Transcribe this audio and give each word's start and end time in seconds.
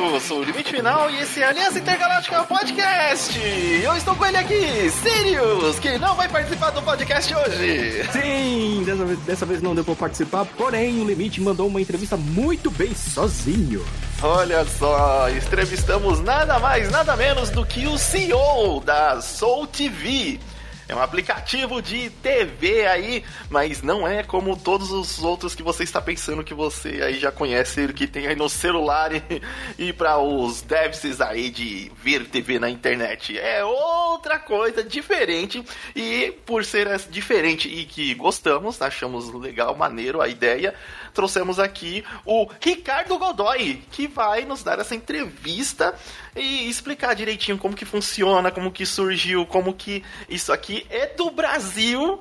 eu 0.00 0.20
sou 0.20 0.38
o 0.40 0.44
Limite 0.44 0.70
Final 0.70 1.10
e 1.10 1.20
esse 1.20 1.42
é 1.42 1.46
Aliança 1.46 1.78
Intergaláctica 1.78 2.42
Podcast. 2.44 3.38
Eu 3.38 3.94
estou 3.94 4.14
com 4.14 4.24
ele 4.24 4.38
aqui, 4.38 4.90
Sirius, 4.90 5.78
que 5.78 5.98
não 5.98 6.14
vai 6.14 6.28
participar 6.28 6.70
do 6.70 6.80
podcast 6.82 7.34
hoje. 7.34 8.02
Sim, 8.10 8.82
dessa 8.86 9.04
vez, 9.04 9.18
dessa 9.20 9.46
vez 9.46 9.60
não 9.60 9.74
deu 9.74 9.84
pra 9.84 9.94
participar, 9.94 10.46
porém 10.46 11.00
o 11.00 11.04
Limite 11.04 11.40
mandou 11.42 11.66
uma 11.66 11.80
entrevista 11.80 12.16
muito 12.16 12.70
bem 12.70 12.94
sozinho. 12.94 13.84
Olha 14.22 14.64
só, 14.64 15.28
entrevistamos 15.28 16.20
nada 16.20 16.58
mais, 16.58 16.90
nada 16.90 17.14
menos 17.14 17.50
do 17.50 17.66
que 17.66 17.86
o 17.86 17.98
CEO 17.98 18.80
da 18.80 19.20
Soul 19.20 19.66
TV. 19.66 20.40
É 20.88 20.94
um 20.94 21.00
aplicativo 21.00 21.80
de 21.80 22.10
TV 22.10 22.86
aí, 22.86 23.24
mas 23.48 23.82
não 23.82 24.06
é 24.06 24.22
como 24.22 24.56
todos 24.56 24.90
os 24.90 25.22
outros 25.22 25.54
que 25.54 25.62
você 25.62 25.84
está 25.84 26.00
pensando 26.00 26.42
que 26.42 26.52
você 26.52 27.00
aí 27.02 27.18
já 27.18 27.30
conhece, 27.30 27.92
que 27.92 28.06
tem 28.06 28.26
aí 28.26 28.36
no 28.36 28.48
celular 28.48 29.10
e, 29.14 29.42
e 29.78 29.92
para 29.92 30.18
os 30.18 30.60
devs 30.62 31.20
aí 31.20 31.50
de 31.50 31.90
ver 32.02 32.26
TV 32.26 32.58
na 32.58 32.68
internet. 32.68 33.38
É 33.38 33.64
outra 33.64 34.38
coisa 34.38 34.82
diferente 34.82 35.64
e 35.94 36.32
por 36.44 36.64
ser 36.64 36.98
diferente 37.10 37.68
e 37.68 37.84
que 37.84 38.14
gostamos, 38.14 38.80
achamos 38.82 39.32
legal, 39.32 39.76
maneiro 39.76 40.20
a 40.20 40.28
ideia, 40.28 40.74
trouxemos 41.14 41.58
aqui 41.58 42.04
o 42.24 42.48
Ricardo 42.60 43.18
Godoy, 43.18 43.82
que 43.90 44.08
vai 44.08 44.44
nos 44.44 44.62
dar 44.62 44.78
essa 44.78 44.94
entrevista 44.94 45.94
e 46.34 46.68
explicar 46.68 47.14
direitinho 47.14 47.58
como 47.58 47.76
que 47.76 47.84
funciona, 47.84 48.50
como 48.50 48.72
que 48.72 48.86
surgiu, 48.86 49.44
como 49.46 49.74
que 49.74 50.02
isso 50.28 50.52
aqui 50.52 50.86
é 50.90 51.06
do 51.06 51.30
Brasil. 51.30 52.20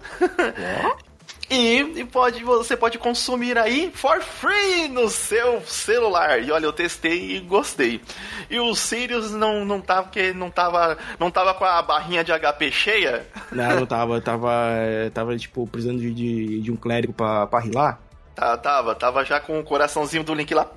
É? 0.57 1.11
E, 1.53 2.05
pode, 2.05 2.41
você 2.45 2.77
pode 2.77 2.97
consumir 2.97 3.57
aí 3.57 3.91
for 3.93 4.21
free 4.21 4.87
no 4.87 5.09
seu 5.09 5.59
celular. 5.65 6.41
E 6.41 6.49
olha, 6.49 6.63
eu 6.63 6.71
testei 6.71 7.35
e 7.35 7.39
gostei. 7.41 7.99
E 8.49 8.57
o 8.57 8.73
Sirius 8.73 9.31
não, 9.31 9.65
não 9.65 9.81
tava 9.81 10.07
que 10.07 10.31
não 10.31 10.49
tava 10.49 10.97
não 11.19 11.29
tava 11.29 11.53
com 11.53 11.65
a 11.65 11.81
barrinha 11.81 12.23
de 12.23 12.31
HP 12.31 12.71
cheia? 12.71 13.27
Não, 13.51 13.81
não 13.81 13.85
tava, 13.85 14.21
tava 14.21 14.49
tava 15.13 15.37
tipo 15.37 15.67
precisando 15.67 15.99
de, 15.99 16.13
de, 16.13 16.61
de 16.61 16.71
um 16.71 16.77
clérigo 16.77 17.11
para 17.11 17.45
pra 17.47 17.59
rilar. 17.59 17.99
Tá, 18.33 18.55
tava, 18.55 18.95
tava 18.95 19.25
já 19.25 19.41
com 19.41 19.59
o 19.59 19.63
coraçãozinho 19.63 20.23
do 20.23 20.33
Link 20.33 20.53
lá. 20.53 20.71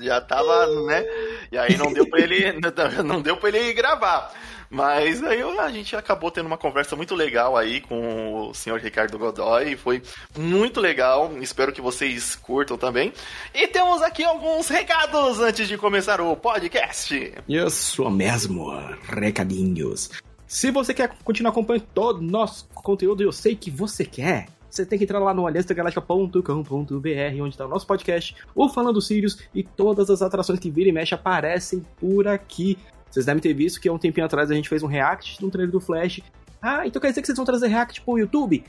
Já 0.00 0.20
tava, 0.22 0.66
né? 0.86 1.04
E 1.50 1.58
aí 1.58 1.76
não 1.76 1.92
deu 1.92 2.08
pra 2.08 2.20
ele. 2.20 2.54
Não 3.04 3.20
deu 3.20 3.36
pra 3.36 3.48
ele 3.48 3.72
gravar. 3.72 4.32
Mas 4.68 5.22
aí 5.22 5.42
a 5.42 5.70
gente 5.70 5.94
acabou 5.94 6.30
tendo 6.30 6.46
uma 6.46 6.58
conversa 6.58 6.96
muito 6.96 7.14
legal 7.14 7.56
aí 7.56 7.80
com 7.80 8.48
o 8.48 8.54
senhor 8.54 8.80
Ricardo 8.80 9.18
Godoy. 9.18 9.76
Foi 9.76 10.02
muito 10.36 10.80
legal. 10.80 11.32
Espero 11.40 11.72
que 11.72 11.80
vocês 11.80 12.34
curtam 12.34 12.76
também. 12.76 13.12
E 13.54 13.68
temos 13.68 14.02
aqui 14.02 14.24
alguns 14.24 14.68
recados 14.68 15.40
antes 15.40 15.68
de 15.68 15.78
começar 15.78 16.20
o 16.20 16.36
podcast. 16.36 17.34
Isso 17.48 18.10
mesmo, 18.10 18.72
recadinhos. 19.08 20.10
Se 20.46 20.70
você 20.70 20.94
quer 20.94 21.10
continuar 21.24 21.50
acompanhando 21.50 21.86
todo 21.92 22.18
o 22.18 22.22
nosso 22.22 22.68
conteúdo, 22.74 23.22
eu 23.22 23.32
sei 23.32 23.56
que 23.56 23.70
você 23.70 24.04
quer 24.04 24.46
você 24.76 24.86
tem 24.86 24.98
que 24.98 25.04
entrar 25.04 25.18
lá 25.18 25.32
no 25.32 25.46
aliançagaláctica.com.br, 25.46 27.42
onde 27.42 27.48
está 27.48 27.64
o 27.64 27.68
nosso 27.68 27.86
podcast, 27.86 28.36
o 28.54 28.68
Falando 28.68 29.00
Sirius 29.00 29.38
e 29.54 29.62
todas 29.62 30.10
as 30.10 30.20
atrações 30.22 30.58
que 30.58 30.70
vira 30.70 30.88
e 30.88 30.92
mexe 30.92 31.14
aparecem 31.14 31.84
por 31.98 32.28
aqui. 32.28 32.78
Vocês 33.10 33.24
devem 33.24 33.40
ter 33.40 33.54
visto 33.54 33.80
que 33.80 33.88
há 33.88 33.92
um 33.92 33.98
tempinho 33.98 34.26
atrás 34.26 34.50
a 34.50 34.54
gente 34.54 34.68
fez 34.68 34.82
um 34.82 34.86
react 34.86 35.38
de 35.38 35.44
um 35.44 35.50
trailer 35.50 35.72
do 35.72 35.80
Flash. 35.80 36.20
Ah, 36.60 36.86
então 36.86 37.00
quer 37.00 37.08
dizer 37.08 37.22
que 37.22 37.26
vocês 37.26 37.36
vão 37.36 37.46
trazer 37.46 37.68
react 37.68 38.02
pro 38.02 38.18
YouTube? 38.18 38.62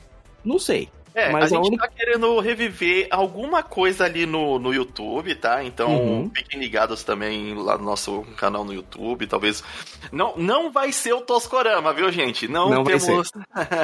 Não 0.44 0.58
sei. 0.58 0.88
É, 1.14 1.30
Mas 1.30 1.52
a 1.52 1.56
gente 1.56 1.68
única... 1.68 1.88
tá 1.88 1.94
querendo 1.94 2.38
reviver 2.40 3.08
alguma 3.10 3.62
coisa 3.62 4.04
ali 4.04 4.26
no, 4.26 4.58
no 4.58 4.72
YouTube, 4.72 5.34
tá? 5.34 5.64
Então 5.64 5.90
uhum. 5.90 6.30
fiquem 6.34 6.60
ligados 6.60 7.02
também 7.02 7.54
lá 7.54 7.76
no 7.76 7.84
nosso 7.84 8.22
canal 8.36 8.64
no 8.64 8.72
YouTube, 8.72 9.26
talvez. 9.26 9.62
Não, 10.12 10.36
não 10.36 10.70
vai 10.70 10.92
ser 10.92 11.12
o 11.12 11.20
Toscorama, 11.20 11.92
viu, 11.92 12.10
gente? 12.10 12.46
Não, 12.48 12.70
não 12.70 12.84
temos. 12.84 13.30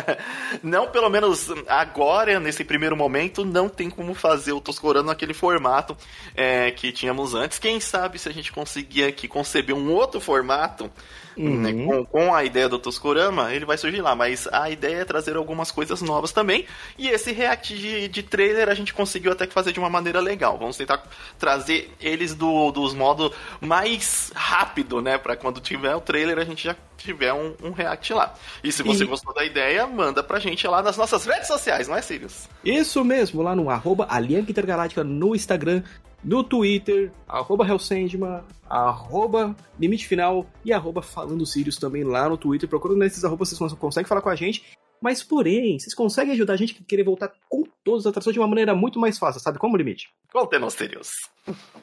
não, 0.63 0.89
pelo 0.89 1.09
menos 1.09 1.49
agora, 1.69 2.39
nesse 2.39 2.65
primeiro 2.65 2.97
momento, 2.97 3.45
não 3.45 3.69
tem 3.69 3.91
como 3.91 4.15
fazer 4.15 4.53
o 4.53 4.61
Toscorama 4.61 5.09
naquele 5.09 5.35
formato 5.35 5.97
é, 6.35 6.71
que 6.71 6.93
tínhamos 6.93 7.35
antes. 7.35 7.59
Quem 7.59 7.81
sabe 7.81 8.19
se 8.19 8.29
a 8.29 8.33
gente 8.33 8.53
conseguir 8.53 9.05
aqui 9.05 9.27
conceber 9.29 9.75
um 9.75 9.91
outro 9.93 10.21
formato 10.21 10.91
uhum. 11.37 11.61
né, 11.61 11.73
com, 11.73 12.05
com, 12.05 12.35
a 12.35 12.45
ideia 12.45 12.69
do 12.69 12.79
Toscorama, 12.79 13.53
ele 13.53 13.65
vai 13.65 13.77
surgir 13.77 14.01
lá. 14.01 14.15
Mas 14.15 14.49
a 14.53 14.71
ideia 14.71 14.99
é 14.99 15.05
trazer 15.05 15.37
algumas 15.37 15.71
coisas 15.71 16.03
novas 16.03 16.33
também. 16.33 16.67
E 16.99 17.09
esse 17.09 17.33
react 17.33 17.77
de, 17.77 18.09
de 18.09 18.23
trailer 18.23 18.69
a 18.69 18.75
gente 18.75 18.93
conseguiu 18.93 19.33
até 19.33 19.47
que 19.47 19.53
fazer 19.53 19.73
de 19.73 19.79
uma 19.79 19.91
maneira 19.91 20.21
legal. 20.21 20.59
Vamos 20.59 20.77
tentar 20.77 21.03
trazer 21.39 21.93
eles 22.01 22.35
do, 22.35 22.71
dos 22.71 22.95
modos 22.95 23.33
mais 23.61 24.33
rápido, 24.35 25.01
né? 25.01 25.19
Para 25.19 25.37
quando 25.37 25.61
tiver 25.61 25.95
o 25.95 26.01
trailer 26.01 26.39
a 26.39 26.45
gente 26.45 26.65
já 26.65 26.77
tiver 26.97 27.33
um, 27.33 27.55
um 27.63 27.71
react 27.71 28.13
lá. 28.13 28.35
E 28.63 28.73
se 28.73 28.83
você 28.83 29.05
e... 29.05 29.07
gostou 29.07 29.35
da 29.35 29.45
ideia, 29.45 29.87
manda 29.87 30.23
pra 30.23 30.39
gente 30.39 30.67
lá 30.67 30.83
nas 30.83 30.97
nossas 30.97 31.25
redes 31.27 31.47
sociais, 31.47 31.89
não 31.89 31.97
é, 31.97 32.03
Sirius? 32.03 32.49
Isso 32.65 33.05
mesmo, 33.05 33.43
lá 33.43 33.55
no 33.55 33.69
arroba 33.69 34.09
Intergaláctica 34.49 35.05
no 35.05 35.35
Instagram, 35.35 35.83
no 36.25 36.43
Twitter, 36.43 37.13
arroba 37.29 37.67
Hellsandman, 37.67 38.43
arroba 38.69 39.55
Limite 39.79 40.07
Final 40.07 40.47
e 40.65 40.73
arroba 40.73 41.03
Falando 41.03 41.45
Sirius 41.45 41.77
também 41.77 42.03
lá 42.03 42.29
no 42.29 42.39
Twitter. 42.39 42.69
Procurando 42.69 42.99
nesses 42.99 43.25
arrobas, 43.25 43.51
vocês 43.51 43.73
conseguem 43.75 44.09
falar 44.09 44.23
com 44.23 44.31
a 44.31 44.35
gente. 44.35 44.65
Mas, 45.01 45.23
porém, 45.23 45.79
vocês 45.79 45.95
conseguem 45.95 46.33
ajudar 46.33 46.55
a 46.55 46.57
gente 46.57 46.81
a 46.81 46.85
querer 46.89 47.03
voltar 47.03 47.31
com 47.49 47.65
todas 47.85 48.07
as 48.07 48.11
atrações 48.11 48.33
de 48.33 48.41
uma 48.41 48.49
maneira 48.49 48.75
muito 48.75 48.99
mais 48.99 49.19
fácil, 49.19 49.41
sabe 49.41 49.59
como, 49.59 49.77
Limite? 49.77 50.09
Contem 50.33 50.71
Sirius. 50.71 51.11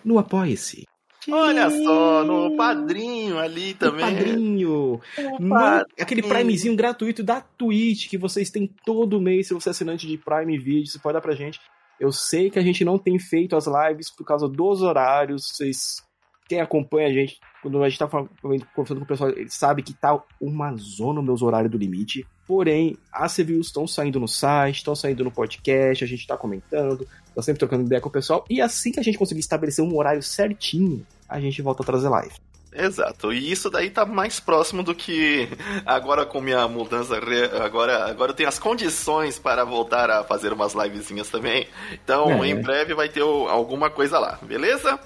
No 0.04 0.18
Apoie-se. 0.18 0.88
Olha 1.30 1.70
só, 1.70 2.24
no 2.24 2.58
padrinho 2.58 3.38
ali 3.38 3.76
também. 3.76 4.04
O 4.04 4.08
padrinho. 4.08 5.02
No, 5.40 5.86
aquele 6.00 6.24
Primezinho 6.24 6.76
gratuito 6.76 7.22
da 7.22 7.42
Twitch 7.42 8.10
que 8.10 8.18
vocês 8.18 8.50
têm 8.50 8.68
todo 8.84 9.22
mês. 9.22 9.48
Se 9.48 9.54
você 9.54 9.70
é 9.70 9.72
assinante 9.72 10.08
de 10.08 10.18
Prime 10.18 10.58
Video, 10.58 10.88
você 10.88 10.98
pode 10.98 11.14
dar 11.14 11.22
pra 11.22 11.36
gente. 11.36 11.60
Eu 12.02 12.12
sei 12.12 12.50
que 12.50 12.58
a 12.58 12.64
gente 12.64 12.84
não 12.84 12.98
tem 12.98 13.20
feito 13.20 13.56
as 13.56 13.68
lives 13.68 14.10
por 14.10 14.26
causa 14.26 14.50
dos 14.50 14.82
horários. 14.82 15.50
Vocês, 15.54 16.02
quem 16.50 16.60
acompanha 16.60 17.08
a 17.08 17.14
gente, 17.14 17.40
quando 17.62 17.84
a 17.84 17.88
gente 17.88 18.00
tá 18.00 18.08
conversando 18.08 18.98
com 18.98 19.04
o 19.04 19.08
pessoal, 19.08 19.30
ele 19.30 19.52
sabe 19.52 19.84
que 19.84 19.94
tá 19.94 20.20
uma 20.42 20.76
zona 20.78 21.22
meus 21.22 21.44
horários 21.44 21.72
do 21.72 21.78
limite. 21.78 22.26
Porém, 22.48 22.98
as 23.14 23.36
reviews 23.36 23.68
estão 23.68 23.86
saindo 23.86 24.20
no 24.20 24.28
site, 24.28 24.78
estão 24.78 24.96
saindo 24.96 25.24
no 25.24 25.30
podcast, 25.30 26.04
a 26.04 26.08
gente 26.08 26.26
tá 26.26 26.36
comentando, 26.36 27.08
tá 27.36 27.42
sempre 27.44 27.60
trocando 27.60 27.86
ideia 27.86 28.02
com 28.02 28.10
o 28.10 28.12
pessoal. 28.12 28.44
E 28.50 28.60
assim 28.60 28.92
que 28.92 29.00
a 29.00 29.04
gente 29.04 29.20
conseguir 29.20 29.42
estabelecer 29.42 29.86
um 29.86 29.96
horário 29.96 30.24
certinho, 30.24 31.06
a 31.30 31.40
gente 31.40 31.62
volta 31.62 31.84
a 31.84 31.86
trazer 31.86 32.10
live. 32.10 32.34
Exato, 32.74 33.34
e 33.34 33.52
isso 33.52 33.70
daí 33.70 33.90
tá 33.90 34.06
mais 34.06 34.40
próximo 34.40 34.82
do 34.82 34.96
que 34.96 35.50
agora 35.86 36.26
com 36.26 36.40
minha 36.40 36.66
mudança, 36.70 37.18
agora, 37.64 38.06
agora 38.10 38.32
eu 38.32 38.36
tenho 38.36 38.48
as 38.48 38.58
condições 38.58 39.38
para 39.38 39.66
voltar 39.66 40.10
a 40.10 40.24
fazer 40.24 40.54
umas 40.54 40.74
livezinhas 40.74 41.30
também. 41.30 41.68
Então, 41.92 42.44
é. 42.44 42.48
em 42.48 42.62
breve 42.62 42.94
vai 42.94 43.10
ter 43.10 43.22
alguma 43.22 43.90
coisa 43.90 44.18
lá, 44.20 44.40
beleza? 44.42 44.98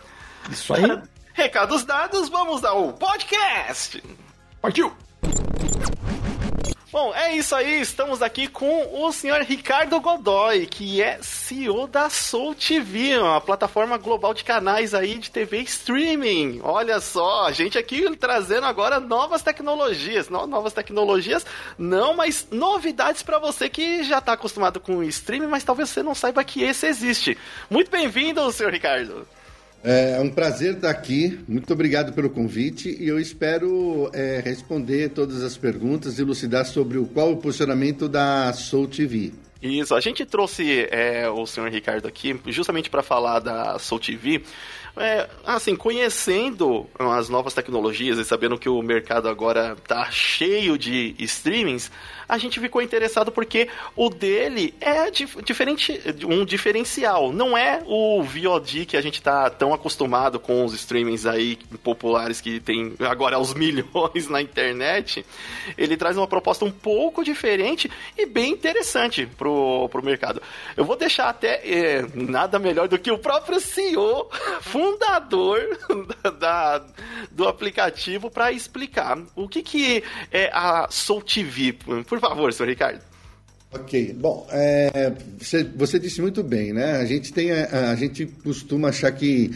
Isso 0.51 0.73
aí. 0.73 0.83
Recados 1.33 1.83
dados, 1.83 2.29
vamos 2.29 2.63
ao 2.63 2.93
podcast. 2.93 4.01
Partiu! 4.61 4.95
Bom, 6.95 7.13
é 7.13 7.35
isso 7.35 7.53
aí. 7.53 7.81
Estamos 7.81 8.21
aqui 8.21 8.47
com 8.47 9.03
o 9.03 9.11
senhor 9.11 9.41
Ricardo 9.41 9.99
Godoy, 9.99 10.65
que 10.65 11.01
é 11.01 11.19
CEO 11.21 11.87
da 11.87 12.09
Soul 12.09 12.55
TV, 12.55 13.17
uma 13.17 13.41
plataforma 13.41 13.97
global 13.97 14.33
de 14.33 14.45
canais 14.45 14.93
aí 14.93 15.17
de 15.17 15.29
TV 15.29 15.59
streaming. 15.63 16.61
Olha 16.63 17.01
só, 17.01 17.47
a 17.47 17.51
gente 17.51 17.77
aqui 17.77 18.15
trazendo 18.15 18.65
agora 18.65 19.01
novas 19.01 19.43
tecnologias, 19.43 20.29
não 20.29 20.47
novas 20.47 20.71
tecnologias, 20.71 21.45
não, 21.77 22.13
mas 22.13 22.47
novidades 22.49 23.21
para 23.21 23.39
você 23.39 23.67
que 23.67 24.01
já 24.05 24.19
está 24.19 24.31
acostumado 24.31 24.79
com 24.79 24.99
o 24.99 25.03
streaming, 25.03 25.47
mas 25.47 25.65
talvez 25.65 25.89
você 25.89 26.01
não 26.01 26.15
saiba 26.15 26.45
que 26.45 26.63
esse 26.63 26.87
existe. 26.87 27.37
Muito 27.69 27.91
bem-vindo, 27.91 28.49
senhor 28.53 28.71
Ricardo. 28.71 29.27
É 29.87 30.19
um 30.19 30.31
prazer 30.31 30.77
estar 30.77 30.89
aqui. 30.89 31.39
Muito 31.47 31.71
obrigado 31.71 32.11
pelo 32.11 32.27
convite 32.27 32.97
e 32.99 33.07
eu 33.07 33.19
espero 33.19 34.09
é, 34.13 34.41
responder 34.43 35.09
todas 35.09 35.43
as 35.43 35.55
perguntas 35.55 36.17
e 36.17 36.23
elucidar 36.23 36.65
sobre 36.65 36.97
o 36.97 37.05
qual 37.05 37.31
o 37.31 37.37
posicionamento 37.37 38.09
da 38.09 38.51
Soul 38.51 38.87
TV. 38.87 39.31
Isso, 39.61 39.93
a 39.93 39.99
gente 39.99 40.25
trouxe 40.25 40.87
é, 40.91 41.29
o 41.29 41.45
senhor 41.45 41.69
Ricardo 41.69 42.07
aqui 42.07 42.39
justamente 42.47 42.89
para 42.89 43.03
falar 43.03 43.39
da 43.39 43.77
Soul 43.77 43.99
TV. 43.99 44.41
É, 44.97 45.27
assim, 45.45 45.75
conhecendo 45.75 46.87
as 46.97 47.29
novas 47.29 47.53
tecnologias 47.53 48.17
e 48.17 48.23
sabendo 48.23 48.57
que 48.57 48.69
o 48.69 48.81
mercado 48.81 49.27
agora 49.27 49.75
está 49.77 50.09
cheio 50.09 50.77
de 50.77 51.15
streamings, 51.19 51.91
a 52.27 52.37
gente 52.37 52.59
ficou 52.59 52.81
interessado 52.81 53.31
porque 53.31 53.67
o 53.95 54.09
dele 54.09 54.73
é 54.79 55.09
dif 55.11 55.41
diferente, 55.43 55.99
um 56.27 56.45
diferencial. 56.45 57.31
Não 57.31 57.57
é 57.57 57.81
o 57.85 58.23
VOD 58.23 58.85
que 58.85 58.97
a 58.97 59.01
gente 59.01 59.21
tá 59.21 59.49
tão 59.49 59.73
acostumado 59.73 60.39
com 60.39 60.65
os 60.65 60.73
streamings 60.73 61.25
aí 61.25 61.57
populares 61.83 62.41
que 62.41 62.59
tem 62.59 62.93
agora 62.99 63.35
aos 63.35 63.53
milhões 63.55 64.27
na 64.29 64.41
internet. 64.41 65.25
Ele 65.77 65.97
traz 65.97 66.17
uma 66.17 66.27
proposta 66.27 66.65
um 66.65 66.71
pouco 66.71 67.23
diferente 67.23 67.89
e 68.17 68.25
bem 68.25 68.51
interessante 68.51 69.25
pro, 69.37 69.87
pro 69.89 70.03
mercado. 70.03 70.41
Eu 70.75 70.85
vou 70.85 70.95
deixar 70.95 71.29
até 71.29 71.61
é, 71.63 72.05
nada 72.13 72.59
melhor 72.59 72.87
do 72.87 72.97
que 72.97 73.11
o 73.11 73.17
próprio 73.17 73.59
CEO, 73.59 74.29
fundador 74.61 75.59
da, 76.39 76.83
do 77.31 77.47
aplicativo 77.47 78.29
para 78.29 78.51
explicar 78.51 79.17
o 79.35 79.47
que, 79.47 79.61
que 79.61 80.03
é 80.31 80.49
a 80.53 80.87
Soul 80.89 81.21
TV. 81.21 81.73
Por 82.07 82.14
favor, 82.19 82.51
senhor 82.53 82.69
Ricardo. 82.69 83.01
Ok, 83.75 84.13
bom, 84.17 84.47
é, 84.51 85.11
você, 85.37 85.63
você, 85.63 85.99
disse 85.99 86.21
muito 86.21 86.41
bem, 86.41 86.71
né? 86.71 86.93
A 86.93 87.03
gente 87.03 87.33
tem, 87.33 87.51
a, 87.51 87.91
a, 87.91 87.95
gente 87.95 88.25
costuma 88.25 88.87
achar 88.87 89.11
que 89.11 89.51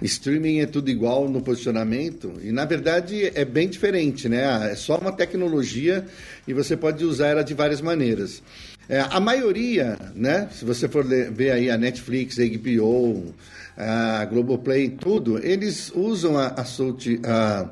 streaming 0.00 0.60
é 0.60 0.66
tudo 0.66 0.90
igual 0.90 1.28
no 1.28 1.42
posicionamento 1.42 2.34
e 2.40 2.52
na 2.52 2.64
verdade 2.64 3.32
é 3.34 3.44
bem 3.44 3.68
diferente, 3.68 4.28
né? 4.28 4.70
É 4.70 4.76
só 4.76 4.96
uma 4.96 5.10
tecnologia 5.10 6.06
e 6.46 6.52
você 6.52 6.76
pode 6.76 7.04
usar 7.04 7.28
ela 7.28 7.42
de 7.42 7.52
várias 7.52 7.80
maneiras. 7.80 8.44
É, 8.88 9.00
a 9.00 9.20
maioria, 9.20 9.98
né? 10.14 10.48
Se 10.52 10.64
você 10.64 10.88
for 10.88 11.04
ver 11.04 11.52
aí 11.52 11.70
a 11.70 11.78
Netflix, 11.78 12.38
a 12.38 12.44
HBO, 12.44 13.34
a 13.76 14.24
Globoplay, 14.26 14.90
tudo, 14.90 15.44
eles 15.44 15.90
usam 15.94 16.38
a, 16.38 16.48
a, 16.48 16.62
a, 16.62 17.68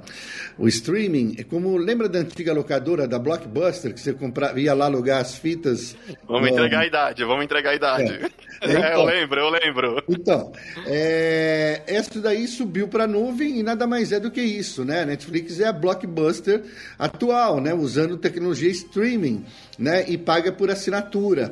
o 0.59 0.67
streaming 0.67 1.37
como 1.49 1.76
lembra 1.76 2.09
da 2.09 2.19
antiga 2.19 2.53
locadora 2.53 3.06
da 3.06 3.19
Blockbuster 3.19 3.94
que 3.94 4.00
você 4.00 4.12
comprava, 4.12 4.59
ia 4.59 4.75
lá 4.75 4.87
alugar 4.87 5.20
as 5.20 5.37
fitas. 5.37 5.97
Vamos 6.26 6.50
no... 6.50 6.56
entregar 6.56 6.81
a 6.81 6.87
idade, 6.87 7.25
vamos 7.25 7.44
entregar 7.44 7.70
a 7.70 7.75
idade. 7.75 8.12
É. 8.12 8.31
Então, 8.64 8.85
é, 8.85 8.94
eu 8.94 9.03
lembro, 9.03 9.41
eu 9.41 9.50
lembro. 9.50 10.05
Então, 10.09 10.53
é, 10.87 11.82
essa 11.85 12.20
daí 12.20 12.47
subiu 12.47 12.87
para 12.87 13.05
a 13.05 13.06
nuvem 13.09 13.59
e 13.59 13.62
nada 13.62 13.88
mais 13.88 14.12
é 14.12 14.20
do 14.20 14.31
que 14.31 14.41
isso, 14.41 14.85
né? 14.85 15.03
A 15.03 15.06
Netflix 15.06 15.59
é 15.59 15.67
a 15.67 15.73
Blockbuster 15.73 16.62
atual, 16.97 17.61
né? 17.61 17.75
Usando 17.75 18.17
tecnologia 18.17 18.70
streaming, 18.70 19.44
né? 19.76 20.05
E 20.09 20.17
paga 20.17 20.53
por 20.53 20.70
assinatura 20.70 21.01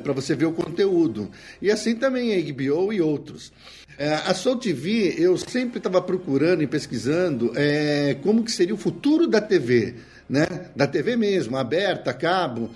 para 0.01 0.13
você 0.13 0.35
ver 0.35 0.45
o 0.45 0.53
conteúdo. 0.53 1.29
E 1.61 1.69
assim 1.69 1.95
também 1.95 2.33
a 2.33 2.53
HBO 2.53 2.91
e 2.91 3.01
outros. 3.01 3.51
É, 3.97 4.13
a 4.13 4.33
Soul 4.33 4.57
TV, 4.57 5.15
eu 5.17 5.37
sempre 5.37 5.77
estava 5.77 6.01
procurando 6.01 6.63
e 6.63 6.67
pesquisando 6.67 7.51
é, 7.55 8.15
como 8.23 8.43
que 8.43 8.51
seria 8.51 8.73
o 8.73 8.77
futuro 8.77 9.27
da 9.27 9.39
TV, 9.39 9.95
né? 10.27 10.47
Da 10.75 10.87
TV 10.87 11.15
mesmo, 11.15 11.57
aberta, 11.57 12.13
cabo. 12.13 12.71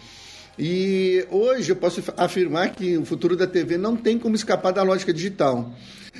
E 0.58 1.26
hoje 1.32 1.72
eu 1.72 1.76
posso 1.76 2.04
afirmar 2.16 2.70
que 2.70 2.98
o 2.98 3.06
futuro 3.06 3.36
da 3.36 3.48
TV 3.48 3.78
não 3.78 3.96
tem 3.96 4.18
como 4.18 4.36
escapar 4.36 4.72
da 4.72 4.84
lógica 4.84 5.12
digital. 5.12 5.74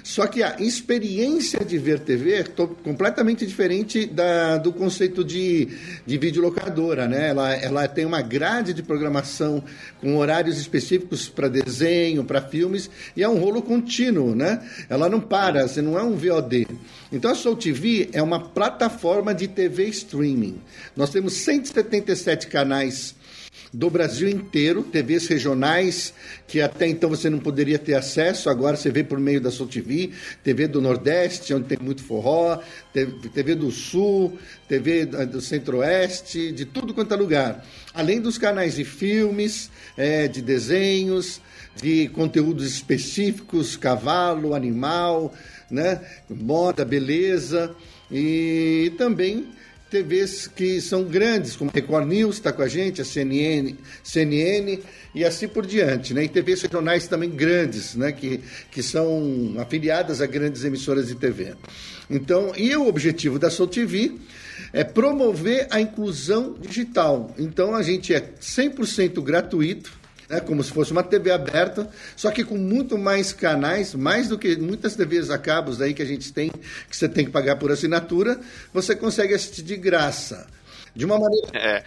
Só 0.06 0.28
que 0.28 0.44
a 0.44 0.58
experiência 0.60 1.66
de 1.66 1.80
ver 1.80 2.00
TV 2.00 2.34
é 2.36 2.44
completamente 2.44 3.44
diferente 3.44 4.06
da, 4.06 4.56
do 4.56 4.72
conceito 4.72 5.24
de, 5.24 5.68
de 6.06 6.18
videolocadora, 6.20 7.08
né? 7.08 7.30
Ela, 7.30 7.56
ela 7.56 7.88
tem 7.88 8.06
uma 8.06 8.22
grade 8.22 8.72
de 8.72 8.84
programação 8.84 9.64
com 10.00 10.16
horários 10.18 10.60
específicos 10.60 11.28
para 11.28 11.48
desenho, 11.48 12.24
para 12.24 12.40
filmes, 12.40 12.88
e 13.18 13.24
é 13.24 13.28
um 13.28 13.40
rolo 13.40 13.64
contínuo, 13.64 14.36
né? 14.36 14.64
Ela 14.88 15.10
não 15.10 15.20
para, 15.20 15.68
você 15.68 15.82
não 15.82 15.98
é 15.98 16.04
um 16.04 16.16
VOD. 16.16 16.68
Então 17.12 17.32
a 17.32 17.36
Soul 17.36 17.56
TV 17.56 18.08
é 18.14 18.22
uma 18.22 18.40
plataforma 18.40 19.34
de 19.34 19.48
TV 19.48 19.86
streaming. 19.86 20.62
Nós 20.96 21.10
temos 21.10 21.34
177 21.34 22.46
canais 22.46 23.16
do 23.74 23.90
Brasil 23.90 24.30
inteiro, 24.30 24.84
TVs 24.84 25.28
regionais 25.28 26.14
que 26.48 26.62
até 26.62 26.88
então 26.88 27.10
você 27.10 27.30
não 27.30 27.40
poderia 27.40 27.78
ter 27.80 27.94
acesso, 27.94 28.50
agora 28.50 28.78
você 28.78 28.90
vê 28.90 29.04
por 29.04 29.20
meio 29.20 29.42
da 29.42 29.52
Sul 29.52 29.68
TV, 29.68 30.12
TV 30.44 30.68
do 30.68 30.82
Nordeste, 30.82 31.54
onde 31.54 31.68
tem 31.68 31.78
muito 31.82 32.04
forró, 32.04 32.60
TV 33.34 33.56
do 33.56 33.72
Sul, 33.72 34.38
TV 34.68 35.06
do 35.06 35.42
Centro-Oeste, 35.42 36.52
de 36.52 36.66
tudo 36.66 36.94
quanto 36.94 37.14
é 37.14 37.18
lugar. 37.18 37.66
Além 37.94 38.22
dos 38.22 38.38
canais 38.38 38.76
de 38.76 38.86
filmes, 38.86 39.70
é, 39.98 40.28
de 40.28 40.42
desenhos, 40.42 41.42
de 41.76 42.08
conteúdos 42.10 42.66
específicos, 42.66 43.76
cavalo, 43.76 44.54
animal, 44.54 45.34
né, 45.70 46.02
moda, 46.30 46.86
beleza, 46.86 47.76
e 48.12 48.94
também 48.98 49.48
TVs 49.96 50.48
que 50.48 50.82
são 50.82 51.06
grandes, 51.06 51.56
como 51.56 51.70
a 51.70 51.74
Record 51.74 52.06
News 52.06 52.36
está 52.36 52.52
com 52.52 52.62
a 52.62 52.68
gente, 52.68 53.02
a 53.02 53.06
CNN, 53.06 53.76
CNN 54.04 54.80
e 55.14 55.24
assim 55.24 55.48
por 55.48 55.66
diante, 55.66 56.14
né? 56.14 56.26
E 56.26 56.28
TVs 56.28 56.64
regionais 56.64 57.08
também 57.08 57.30
grandes, 57.30 57.96
né? 57.96 58.12
Que, 58.12 58.42
que 58.70 58.84
são 58.84 59.56
afiliadas 59.58 60.22
a 60.22 60.26
grandes 60.26 60.66
emissoras 60.66 61.08
de 61.08 61.16
TV. 61.16 61.54
Então, 62.10 62.52
e 62.58 62.76
o 62.76 62.88
objetivo 62.88 63.40
da 63.40 63.50
Soul 63.50 63.70
TV 63.70 64.12
é 64.74 64.84
promover 64.84 65.68
a 65.72 65.80
inclusão 65.80 66.56
digital. 66.60 67.34
Então, 67.40 67.74
a 67.74 67.82
gente 67.82 68.14
é 68.14 68.20
100% 68.42 69.24
gratuito, 69.24 69.98
né, 70.30 70.40
como 70.40 70.64
se 70.64 70.72
fosse 70.72 70.92
uma 70.92 71.04
TV 71.04 71.32
aberta, 71.32 71.90
só 72.16 72.32
que 72.32 72.44
com 72.44 72.58
muito 72.58 72.98
mais 72.98 73.34
canais, 73.34 73.94
mais 73.94 74.30
do 74.30 74.38
que 74.38 74.56
muitas 74.56 74.96
TVs 74.96 75.30
a 75.30 75.38
cabos 75.38 75.82
aí 75.82 75.94
que 75.94 76.02
a 76.02 76.06
gente 76.06 76.32
tem, 76.34 76.50
que 76.50 76.96
você 76.96 77.08
tem 77.08 77.26
que 77.26 77.32
pagar 77.32 77.58
por 77.58 77.72
assinatura, 77.72 78.40
você 78.74 78.96
consegue 78.96 79.34
assistir 79.34 79.64
de 79.64 79.76
graça. 79.76 80.48
De 80.96 81.04
uma 81.04 81.20
maneira. 81.20 81.50
É. 81.54 81.84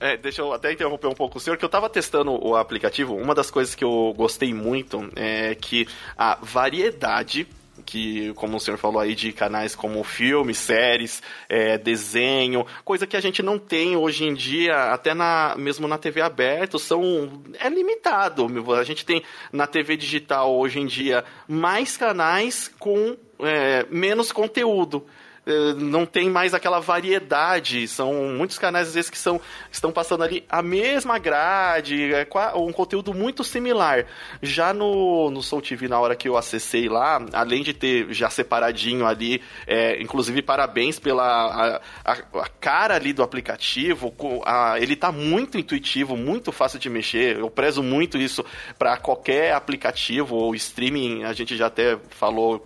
É, 0.00 0.16
deixa 0.16 0.42
eu 0.42 0.52
até 0.52 0.72
interromper 0.72 1.08
um 1.08 1.14
pouco 1.14 1.38
o 1.38 1.40
senhor, 1.40 1.56
que 1.56 1.64
eu 1.64 1.68
estava 1.68 1.90
testando 1.90 2.30
o 2.30 2.54
aplicativo. 2.54 3.16
Uma 3.16 3.34
das 3.34 3.50
coisas 3.50 3.74
que 3.74 3.82
eu 3.82 4.14
gostei 4.16 4.54
muito 4.54 5.10
é 5.16 5.56
que 5.56 5.88
a 6.16 6.38
variedade 6.40 7.48
que, 7.84 8.32
como 8.34 8.56
o 8.56 8.60
senhor 8.60 8.76
falou 8.76 9.00
aí, 9.00 9.14
de 9.14 9.32
canais 9.32 9.74
como 9.74 10.02
filmes, 10.04 10.58
séries, 10.58 11.22
é, 11.48 11.78
desenho, 11.78 12.66
coisa 12.84 13.06
que 13.06 13.16
a 13.16 13.20
gente 13.20 13.42
não 13.42 13.58
tem 13.58 13.96
hoje 13.96 14.24
em 14.24 14.34
dia, 14.34 14.92
até 14.92 15.14
na, 15.14 15.54
mesmo 15.56 15.88
na 15.88 15.98
TV 15.98 16.20
aberta, 16.20 16.78
são, 16.78 17.42
é 17.58 17.68
limitado. 17.68 18.46
A 18.74 18.84
gente 18.84 19.04
tem 19.04 19.22
na 19.52 19.66
TV 19.66 19.96
digital 19.96 20.54
hoje 20.56 20.80
em 20.80 20.86
dia 20.86 21.24
mais 21.46 21.96
canais 21.96 22.70
com 22.78 23.16
é, 23.40 23.86
menos 23.90 24.32
conteúdo. 24.32 25.06
Eh, 25.48 25.72
não 25.78 26.04
tem 26.04 26.28
mais 26.28 26.52
aquela 26.52 26.78
variedade. 26.78 27.88
São 27.88 28.12
muitos 28.36 28.58
canais, 28.58 28.88
às 28.88 28.94
vezes, 28.94 29.08
que 29.08 29.16
são, 29.16 29.40
estão 29.72 29.90
passando 29.90 30.22
ali 30.22 30.44
a 30.46 30.60
mesma 30.62 31.18
grade, 31.18 32.12
é, 32.12 32.28
um 32.54 32.70
conteúdo 32.70 33.14
muito 33.14 33.42
similar. 33.42 34.04
Já 34.42 34.74
no, 34.74 35.30
no 35.30 35.42
Soul 35.42 35.62
TV, 35.62 35.88
na 35.88 35.98
hora 35.98 36.14
que 36.14 36.28
eu 36.28 36.36
acessei 36.36 36.86
lá, 36.88 37.24
além 37.32 37.62
de 37.62 37.72
ter 37.72 38.12
já 38.12 38.28
separadinho 38.28 39.06
ali, 39.06 39.40
é, 39.66 40.00
inclusive 40.02 40.42
parabéns 40.42 40.98
pela 40.98 41.24
a, 41.24 41.80
a, 42.04 42.12
a, 42.12 42.48
cara 42.60 42.96
ali 42.96 43.14
do 43.14 43.22
aplicativo, 43.22 44.12
a, 44.44 44.78
ele 44.78 44.92
está 44.92 45.10
muito 45.10 45.56
intuitivo, 45.56 46.14
muito 46.14 46.52
fácil 46.52 46.78
de 46.78 46.90
mexer. 46.90 47.38
Eu 47.38 47.48
prezo 47.48 47.82
muito 47.82 48.18
isso 48.18 48.44
para 48.78 48.98
qualquer 48.98 49.54
aplicativo 49.54 50.36
ou 50.36 50.54
streaming. 50.54 51.24
A 51.24 51.32
gente 51.32 51.56
já 51.56 51.68
até 51.68 51.98
falou 52.10 52.62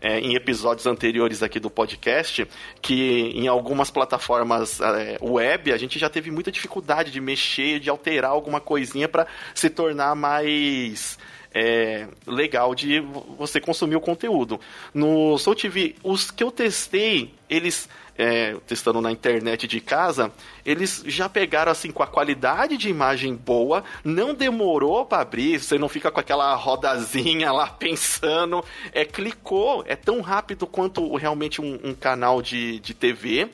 é, 0.00 0.20
em 0.20 0.36
episódios 0.36 0.86
anteriores 0.86 1.42
aqui 1.42 1.58
do 1.58 1.68
podcast 1.70 2.19
que 2.80 3.32
em 3.34 3.48
algumas 3.48 3.90
plataformas 3.90 4.80
é, 4.80 5.18
web 5.20 5.72
a 5.72 5.76
gente 5.76 5.98
já 5.98 6.08
teve 6.08 6.30
muita 6.30 6.52
dificuldade 6.52 7.10
de 7.10 7.20
mexer, 7.20 7.80
de 7.80 7.90
alterar 7.90 8.30
alguma 8.30 8.60
coisinha 8.60 9.08
para 9.08 9.26
se 9.54 9.70
tornar 9.70 10.14
mais 10.14 11.18
é, 11.52 12.06
legal 12.26 12.74
de 12.74 13.00
você 13.38 13.60
consumir 13.60 13.96
o 13.96 14.00
conteúdo. 14.00 14.60
No 14.94 15.36
Soul 15.38 15.56
TV, 15.56 15.96
os 16.02 16.30
que 16.30 16.42
eu 16.42 16.50
testei, 16.50 17.34
eles 17.48 17.88
é, 18.20 18.54
testando 18.66 19.00
na 19.00 19.10
internet 19.10 19.66
de 19.66 19.80
casa, 19.80 20.30
eles 20.64 21.02
já 21.06 21.26
pegaram 21.26 21.72
assim 21.72 21.90
com 21.90 22.02
a 22.02 22.06
qualidade 22.06 22.76
de 22.76 22.90
imagem 22.90 23.34
boa, 23.34 23.82
não 24.04 24.34
demorou 24.34 25.06
para 25.06 25.22
abrir, 25.22 25.58
você 25.58 25.78
não 25.78 25.88
fica 25.88 26.10
com 26.10 26.20
aquela 26.20 26.54
rodazinha 26.54 27.50
lá 27.50 27.66
pensando, 27.80 28.62
é 28.92 29.06
clicou, 29.06 29.82
é 29.86 29.96
tão 29.96 30.20
rápido 30.20 30.66
quanto 30.66 31.16
realmente 31.16 31.62
um, 31.62 31.80
um 31.82 31.94
canal 31.94 32.42
de, 32.42 32.78
de 32.80 32.92
TV. 32.92 33.48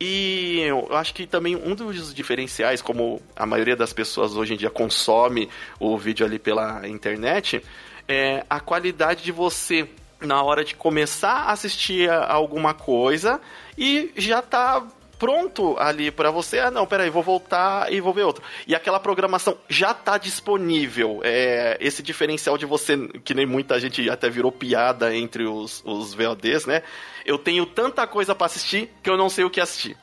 E 0.00 0.60
eu 0.60 0.88
acho 0.92 1.12
que 1.12 1.26
também 1.26 1.56
um 1.56 1.74
dos 1.74 2.14
diferenciais, 2.14 2.80
como 2.80 3.20
a 3.34 3.44
maioria 3.44 3.74
das 3.74 3.92
pessoas 3.92 4.36
hoje 4.36 4.54
em 4.54 4.56
dia 4.56 4.70
consome 4.70 5.48
o 5.80 5.98
vídeo 5.98 6.24
ali 6.24 6.38
pela 6.38 6.86
internet, 6.86 7.62
é 8.06 8.44
a 8.48 8.60
qualidade 8.60 9.24
de 9.24 9.32
você 9.32 9.88
na 10.20 10.42
hora 10.42 10.64
de 10.64 10.74
começar 10.74 11.44
a 11.44 11.52
assistir 11.52 12.08
a 12.10 12.32
alguma 12.32 12.74
coisa 12.74 13.40
e 13.76 14.12
já 14.16 14.42
tá 14.42 14.84
pronto 15.18 15.76
ali 15.78 16.10
para 16.10 16.30
você. 16.30 16.60
Ah, 16.60 16.70
não, 16.70 16.86
peraí, 16.86 17.10
vou 17.10 17.22
voltar 17.22 17.92
e 17.92 18.00
vou 18.00 18.12
ver 18.12 18.22
outro. 18.22 18.42
E 18.66 18.74
aquela 18.74 19.00
programação 19.00 19.58
já 19.68 19.92
tá 19.92 20.16
disponível. 20.16 21.20
É, 21.24 21.76
esse 21.80 22.02
diferencial 22.02 22.56
de 22.56 22.64
você, 22.64 22.96
que 23.24 23.34
nem 23.34 23.46
muita 23.46 23.78
gente 23.80 24.08
até 24.08 24.30
virou 24.30 24.52
piada 24.52 25.14
entre 25.14 25.44
os, 25.44 25.82
os 25.84 26.14
VODs, 26.14 26.66
né? 26.66 26.82
Eu 27.24 27.38
tenho 27.38 27.66
tanta 27.66 28.06
coisa 28.06 28.34
para 28.34 28.46
assistir 28.46 28.90
que 29.02 29.10
eu 29.10 29.16
não 29.16 29.28
sei 29.28 29.44
o 29.44 29.50
que 29.50 29.60
assistir. 29.60 29.96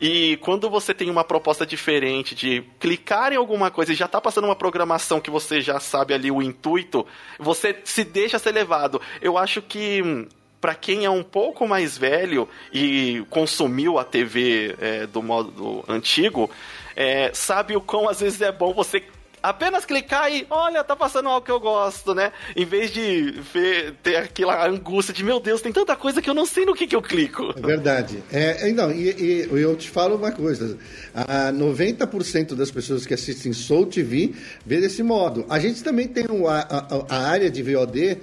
E 0.00 0.38
quando 0.38 0.70
você 0.70 0.94
tem 0.94 1.10
uma 1.10 1.22
proposta 1.22 1.66
diferente 1.66 2.34
de 2.34 2.62
clicar 2.78 3.34
em 3.34 3.36
alguma 3.36 3.70
coisa 3.70 3.92
e 3.92 3.94
já 3.94 4.08
tá 4.08 4.18
passando 4.18 4.46
uma 4.46 4.56
programação 4.56 5.20
que 5.20 5.30
você 5.30 5.60
já 5.60 5.78
sabe 5.78 6.14
ali 6.14 6.30
o 6.30 6.40
intuito, 6.40 7.06
você 7.38 7.78
se 7.84 8.02
deixa 8.02 8.38
ser 8.38 8.52
levado. 8.52 9.00
Eu 9.20 9.36
acho 9.36 9.60
que 9.60 10.26
para 10.60 10.74
quem 10.74 11.04
é 11.04 11.10
um 11.10 11.22
pouco 11.22 11.66
mais 11.66 11.96
velho 11.96 12.48
e 12.72 13.24
consumiu 13.30 13.98
a 13.98 14.04
TV 14.04 14.76
é, 14.80 15.06
do 15.06 15.22
modo 15.22 15.84
antigo, 15.88 16.50
é, 16.94 17.30
sabe 17.32 17.74
o 17.74 17.80
quão 17.80 18.08
às 18.08 18.20
vezes 18.20 18.40
é 18.42 18.52
bom 18.52 18.74
você 18.74 19.02
apenas 19.42 19.84
clicar 19.84 20.30
e, 20.32 20.46
olha, 20.50 20.84
tá 20.84 20.94
passando 20.94 21.28
algo 21.28 21.44
que 21.44 21.50
eu 21.50 21.60
gosto, 21.60 22.14
né? 22.14 22.32
Em 22.54 22.64
vez 22.64 22.90
de 22.90 23.40
ver, 23.52 23.94
ter 24.02 24.16
aquela 24.16 24.66
angústia 24.66 25.14
de, 25.14 25.24
meu 25.24 25.40
Deus, 25.40 25.60
tem 25.60 25.72
tanta 25.72 25.96
coisa 25.96 26.20
que 26.20 26.28
eu 26.28 26.34
não 26.34 26.46
sei 26.46 26.64
no 26.64 26.74
que, 26.74 26.86
que 26.86 26.94
eu 26.94 27.02
clico. 27.02 27.54
É 27.56 27.60
verdade. 27.60 28.22
É, 28.30 28.70
não, 28.72 28.90
e, 28.92 29.10
e 29.10 29.48
eu 29.50 29.74
te 29.76 29.88
falo 29.88 30.16
uma 30.16 30.30
coisa: 30.30 30.76
a 31.14 31.52
90% 31.52 32.54
das 32.54 32.70
pessoas 32.70 33.06
que 33.06 33.14
assistem 33.14 33.52
Soul 33.52 33.86
TV 33.86 34.34
vê 34.64 34.80
desse 34.80 35.02
modo. 35.02 35.46
A 35.48 35.58
gente 35.58 35.82
também 35.82 36.06
tem 36.06 36.26
a, 36.46 37.06
a, 37.08 37.16
a 37.16 37.28
área 37.28 37.50
de 37.50 37.62
VOD 37.62 38.18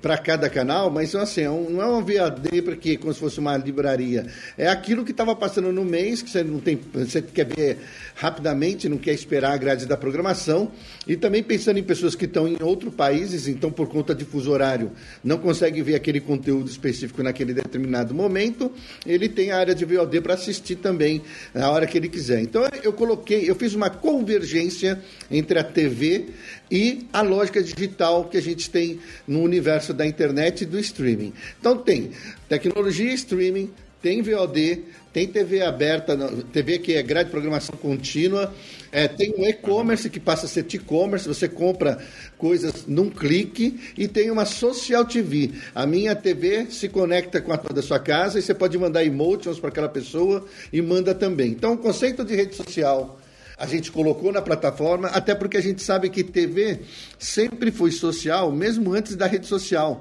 para 0.00 0.18
cada 0.18 0.48
canal, 0.48 0.90
mas 0.90 1.14
assim, 1.14 1.42
é 1.42 1.48
não 1.48 1.80
é 1.80 1.86
uma 1.86 2.02
VAD 2.02 2.62
porque 2.62 2.96
como 2.96 3.12
se 3.12 3.20
fosse 3.20 3.38
uma 3.38 3.56
livraria. 3.56 4.26
É 4.56 4.68
aquilo 4.68 5.04
que 5.04 5.10
estava 5.10 5.34
passando 5.34 5.72
no 5.72 5.84
mês, 5.84 6.22
que 6.22 6.30
você 6.30 6.42
não 6.42 6.60
tem, 6.60 6.78
você 6.92 7.22
quer 7.22 7.46
ver 7.46 7.78
rapidamente, 8.14 8.88
não 8.88 8.98
quer 8.98 9.12
esperar 9.12 9.52
a 9.52 9.56
grade 9.56 9.86
da 9.86 9.96
programação. 9.96 10.70
E 11.06 11.16
também 11.16 11.42
pensando 11.42 11.78
em 11.78 11.82
pessoas 11.82 12.14
que 12.14 12.26
estão 12.26 12.46
em 12.46 12.56
outros 12.62 12.94
países, 12.94 13.48
então 13.48 13.70
por 13.70 13.88
conta 13.88 14.14
de 14.14 14.24
fuso 14.24 14.50
horário, 14.50 14.92
não 15.24 15.38
consegue 15.38 15.82
ver 15.82 15.94
aquele 15.94 16.20
conteúdo 16.20 16.68
específico 16.68 17.22
naquele 17.22 17.54
determinado 17.54 18.14
momento, 18.14 18.70
ele 19.06 19.28
tem 19.28 19.50
a 19.50 19.58
área 19.58 19.74
de 19.74 19.84
VOD 19.84 20.20
para 20.20 20.34
assistir 20.34 20.76
também 20.76 21.22
na 21.54 21.70
hora 21.70 21.86
que 21.86 21.96
ele 21.96 22.08
quiser. 22.08 22.40
Então 22.40 22.62
eu 22.82 22.92
coloquei, 22.92 23.48
eu 23.48 23.54
fiz 23.54 23.74
uma 23.74 23.88
convergência 23.88 25.00
entre 25.30 25.58
a 25.58 25.64
TV 25.64 26.28
e 26.70 27.06
a 27.12 27.22
lógica 27.22 27.62
digital 27.62 28.24
que 28.24 28.36
a 28.36 28.42
gente 28.42 28.70
tem 28.70 29.00
no 29.26 29.42
universo 29.42 29.92
da 29.92 30.06
internet 30.06 30.62
e 30.62 30.66
do 30.66 30.78
streaming. 30.78 31.32
Então 31.58 31.76
tem 31.76 32.12
tecnologia 32.48 33.12
streaming, 33.12 33.70
tem 34.00 34.22
VOD, 34.22 34.84
tem 35.12 35.26
TV 35.26 35.62
aberta, 35.62 36.16
TV 36.52 36.78
que 36.78 36.94
é 36.94 37.02
grade 37.02 37.26
de 37.26 37.32
programação 37.32 37.76
contínua, 37.76 38.54
é, 38.92 39.06
tem 39.06 39.34
um 39.36 39.44
e-commerce 39.44 40.08
que 40.08 40.18
passa 40.18 40.46
a 40.46 40.48
ser 40.48 40.64
e-commerce, 40.72 41.28
você 41.28 41.48
compra 41.48 41.98
coisas 42.38 42.86
num 42.86 43.10
clique 43.10 43.78
e 43.98 44.08
tem 44.08 44.30
uma 44.30 44.44
social 44.44 45.04
TV. 45.04 45.50
A 45.74 45.86
minha 45.86 46.14
TV 46.14 46.66
se 46.70 46.88
conecta 46.88 47.40
com 47.40 47.52
a 47.52 47.56
da 47.56 47.82
sua 47.82 47.98
casa 47.98 48.38
e 48.38 48.42
você 48.42 48.54
pode 48.54 48.78
mandar 48.78 49.04
emotions 49.04 49.58
para 49.58 49.68
aquela 49.68 49.88
pessoa 49.88 50.46
e 50.72 50.80
manda 50.80 51.14
também. 51.14 51.50
Então, 51.50 51.74
o 51.74 51.78
conceito 51.78 52.24
de 52.24 52.34
rede 52.34 52.54
social 52.54 53.19
a 53.60 53.66
gente 53.66 53.92
colocou 53.92 54.32
na 54.32 54.40
plataforma, 54.40 55.08
até 55.08 55.34
porque 55.34 55.58
a 55.58 55.60
gente 55.60 55.82
sabe 55.82 56.08
que 56.08 56.24
TV 56.24 56.80
sempre 57.18 57.70
foi 57.70 57.90
social, 57.90 58.50
mesmo 58.50 58.94
antes 58.94 59.14
da 59.14 59.26
rede 59.26 59.46
social. 59.46 60.00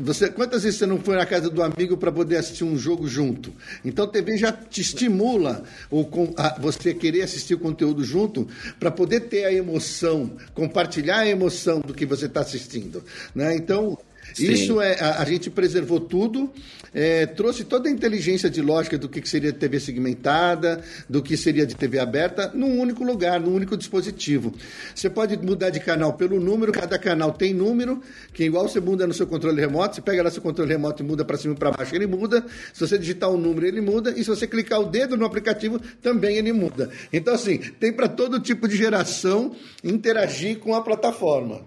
Você, 0.00 0.30
quantas 0.30 0.62
vezes 0.62 0.78
você 0.78 0.86
não 0.86 0.98
foi 0.98 1.14
na 1.14 1.26
casa 1.26 1.50
do 1.50 1.62
amigo 1.62 1.98
para 1.98 2.10
poder 2.10 2.38
assistir 2.38 2.64
um 2.64 2.78
jogo 2.78 3.06
junto? 3.06 3.52
Então, 3.84 4.08
TV 4.08 4.38
já 4.38 4.50
te 4.50 4.80
estimula 4.80 5.62
o, 5.90 6.08
a, 6.38 6.58
você 6.58 6.94
querer 6.94 7.20
assistir 7.20 7.52
o 7.52 7.58
conteúdo 7.58 8.02
junto 8.02 8.48
para 8.78 8.90
poder 8.90 9.20
ter 9.28 9.44
a 9.44 9.52
emoção, 9.52 10.30
compartilhar 10.54 11.18
a 11.18 11.28
emoção 11.28 11.80
do 11.80 11.92
que 11.92 12.06
você 12.06 12.24
está 12.24 12.40
assistindo. 12.40 13.04
Né? 13.34 13.54
Então, 13.56 13.98
Isso 14.38 14.80
é, 14.80 14.98
a, 15.00 15.22
a, 15.22 15.24
gente 15.24 15.50
preservou 15.50 16.00
tudo, 16.00 16.50
é, 16.94 17.26
trouxe 17.26 17.64
toda 17.64 17.88
a 17.88 17.92
inteligência 17.92 18.50
de 18.50 18.60
lógica 18.60 18.98
do 18.98 19.08
que 19.08 19.26
seria 19.28 19.52
TV 19.52 19.80
segmentada, 19.80 20.82
do 21.08 21.22
que 21.22 21.36
seria 21.36 21.66
de 21.66 21.74
TV 21.74 21.98
aberta, 21.98 22.50
num 22.54 22.78
único 22.80 23.04
lugar, 23.04 23.40
num 23.40 23.54
único 23.54 23.76
dispositivo. 23.76 24.54
Você 24.94 25.08
pode 25.08 25.36
mudar 25.38 25.70
de 25.70 25.80
canal 25.80 26.14
pelo 26.14 26.40
número, 26.40 26.72
cada 26.72 26.98
canal 26.98 27.32
tem 27.32 27.54
número, 27.54 28.02
que 28.32 28.44
igual 28.44 28.68
você 28.68 28.80
muda 28.80 29.06
no 29.06 29.14
seu 29.14 29.26
controle 29.26 29.60
remoto, 29.60 29.96
você 29.96 30.02
pega 30.02 30.22
lá 30.22 30.30
seu 30.30 30.42
controle 30.42 30.70
remoto 30.70 31.02
e 31.02 31.06
muda 31.06 31.24
para 31.24 31.36
cima 31.36 31.54
e 31.54 31.56
para 31.56 31.70
baixo, 31.70 31.94
ele 31.94 32.06
muda. 32.06 32.44
Se 32.72 32.86
você 32.86 32.98
digitar 32.98 33.30
o 33.30 33.34
um 33.34 33.38
número, 33.38 33.66
ele 33.66 33.80
muda. 33.80 34.10
E 34.10 34.22
se 34.22 34.30
você 34.30 34.46
clicar 34.46 34.80
o 34.80 34.84
dedo 34.84 35.16
no 35.16 35.24
aplicativo, 35.24 35.80
também 36.02 36.36
ele 36.36 36.52
muda. 36.52 36.90
Então, 37.12 37.34
assim, 37.34 37.58
tem 37.58 37.92
para 37.92 38.08
todo 38.08 38.40
tipo 38.40 38.68
de 38.68 38.76
geração 38.76 39.54
interagir 39.82 40.58
com 40.58 40.74
a 40.74 40.82
plataforma. 40.82 41.62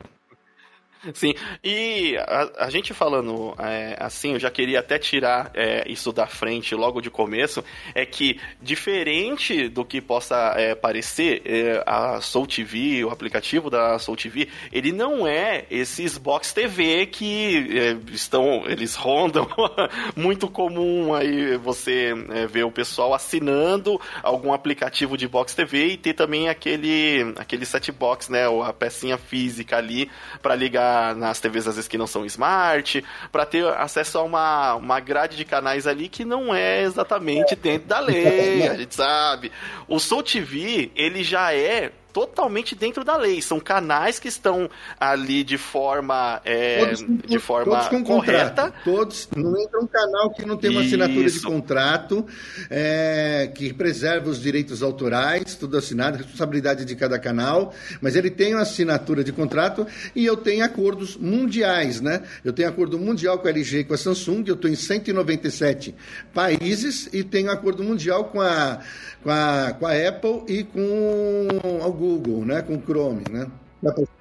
Sim, 1.13 1.33
e 1.61 2.15
a, 2.17 2.65
a 2.65 2.69
gente 2.69 2.93
falando 2.93 3.53
é, 3.59 3.97
assim, 3.99 4.33
eu 4.33 4.39
já 4.39 4.49
queria 4.49 4.79
até 4.79 4.97
tirar 4.97 5.51
é, 5.53 5.83
isso 5.91 6.13
da 6.13 6.25
frente 6.25 6.73
logo 6.75 7.01
de 7.01 7.09
começo, 7.09 7.63
é 7.93 8.05
que 8.05 8.39
diferente 8.61 9.67
do 9.67 9.83
que 9.83 9.99
possa 9.99 10.53
é, 10.55 10.73
parecer, 10.75 11.41
é, 11.45 11.83
a 11.85 12.21
Soul 12.21 12.47
TV, 12.47 13.03
o 13.03 13.09
aplicativo 13.09 13.69
da 13.69 13.99
Soul 13.99 14.15
TV, 14.15 14.47
ele 14.71 14.93
não 14.93 15.27
é 15.27 15.65
esses 15.69 16.17
box 16.17 16.53
TV 16.53 17.05
que 17.07 17.77
é, 17.77 17.97
estão, 18.13 18.63
eles 18.65 18.95
rondam 18.95 19.47
muito 20.15 20.47
comum 20.47 21.13
aí 21.13 21.57
você 21.57 22.13
é, 22.29 22.47
ver 22.47 22.63
o 22.63 22.71
pessoal 22.71 23.13
assinando 23.13 23.99
algum 24.21 24.53
aplicativo 24.53 25.17
de 25.17 25.27
box 25.27 25.53
TV 25.53 25.87
e 25.87 25.97
ter 25.97 26.13
também 26.13 26.47
aquele, 26.47 27.33
aquele 27.37 27.65
set 27.65 27.91
box, 27.91 28.31
né, 28.31 28.43
a 28.63 28.71
pecinha 28.71 29.17
física 29.17 29.77
ali 29.77 30.09
para 30.41 30.55
ligar 30.55 30.92
nas 31.15 31.39
TVs 31.39 31.67
às 31.67 31.75
vezes 31.75 31.87
que 31.87 31.97
não 31.97 32.07
são 32.07 32.25
smart, 32.25 33.03
para 33.31 33.45
ter 33.45 33.65
acesso 33.67 34.17
a 34.17 34.23
uma, 34.23 34.75
uma 34.75 34.99
grade 34.99 35.37
de 35.37 35.45
canais 35.45 35.87
ali 35.87 36.07
que 36.07 36.25
não 36.25 36.53
é 36.53 36.81
exatamente 36.83 37.55
dentro 37.55 37.87
da 37.87 37.99
lei, 37.99 38.67
a 38.67 38.75
gente 38.75 38.95
sabe. 38.95 39.51
O 39.87 39.99
Soul 39.99 40.23
TV, 40.23 40.91
ele 40.95 41.23
já 41.23 41.53
é 41.53 41.91
totalmente 42.13 42.75
dentro 42.75 43.03
da 43.03 43.17
lei. 43.17 43.41
São 43.41 43.59
canais 43.59 44.19
que 44.19 44.27
estão 44.27 44.69
ali 44.99 45.43
de 45.43 45.57
forma, 45.57 46.39
é, 46.45 46.85
todos, 46.85 47.05
de 47.27 47.39
forma 47.39 47.73
todos 47.73 47.87
com 47.87 48.03
correta. 48.03 48.63
Contrato. 48.65 48.83
Todos, 48.83 49.29
não 49.35 49.59
entra 49.59 49.79
um 49.81 49.87
canal 49.87 50.31
que 50.31 50.45
não 50.45 50.55
tem 50.55 50.69
uma 50.69 50.81
Isso. 50.81 50.93
assinatura 50.93 51.29
de 51.29 51.41
contrato, 51.41 52.25
é, 52.69 53.51
que 53.53 53.73
preserva 53.73 54.29
os 54.29 54.39
direitos 54.39 54.83
autorais, 54.83 55.55
tudo 55.55 55.75
assinado, 55.77 56.17
responsabilidade 56.17 56.85
de 56.85 56.95
cada 56.95 57.17
canal, 57.17 57.73
mas 57.99 58.15
ele 58.15 58.29
tem 58.29 58.53
uma 58.53 58.61
assinatura 58.61 59.23
de 59.23 59.31
contrato 59.31 59.87
e 60.15 60.23
eu 60.25 60.37
tenho 60.37 60.63
acordos 60.63 61.17
mundiais, 61.17 61.99
né? 61.99 62.21
Eu 62.45 62.53
tenho 62.53 62.69
acordo 62.69 62.99
mundial 62.99 63.39
com 63.39 63.47
a 63.47 63.51
LG 63.51 63.79
e 63.79 63.83
com 63.83 63.95
a 63.95 63.97
Samsung, 63.97 64.43
eu 64.45 64.53
estou 64.53 64.69
em 64.69 64.75
197 64.75 65.95
países 66.33 67.09
e 67.11 67.23
tenho 67.23 67.49
acordo 67.49 67.83
mundial 67.83 68.25
com 68.25 68.39
a 68.39 68.79
com 69.23 69.31
a, 69.31 69.73
com 69.79 69.87
a 69.87 69.93
Apple 69.93 70.43
e 70.47 70.63
com 70.65 71.47
o 71.63 71.81
Google, 72.03 72.45
né? 72.45 72.61
Com 72.61 72.75
o 72.75 72.81
Chrome, 72.81 73.23
né? 73.29 73.47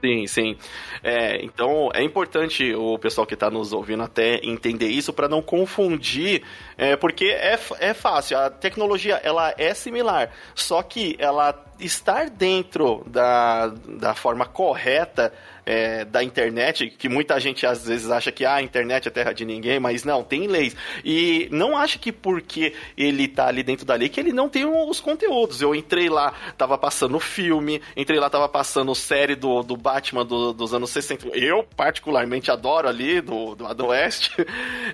Sim, 0.01 0.27
sim. 0.27 0.57
É, 1.03 1.45
então 1.45 1.91
é 1.95 2.03
importante 2.03 2.75
o 2.75 2.99
pessoal 2.99 3.27
que 3.27 3.35
está 3.35 3.49
nos 3.51 3.73
ouvindo 3.73 4.03
até 4.03 4.41
entender 4.43 4.89
isso 4.89 5.13
para 5.13 5.29
não 5.29 5.41
confundir, 5.41 6.43
é, 6.77 6.97
porque 6.97 7.27
é, 7.27 7.59
é 7.79 7.95
fácil. 7.95 8.39
A 8.39 8.51
tecnologia 8.51 9.21
ela 9.23 9.55
é 9.57 9.73
similar, 9.73 10.31
só 10.55 10.83
que 10.83 11.15
ela 11.19 11.53
estar 11.85 12.31
dentro 12.31 13.03
da, 13.07 13.69
da 13.69 14.15
forma 14.15 14.47
correta 14.47 15.33
é, 15.65 16.05
da 16.05 16.23
internet, 16.23 16.91
que 16.91 17.09
muita 17.09 17.39
gente 17.39 17.67
às 17.67 17.87
vezes 17.87 18.11
acha 18.11 18.33
que 18.33 18.45
ah, 18.45 18.55
a 18.55 18.63
internet 18.63 19.07
é 19.07 19.11
terra 19.11 19.33
de 19.33 19.45
ninguém, 19.45 19.79
mas 19.79 20.05
não, 20.05 20.23
tem 20.23 20.47
leis. 20.47 20.77
E 21.05 21.49
não 21.51 21.77
acha 21.77 21.99
que 21.99 22.11
porque 22.11 22.75
ele 22.97 23.29
tá 23.29 23.47
ali 23.47 23.63
dentro 23.63 23.87
da 23.87 23.95
lei 23.95 24.09
que 24.09 24.19
ele 24.19 24.33
não 24.33 24.49
tem 24.49 24.65
os 24.65 25.01
conteúdos. 25.01 25.63
Eu 25.63 25.75
entrei 25.75 26.09
lá, 26.09 26.33
tava 26.57 26.77
passando 26.77 27.19
filme, 27.21 27.81
entrei 27.97 28.19
lá, 28.19 28.29
tava 28.29 28.49
passando 28.49 28.95
série 28.95 29.35
do, 29.35 29.63
do 29.63 29.77
Batman 29.77 30.25
do, 30.25 30.53
dos 30.53 30.75
anos 30.75 30.91
60. 30.91 31.29
Eu, 31.29 31.65
particularmente, 31.77 32.51
adoro 32.51 32.89
ali, 32.89 33.21
do, 33.21 33.55
do 33.55 33.87
West. 33.87 34.31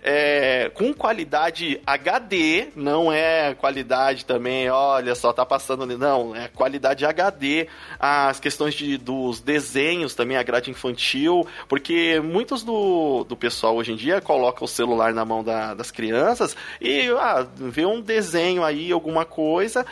É, 0.01 0.71
com 0.75 0.95
qualidade 0.95 1.81
HD, 1.85 2.69
não 2.77 3.13
é 3.13 3.55
qualidade 3.55 4.25
também, 4.25 4.71
olha 4.71 5.15
só, 5.15 5.33
tá 5.33 5.45
passando 5.45 5.83
ali. 5.83 5.97
Não, 5.97 6.35
é 6.35 6.49
qualidade 6.49 6.78
HD. 6.87 7.69
As 7.99 8.39
questões 8.39 8.75
de, 8.75 8.97
dos 8.97 9.41
desenhos 9.41 10.15
também, 10.15 10.37
a 10.37 10.43
grade 10.43 10.71
infantil, 10.71 11.47
porque 11.69 12.21
muitos 12.21 12.63
do, 12.63 13.25
do 13.25 13.37
pessoal 13.37 13.77
hoje 13.77 13.93
em 13.93 13.97
dia 13.97 14.21
coloca 14.21 14.65
o 14.65 14.69
celular 14.69 15.13
na 15.13 15.25
mão 15.25 15.43
da, 15.43 15.75
das 15.75 15.91
crianças 15.91 16.57
e 16.81 17.09
ah, 17.19 17.47
vê 17.57 17.85
um 17.87 18.01
desenho 18.01 18.65
aí, 18.65 18.93
alguma 18.93 19.25
coisa, 19.25 19.85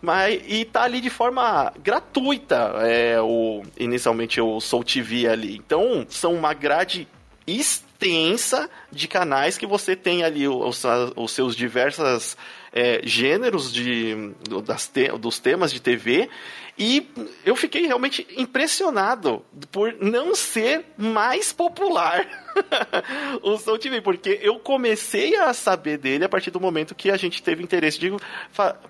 mas 0.00 0.42
e 0.46 0.64
tá 0.64 0.82
ali 0.82 1.00
de 1.00 1.10
forma 1.10 1.72
gratuita, 1.82 2.74
é, 2.82 3.20
o, 3.20 3.62
inicialmente 3.78 4.40
o 4.40 4.60
Soul 4.60 4.84
TV 4.84 5.26
ali. 5.26 5.56
Então, 5.56 6.06
são 6.08 6.34
uma 6.34 6.52
grade 6.52 7.08
extensa 7.46 8.68
de 8.90 9.08
canais 9.08 9.56
que 9.56 9.66
você 9.66 9.96
tem 9.96 10.22
ali 10.22 10.46
os, 10.46 10.82
os 11.16 11.32
seus 11.32 11.56
diversos 11.56 12.36
é, 12.74 13.00
gêneros 13.04 13.72
de, 13.72 14.34
das 14.64 14.88
te, 14.88 15.08
dos 15.12 15.38
temas 15.38 15.72
de 15.72 15.80
TV 15.80 16.28
e 16.76 17.08
eu 17.46 17.54
fiquei 17.54 17.86
realmente 17.86 18.26
impressionado 18.36 19.44
por 19.70 19.94
não 20.00 20.34
ser 20.34 20.84
mais 20.98 21.52
popular 21.52 22.26
o 23.42 23.56
Soul 23.56 23.78
TV, 23.78 24.00
porque 24.00 24.38
eu 24.42 24.58
comecei 24.58 25.36
a 25.36 25.52
saber 25.54 25.98
dele 25.98 26.24
a 26.24 26.28
partir 26.28 26.50
do 26.50 26.60
momento 26.60 26.94
que 26.94 27.10
a 27.10 27.16
gente 27.16 27.42
teve 27.42 27.62
interesse 27.62 27.98
de 27.98 28.12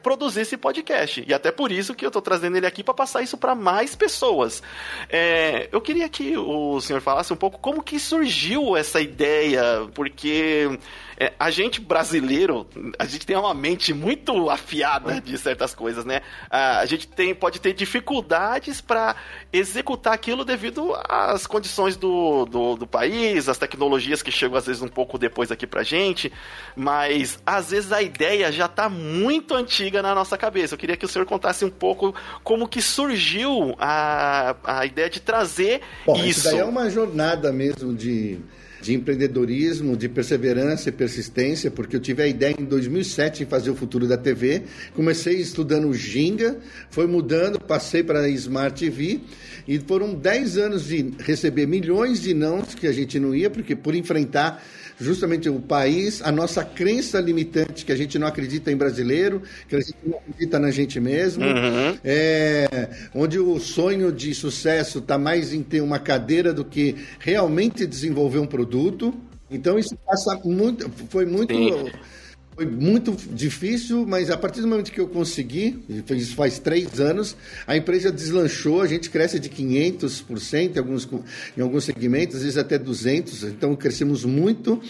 produzir 0.02 0.40
esse 0.40 0.56
podcast. 0.56 1.24
E 1.26 1.34
até 1.34 1.50
por 1.50 1.70
isso 1.70 1.94
que 1.94 2.04
eu 2.04 2.08
estou 2.08 2.22
trazendo 2.22 2.56
ele 2.56 2.66
aqui 2.66 2.82
para 2.82 2.94
passar 2.94 3.22
isso 3.22 3.36
para 3.36 3.54
mais 3.54 3.94
pessoas. 3.94 4.62
É, 5.08 5.68
eu 5.70 5.80
queria 5.80 6.08
que 6.08 6.36
o 6.36 6.80
senhor 6.80 7.00
falasse 7.00 7.32
um 7.32 7.36
pouco 7.36 7.58
como 7.58 7.82
que 7.82 7.98
surgiu 7.98 8.76
essa 8.76 9.00
ideia, 9.00 9.88
porque 9.94 10.78
é, 11.18 11.32
a 11.38 11.50
gente 11.50 11.80
brasileiro, 11.80 12.66
a 12.98 13.04
gente 13.04 13.26
tem 13.26 13.36
uma 13.36 13.54
mente 13.54 13.74
mente 13.74 13.92
muito 13.92 14.48
afiada 14.48 15.20
de 15.20 15.36
certas 15.36 15.74
coisas, 15.74 16.04
né? 16.04 16.22
A 16.48 16.86
gente 16.86 17.08
tem, 17.08 17.34
pode 17.34 17.60
ter 17.60 17.72
dificuldades 17.72 18.80
para 18.80 19.16
executar 19.52 20.14
aquilo 20.14 20.44
devido 20.44 20.94
às 21.08 21.46
condições 21.46 21.96
do, 21.96 22.44
do, 22.46 22.76
do, 22.76 22.86
país, 22.86 23.48
as 23.54 23.58
tecnologias 23.58 24.22
que 24.22 24.30
chegam 24.30 24.56
às 24.56 24.66
vezes 24.66 24.82
um 24.82 24.88
pouco 24.88 25.16
depois 25.16 25.50
aqui 25.50 25.66
pra 25.66 25.82
gente, 25.82 26.32
mas 26.76 27.38
às 27.46 27.70
vezes 27.70 27.92
a 27.92 28.02
ideia 28.02 28.52
já 28.52 28.68
tá 28.68 28.88
muito 28.88 29.54
antiga 29.54 30.02
na 30.02 30.14
nossa 30.14 30.36
cabeça. 30.36 30.74
Eu 30.74 30.78
queria 30.78 30.96
que 30.96 31.04
o 31.04 31.08
senhor 31.08 31.24
contasse 31.24 31.64
um 31.64 31.70
pouco 31.70 32.14
como 32.42 32.68
que 32.68 32.82
surgiu 32.82 33.74
a, 33.78 34.56
a 34.64 34.86
ideia 34.86 35.08
de 35.08 35.20
trazer 35.20 35.80
Bom, 36.04 36.16
isso. 36.16 36.40
Isso 36.40 36.50
daí 36.50 36.58
é 36.58 36.64
uma 36.64 36.90
jornada 36.90 37.52
mesmo 37.52 37.94
de 37.94 38.40
de 38.84 38.92
empreendedorismo, 38.92 39.96
de 39.96 40.10
perseverança 40.10 40.90
e 40.90 40.92
persistência, 40.92 41.70
porque 41.70 41.96
eu 41.96 42.00
tive 42.00 42.22
a 42.22 42.26
ideia 42.26 42.54
em 42.58 42.64
2007 42.66 43.42
em 43.42 43.46
fazer 43.46 43.70
o 43.70 43.74
futuro 43.74 44.06
da 44.06 44.18
TV. 44.18 44.64
Comecei 44.94 45.36
estudando 45.36 45.92
Ginga, 45.94 46.58
foi 46.90 47.06
mudando, 47.06 47.58
passei 47.58 48.02
para 48.02 48.20
a 48.20 48.28
Smart 48.28 48.78
TV 48.78 49.20
e 49.66 49.78
foram 49.78 50.14
10 50.14 50.58
anos 50.58 50.84
de 50.84 51.14
receber 51.20 51.66
milhões 51.66 52.20
de 52.20 52.34
nãos 52.34 52.74
que 52.74 52.86
a 52.86 52.92
gente 52.92 53.18
não 53.18 53.34
ia, 53.34 53.48
porque 53.48 53.74
por 53.74 53.94
enfrentar 53.94 54.62
justamente 55.00 55.48
o 55.48 55.60
país, 55.60 56.22
a 56.22 56.30
nossa 56.30 56.64
crença 56.64 57.20
limitante, 57.20 57.84
que 57.84 57.92
a 57.92 57.96
gente 57.96 58.18
não 58.18 58.26
acredita 58.26 58.70
em 58.70 58.76
brasileiro, 58.76 59.42
que 59.68 59.76
a 59.76 59.80
gente 59.80 59.96
não 60.04 60.18
acredita 60.18 60.58
na 60.58 60.70
gente 60.70 61.00
mesmo, 61.00 61.44
uhum. 61.44 61.98
é, 62.04 62.88
onde 63.14 63.38
o 63.38 63.58
sonho 63.58 64.12
de 64.12 64.34
sucesso 64.34 64.98
está 64.98 65.18
mais 65.18 65.52
em 65.52 65.62
ter 65.62 65.80
uma 65.80 65.98
cadeira 65.98 66.52
do 66.52 66.64
que 66.64 66.96
realmente 67.18 67.86
desenvolver 67.86 68.38
um 68.38 68.46
produto. 68.46 69.14
Então 69.50 69.78
isso 69.78 69.96
passa 70.06 70.40
muito, 70.44 70.90
foi 71.08 71.26
muito 71.26 71.54
Sim. 71.54 71.90
Foi 72.54 72.66
muito 72.66 73.16
difícil, 73.34 74.06
mas 74.06 74.30
a 74.30 74.36
partir 74.36 74.60
do 74.60 74.68
momento 74.68 74.92
que 74.92 75.00
eu 75.00 75.08
consegui, 75.08 75.82
isso 76.10 76.36
faz 76.36 76.60
três 76.60 77.00
anos, 77.00 77.36
a 77.66 77.76
empresa 77.76 78.12
deslanchou, 78.12 78.80
a 78.80 78.86
gente 78.86 79.10
cresce 79.10 79.40
de 79.40 79.50
500% 79.50 80.76
em 80.76 80.78
alguns, 80.78 81.08
em 81.58 81.60
alguns 81.60 81.84
segmentos, 81.84 82.36
às 82.36 82.42
vezes 82.42 82.56
até 82.56 82.78
200%, 82.78 83.48
então 83.48 83.74
crescemos 83.74 84.24
muito. 84.24 84.80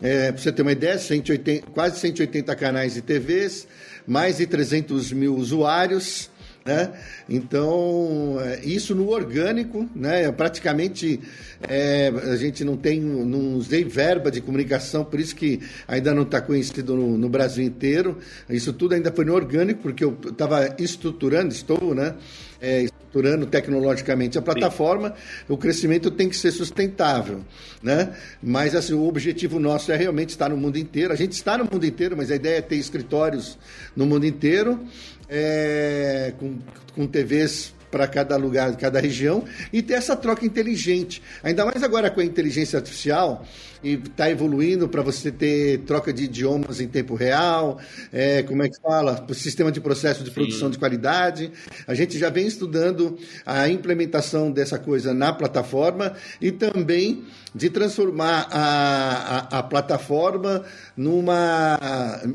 É, 0.00 0.32
para 0.32 0.42
você 0.42 0.50
ter 0.50 0.62
uma 0.62 0.72
ideia, 0.72 0.98
180, 0.98 1.68
quase 1.70 2.00
180 2.00 2.56
canais 2.56 2.94
de 2.94 3.02
TVs, 3.02 3.68
mais 4.04 4.38
de 4.38 4.46
300 4.46 5.12
mil 5.12 5.36
usuários, 5.36 6.28
né? 6.64 6.92
Então, 7.28 8.38
é, 8.40 8.60
isso 8.64 8.94
no 8.94 9.08
orgânico, 9.08 9.88
né? 9.94 10.30
praticamente 10.32 11.20
é, 11.68 12.08
a 12.08 12.36
gente 12.36 12.64
não 12.64 12.76
tem, 12.76 13.00
não 13.00 13.54
usei 13.54 13.84
verba 13.84 14.30
de 14.30 14.40
comunicação, 14.40 15.04
por 15.04 15.20
isso 15.20 15.34
que 15.34 15.60
ainda 15.86 16.14
não 16.14 16.22
está 16.22 16.40
conhecido 16.40 16.94
no, 16.96 17.18
no, 17.18 17.28
Brasil 17.28 17.64
inteiro. 17.64 18.18
Isso 18.48 18.72
tudo 18.72 18.94
ainda 18.94 19.10
foi 19.10 19.24
no 19.24 19.34
orgânico, 19.34 19.82
porque 19.82 20.04
eu 20.04 20.16
estava 20.24 20.74
estruturando, 20.78 21.52
estou, 21.52 21.94
né? 21.94 22.14
É, 22.60 22.86
estruturando 23.12 23.46
tecnologicamente 23.46 24.38
a 24.38 24.42
plataforma, 24.42 25.10
Sim. 25.10 25.52
o 25.52 25.56
crescimento 25.58 26.10
tem 26.10 26.30
que 26.30 26.36
ser 26.36 26.50
sustentável, 26.50 27.42
né? 27.82 28.16
Mas 28.42 28.74
assim, 28.74 28.94
o 28.94 29.06
objetivo 29.06 29.58
nosso 29.58 29.92
é 29.92 29.96
realmente 29.96 30.30
estar 30.30 30.48
no 30.48 30.56
mundo 30.56 30.78
inteiro. 30.78 31.12
A 31.12 31.16
gente 31.16 31.32
está 31.32 31.58
no 31.58 31.68
mundo 31.70 31.84
inteiro, 31.84 32.16
mas 32.16 32.30
a 32.30 32.36
ideia 32.36 32.58
é 32.58 32.62
ter 32.62 32.76
escritórios 32.76 33.58
no 33.94 34.06
mundo 34.06 34.24
inteiro 34.24 34.80
é, 35.28 36.32
com, 36.38 36.58
com 36.94 37.06
TVs 37.06 37.74
para 37.92 38.08
cada 38.08 38.36
lugar, 38.36 38.74
cada 38.78 38.98
região, 38.98 39.44
e 39.70 39.82
ter 39.82 39.94
essa 39.94 40.16
troca 40.16 40.46
inteligente. 40.46 41.22
Ainda 41.42 41.64
mais 41.66 41.82
agora 41.82 42.10
com 42.10 42.20
a 42.20 42.24
inteligência 42.24 42.78
artificial, 42.78 43.44
e 43.84 43.94
está 43.94 44.30
evoluindo 44.30 44.88
para 44.88 45.02
você 45.02 45.30
ter 45.30 45.80
troca 45.80 46.12
de 46.12 46.24
idiomas 46.24 46.80
em 46.80 46.88
tempo 46.88 47.14
real, 47.14 47.78
é, 48.12 48.42
como 48.42 48.62
é 48.62 48.68
que 48.68 48.80
fala? 48.80 49.24
O 49.28 49.34
sistema 49.34 49.70
de 49.70 49.80
processo 49.80 50.24
de 50.24 50.30
produção 50.30 50.68
Sim. 50.68 50.72
de 50.72 50.78
qualidade. 50.78 51.52
A 51.86 51.94
gente 51.94 52.18
já 52.18 52.30
vem 52.30 52.46
estudando 52.46 53.18
a 53.44 53.68
implementação 53.68 54.50
dessa 54.50 54.78
coisa 54.78 55.12
na 55.12 55.32
plataforma 55.32 56.14
e 56.40 56.50
também 56.50 57.24
de 57.54 57.68
transformar 57.68 58.48
a, 58.50 59.48
a, 59.56 59.58
a 59.58 59.62
plataforma 59.62 60.64
numa 60.96 61.78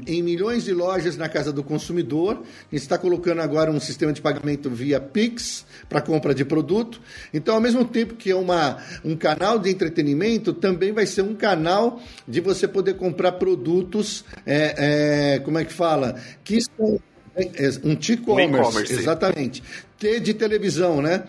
em 0.06 0.22
milhões 0.22 0.64
de 0.64 0.74
lojas 0.74 1.18
na 1.18 1.28
casa 1.28 1.52
do 1.52 1.64
consumidor. 1.64 2.42
A 2.42 2.76
gente 2.76 2.84
está 2.84 2.98
colocando 2.98 3.42
agora 3.42 3.72
um 3.72 3.80
sistema 3.80 4.14
de 4.14 4.22
pagamento 4.22 4.70
via 4.70 5.00
Pix 5.00 5.66
para 5.90 6.02
compra 6.02 6.34
de 6.34 6.46
produto. 6.46 7.02
Então, 7.34 7.56
ao 7.56 7.62
mesmo 7.62 7.84
tempo 7.86 8.16
que 8.16 8.32
é 8.32 8.36
uma, 8.36 8.78
um 9.04 9.16
canal 9.16 9.58
de 9.58 9.70
entretenimento, 9.70 10.54
também 10.54 10.92
vai 10.92 11.06
ser 11.06 11.22
um 11.22 11.36
canal 11.36 12.02
de 12.28 12.42
você 12.42 12.68
poder 12.68 12.96
comprar 12.96 13.34
produtos, 13.34 14.24
é, 14.46 15.36
é, 15.36 15.40
como 15.40 15.58
é 15.58 15.66
que 15.66 15.74
fala? 15.74 16.16
Que 16.44 16.60
são 16.62 17.00
é, 17.36 17.66
é, 17.66 17.70
um 17.84 17.94
e-commerce, 17.94 18.94
exatamente. 18.94 19.64
T 19.98 20.20
de 20.20 20.34
televisão, 20.34 21.02
né? 21.02 21.24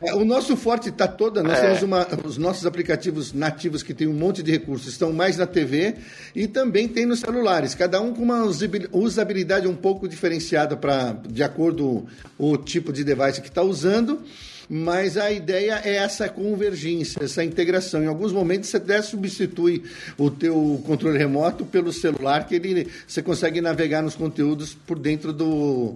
É, 0.00 0.14
o 0.14 0.24
nosso 0.24 0.56
forte 0.56 0.90
está 0.90 1.08
toda, 1.08 1.42
nós 1.42 1.58
é. 1.58 1.62
temos 1.62 1.82
uma, 1.82 2.06
os 2.24 2.38
nossos 2.38 2.64
aplicativos 2.64 3.32
nativos 3.32 3.82
que 3.82 3.92
tem 3.92 4.06
um 4.06 4.12
monte 4.12 4.42
de 4.44 4.50
recursos, 4.52 4.92
estão 4.92 5.12
mais 5.12 5.36
na 5.36 5.46
TV 5.46 5.96
e 6.36 6.46
também 6.46 6.86
tem 6.86 7.04
nos 7.04 7.18
celulares, 7.18 7.74
cada 7.74 8.00
um 8.00 8.14
com 8.14 8.22
uma 8.22 8.44
usabilidade 8.92 9.66
um 9.66 9.74
pouco 9.74 10.06
diferenciada 10.06 10.76
para 10.76 11.16
de 11.28 11.42
acordo 11.42 12.06
com 12.36 12.52
o 12.52 12.56
tipo 12.56 12.92
de 12.92 13.02
device 13.02 13.40
que 13.40 13.48
está 13.48 13.62
usando 13.62 14.22
mas 14.68 15.16
a 15.16 15.30
ideia 15.30 15.80
é 15.82 15.96
essa 15.96 16.28
convergência, 16.28 17.24
essa 17.24 17.42
integração. 17.42 18.02
Em 18.02 18.06
alguns 18.06 18.32
momentos 18.32 18.68
você 18.68 18.76
até 18.76 19.00
substitui 19.00 19.82
o 20.18 20.30
teu 20.30 20.82
controle 20.84 21.16
remoto 21.16 21.64
pelo 21.64 21.90
celular, 21.90 22.46
que 22.46 22.54
ele, 22.54 22.86
você 23.06 23.22
consegue 23.22 23.62
navegar 23.62 24.02
nos 24.02 24.14
conteúdos 24.14 24.74
por 24.74 24.98
dentro 24.98 25.32
do, 25.32 25.94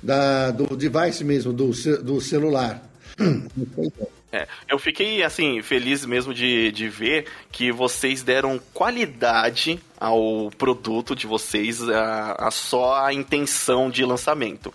da, 0.00 0.52
do 0.52 0.76
device 0.76 1.24
mesmo, 1.24 1.52
do, 1.52 1.72
do 2.00 2.20
celular. 2.20 2.91
É, 4.32 4.48
eu 4.66 4.78
fiquei, 4.78 5.22
assim, 5.22 5.60
feliz 5.60 6.06
mesmo 6.06 6.32
de, 6.32 6.72
de 6.72 6.88
ver 6.88 7.26
que 7.50 7.70
vocês 7.70 8.22
deram 8.22 8.58
qualidade 8.72 9.78
ao 10.00 10.50
produto 10.56 11.14
de 11.14 11.26
vocês, 11.26 11.86
a, 11.86 12.32
a 12.38 12.50
só 12.50 13.04
a 13.04 13.12
intenção 13.12 13.90
de 13.90 14.02
lançamento. 14.04 14.72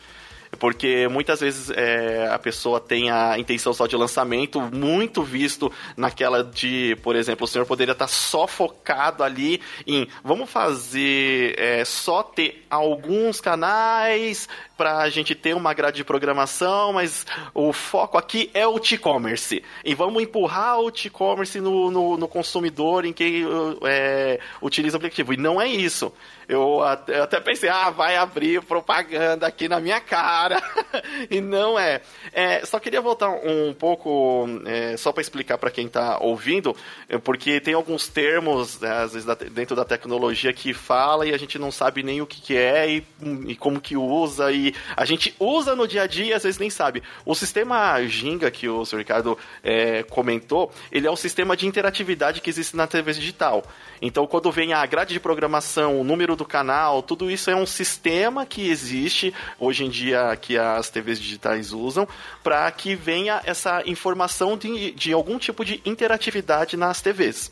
Porque 0.60 1.08
muitas 1.08 1.40
vezes 1.40 1.70
é, 1.70 2.30
a 2.32 2.40
pessoa 2.40 2.80
tem 2.80 3.10
a 3.12 3.38
intenção 3.38 3.74
só 3.74 3.88
de 3.88 3.96
lançamento, 3.96 4.62
muito 4.62 5.24
visto 5.24 5.72
naquela 5.96 6.44
de, 6.44 6.98
por 7.02 7.16
exemplo, 7.16 7.46
o 7.46 7.48
senhor 7.48 7.66
poderia 7.66 7.92
estar 7.92 8.08
só 8.08 8.48
focado 8.48 9.24
ali 9.24 9.62
em 9.86 10.08
vamos 10.24 10.50
fazer 10.50 11.56
é, 11.58 11.86
só 11.86 12.24
ter 12.24 12.66
alguns 12.70 13.40
canais 13.40 14.48
para 14.78 15.00
a 15.00 15.10
gente 15.10 15.34
ter 15.34 15.56
uma 15.56 15.74
grade 15.74 15.98
de 15.98 16.04
programação, 16.04 16.94
mas 16.94 17.26
o 17.54 17.74
foco 17.74 18.18
aqui 18.18 18.50
é 18.54 18.68
o 18.68 18.78
e-commerce. 18.78 19.64
E 19.84 19.96
vamos 19.96 20.22
empurrar 20.22 20.80
o 20.80 20.90
e-commerce 20.90 21.60
no, 21.60 21.90
no, 21.90 22.18
no, 22.18 22.28
consumidor 22.28 23.04
em 23.04 23.12
quem 23.12 23.44
é, 23.84 24.40
utiliza 24.62 24.96
o 24.96 25.00
aplicativo. 25.00 25.34
E 25.34 25.38
não 25.38 25.60
é 25.60 25.68
isso. 25.68 26.14
Eu 26.48 26.82
até, 26.82 27.20
eu 27.20 27.24
até 27.24 27.42
pensei, 27.42 27.68
ah, 27.68 27.90
vai 27.90 28.16
abrir 28.16 28.62
propaganda 28.64 29.46
aqui 29.46 29.68
na 29.68 29.82
minha 29.82 30.00
cara. 30.00 30.62
e 31.30 31.42
não 31.42 31.78
é. 31.78 32.02
é. 32.32 32.66
Só 32.66 32.80
queria 32.80 33.02
voltar 33.02 33.30
um 33.30 33.74
pouco, 33.74 34.48
é, 34.66 34.96
só 34.96 35.12
para 35.12 35.22
explicar 35.22 35.58
para 35.58 35.70
quem 35.70 35.88
está 35.88 36.20
ouvindo, 36.20 36.74
é, 37.10 37.18
porque 37.18 37.60
tem 37.60 37.74
alguns 37.74 38.08
termos, 38.08 38.80
né, 38.80 38.90
às 38.90 39.12
vezes, 39.12 39.28
dentro 39.52 39.76
da 39.76 39.84
tecnologia 39.84 40.54
que 40.54 40.74
fala 40.74 41.28
e 41.28 41.34
a 41.34 41.38
gente 41.38 41.60
não 41.60 41.70
sabe 41.70 42.02
nem 42.02 42.22
o 42.22 42.26
que, 42.26 42.40
que 42.40 42.56
é 42.56 42.90
e, 42.90 43.06
e 43.48 43.56
como 43.56 43.82
que 43.82 43.98
usa. 43.98 44.50
E 44.50 44.74
a 44.96 45.04
gente 45.04 45.36
usa 45.38 45.76
no 45.76 45.86
dia 45.86 46.04
a 46.04 46.08
dia 46.08 46.28
e 46.28 46.34
às 46.34 46.44
vezes 46.44 46.60
nem 46.60 46.70
sabe. 46.70 47.04
O 47.26 47.36
sistema 47.36 48.02
Ginga, 48.06 48.50
que 48.50 48.70
o 48.70 48.86
Sr. 48.86 49.00
Ricardo 49.00 49.38
é, 49.62 50.04
comentou, 50.04 50.72
ele 50.90 51.08
é 51.08 51.12
um 51.12 51.16
sistema 51.18 51.58
de 51.58 51.68
interatividade 51.68 52.40
que 52.40 52.50
existe 52.50 52.78
na 52.78 52.88
TV 52.88 53.12
digital. 53.12 53.66
Então, 54.02 54.26
quando 54.26 54.50
vem 54.50 54.72
a 54.74 54.86
grade 54.86 55.14
de 55.14 55.20
programação, 55.20 56.00
o 56.00 56.04
número 56.04 56.37
do 56.38 56.46
canal, 56.46 57.04
tudo 57.04 57.30
isso 57.30 57.50
é 57.50 57.56
um 57.56 57.66
sistema 57.66 58.46
que 58.46 58.70
existe 58.70 59.34
hoje 59.60 59.84
em 59.84 59.90
dia 59.90 60.36
que 60.40 60.58
as 60.58 60.90
TVs 60.90 61.20
digitais 61.20 61.74
usam 61.74 62.08
para 62.44 62.72
que 62.72 62.96
venha 62.96 63.42
essa 63.44 63.84
informação 63.86 64.58
de, 64.58 64.92
de 64.92 65.12
algum 65.12 65.38
tipo 65.38 65.66
de 65.66 65.82
interatividade 65.86 66.78
nas 66.78 67.02
TVs. 67.02 67.52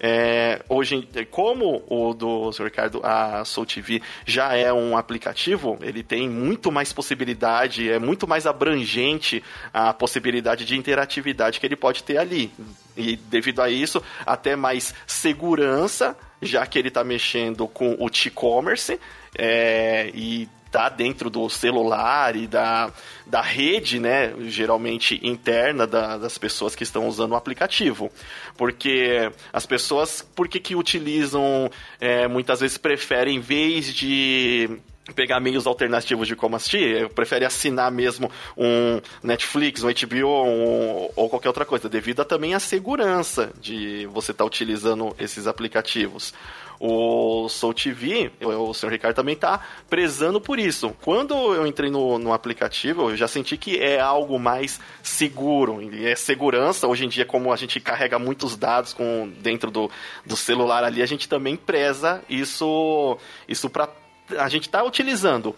É, 0.00 0.62
hoje, 0.68 1.08
como 1.30 1.82
o 1.88 2.14
do 2.14 2.52
Sr. 2.52 2.64
Ricardo, 2.64 3.00
a 3.02 3.44
Soul 3.44 3.66
TV 3.66 4.00
já 4.24 4.54
é 4.54 4.72
um 4.72 4.96
aplicativo, 4.96 5.76
ele 5.80 6.04
tem 6.04 6.28
muito 6.28 6.70
mais 6.70 6.92
possibilidade, 6.92 7.90
é 7.90 7.98
muito 7.98 8.28
mais 8.28 8.46
abrangente 8.46 9.42
a 9.74 9.92
possibilidade 9.92 10.64
de 10.64 10.76
interatividade 10.76 11.58
que 11.58 11.66
ele 11.66 11.74
pode 11.74 12.04
ter 12.04 12.16
ali. 12.16 12.52
E 12.96 13.16
devido 13.16 13.60
a 13.60 13.68
isso, 13.68 14.02
até 14.24 14.54
mais 14.54 14.94
segurança, 15.06 16.16
já 16.40 16.66
que 16.66 16.78
ele 16.78 16.88
está 16.88 17.02
mexendo 17.02 17.66
com 17.66 17.94
o 17.98 18.06
e-commerce, 18.08 18.98
é, 19.36 20.10
e 20.14 20.48
tá 20.70 20.88
dentro 20.88 21.30
do 21.30 21.48
celular 21.48 22.36
e 22.36 22.46
da, 22.46 22.92
da 23.26 23.40
rede, 23.40 23.98
né, 23.98 24.34
geralmente 24.46 25.18
interna 25.26 25.86
da, 25.86 26.18
das 26.18 26.36
pessoas 26.36 26.74
que 26.74 26.82
estão 26.82 27.08
usando 27.08 27.32
o 27.32 27.36
aplicativo. 27.36 28.10
Porque 28.56 29.30
as 29.52 29.64
pessoas, 29.66 30.22
por 30.34 30.48
que, 30.48 30.60
que 30.60 30.76
utilizam, 30.76 31.70
é, 32.00 32.28
muitas 32.28 32.60
vezes 32.60 32.76
preferem, 32.76 33.36
em 33.36 33.40
vez 33.40 33.94
de 33.94 34.78
pegar 35.14 35.40
meios 35.40 35.66
alternativos 35.66 36.26
de 36.26 36.36
como 36.36 36.56
assistir, 36.56 37.08
prefere 37.10 37.44
assinar 37.44 37.90
mesmo 37.90 38.30
um 38.56 39.00
Netflix, 39.22 39.82
um 39.82 39.88
HBO 39.88 40.44
um, 40.44 41.10
ou 41.16 41.28
qualquer 41.28 41.48
outra 41.48 41.64
coisa, 41.64 41.88
devido 41.88 42.20
a, 42.20 42.24
também 42.24 42.54
à 42.54 42.60
segurança 42.60 43.50
de 43.60 44.06
você 44.06 44.32
estar 44.32 44.44
tá 44.44 44.46
utilizando 44.46 45.14
esses 45.18 45.46
aplicativos. 45.46 46.32
O 46.80 47.48
Soul 47.48 47.74
TV, 47.74 48.30
o 48.40 48.72
senhor 48.72 48.92
Ricardo 48.92 49.16
também 49.16 49.34
está 49.34 49.60
prezando 49.90 50.40
por 50.40 50.60
isso. 50.60 50.94
Quando 51.02 51.34
eu 51.52 51.66
entrei 51.66 51.90
no, 51.90 52.20
no 52.20 52.32
aplicativo, 52.32 53.10
eu 53.10 53.16
já 53.16 53.26
senti 53.26 53.56
que 53.56 53.78
é 53.78 53.98
algo 53.98 54.38
mais 54.38 54.78
seguro. 55.02 55.80
É 56.04 56.14
segurança. 56.14 56.86
Hoje 56.86 57.04
em 57.04 57.08
dia, 57.08 57.24
como 57.24 57.52
a 57.52 57.56
gente 57.56 57.80
carrega 57.80 58.16
muitos 58.16 58.56
dados 58.56 58.92
com, 58.92 59.28
dentro 59.40 59.72
do, 59.72 59.90
do 60.24 60.36
celular 60.36 60.84
ali, 60.84 61.02
a 61.02 61.06
gente 61.06 61.28
também 61.28 61.56
preza 61.56 62.22
isso, 62.28 63.18
isso 63.48 63.68
para 63.68 63.88
a 64.36 64.48
gente 64.48 64.68
está 64.68 64.82
utilizando. 64.82 65.54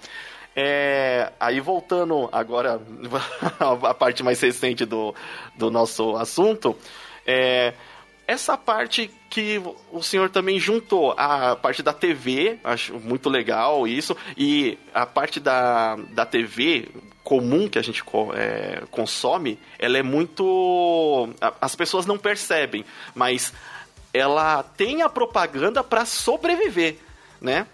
É, 0.55 1.33
aí 1.39 1.61
voltando 1.61 2.29
agora 2.33 2.81
a 3.89 3.95
parte 3.95 4.23
mais 4.23 4.41
recente 4.41 4.85
do, 4.85 5.15
do 5.57 5.71
nosso 5.71 6.17
assunto, 6.17 6.77
é, 7.25 7.73
essa 8.27 8.57
parte 8.57 9.11
que 9.29 9.61
o 9.91 10.03
senhor 10.03 10.31
também 10.31 10.59
juntou, 10.59 11.15
a 11.17 11.57
parte 11.57 11.83
da 11.83 11.93
TV, 11.93 12.59
acho 12.63 12.95
muito 12.99 13.29
legal 13.29 13.87
isso, 13.87 14.17
e 14.37 14.79
a 14.93 15.07
parte 15.07 15.41
da, 15.41 15.97
da 16.13 16.27
TV 16.27 16.89
comum 17.25 17.69
que 17.69 17.79
a 17.79 17.83
gente 17.83 18.03
é, 18.35 18.83
consome, 18.91 19.59
ela 19.79 19.99
é 19.99 20.03
muito. 20.03 21.29
As 21.61 21.75
pessoas 21.75 22.07
não 22.07 22.19
percebem, 22.19 22.85
mas 23.15 23.53
ela 24.13 24.63
tem 24.63 25.03
a 25.03 25.09
propaganda 25.09 25.83
para 25.83 26.05
sobreviver, 26.05 26.99
né? 27.41 27.67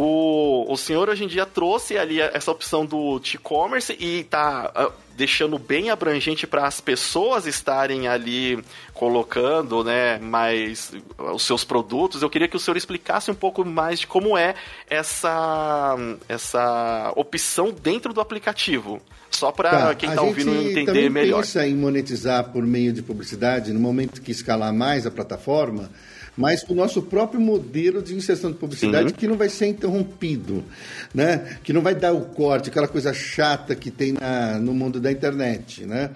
O, 0.00 0.72
o 0.72 0.76
senhor 0.76 1.08
hoje 1.08 1.24
em 1.24 1.26
dia 1.26 1.44
trouxe 1.44 1.98
ali 1.98 2.20
essa 2.20 2.52
opção 2.52 2.86
do 2.86 3.20
e-commerce 3.34 3.96
e 3.98 4.20
está 4.20 4.70
uh, 4.76 4.92
deixando 5.16 5.58
bem 5.58 5.90
abrangente 5.90 6.46
para 6.46 6.68
as 6.68 6.80
pessoas 6.80 7.46
estarem 7.46 8.06
ali 8.06 8.62
colocando, 8.94 9.82
né, 9.82 10.20
mais 10.20 10.92
os 11.34 11.42
seus 11.42 11.64
produtos. 11.64 12.22
Eu 12.22 12.30
queria 12.30 12.46
que 12.46 12.54
o 12.54 12.60
senhor 12.60 12.76
explicasse 12.76 13.28
um 13.28 13.34
pouco 13.34 13.64
mais 13.64 13.98
de 13.98 14.06
como 14.06 14.38
é 14.38 14.54
essa 14.88 15.96
essa 16.28 17.12
opção 17.16 17.72
dentro 17.72 18.12
do 18.12 18.20
aplicativo. 18.20 19.02
Só 19.32 19.50
para 19.50 19.70
tá, 19.70 19.94
quem 19.96 20.10
está 20.10 20.22
ouvindo 20.22 20.54
entender 20.54 21.10
melhor. 21.10 21.40
A 21.40 21.42
gente 21.42 21.54
pensa 21.54 21.66
em 21.66 21.74
monetizar 21.74 22.52
por 22.52 22.64
meio 22.64 22.92
de 22.92 23.02
publicidade 23.02 23.72
no 23.72 23.80
momento 23.80 24.22
que 24.22 24.30
escalar 24.30 24.72
mais 24.72 25.08
a 25.08 25.10
plataforma 25.10 25.90
mas 26.38 26.62
o 26.68 26.74
nosso 26.74 27.02
próprio 27.02 27.40
modelo 27.40 28.00
de 28.00 28.14
inserção 28.14 28.52
de 28.52 28.58
publicidade 28.58 29.12
que 29.12 29.26
não 29.26 29.36
vai 29.36 29.48
ser 29.48 29.66
interrompido, 29.66 30.64
né? 31.12 31.58
que 31.64 31.72
não 31.72 31.82
vai 31.82 31.96
dar 31.96 32.12
o 32.12 32.26
corte, 32.26 32.70
aquela 32.70 32.86
coisa 32.86 33.12
chata 33.12 33.74
que 33.74 33.90
tem 33.90 34.12
na, 34.12 34.56
no 34.60 34.72
mundo 34.72 35.00
da 35.00 35.10
internet. 35.10 35.84
Né? 35.84 36.10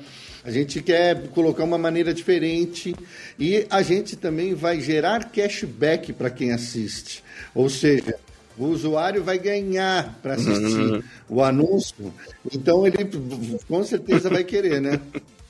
A 0.44 0.50
gente 0.52 0.80
quer 0.80 1.26
colocar 1.30 1.64
uma 1.64 1.76
maneira 1.76 2.14
diferente 2.14 2.94
e 3.36 3.66
a 3.68 3.82
gente 3.82 4.14
também 4.14 4.54
vai 4.54 4.80
gerar 4.80 5.24
cashback 5.24 6.12
para 6.12 6.30
quem 6.30 6.52
assiste. 6.52 7.24
Ou 7.52 7.68
seja, 7.68 8.14
o 8.56 8.66
usuário 8.66 9.24
vai 9.24 9.38
ganhar 9.38 10.20
para 10.22 10.34
assistir 10.34 10.80
uhum. 10.80 11.02
o 11.28 11.42
anúncio, 11.42 12.14
então 12.54 12.86
ele 12.86 13.10
com 13.66 13.82
certeza 13.82 14.30
vai 14.30 14.44
querer, 14.44 14.80
né? 14.80 15.00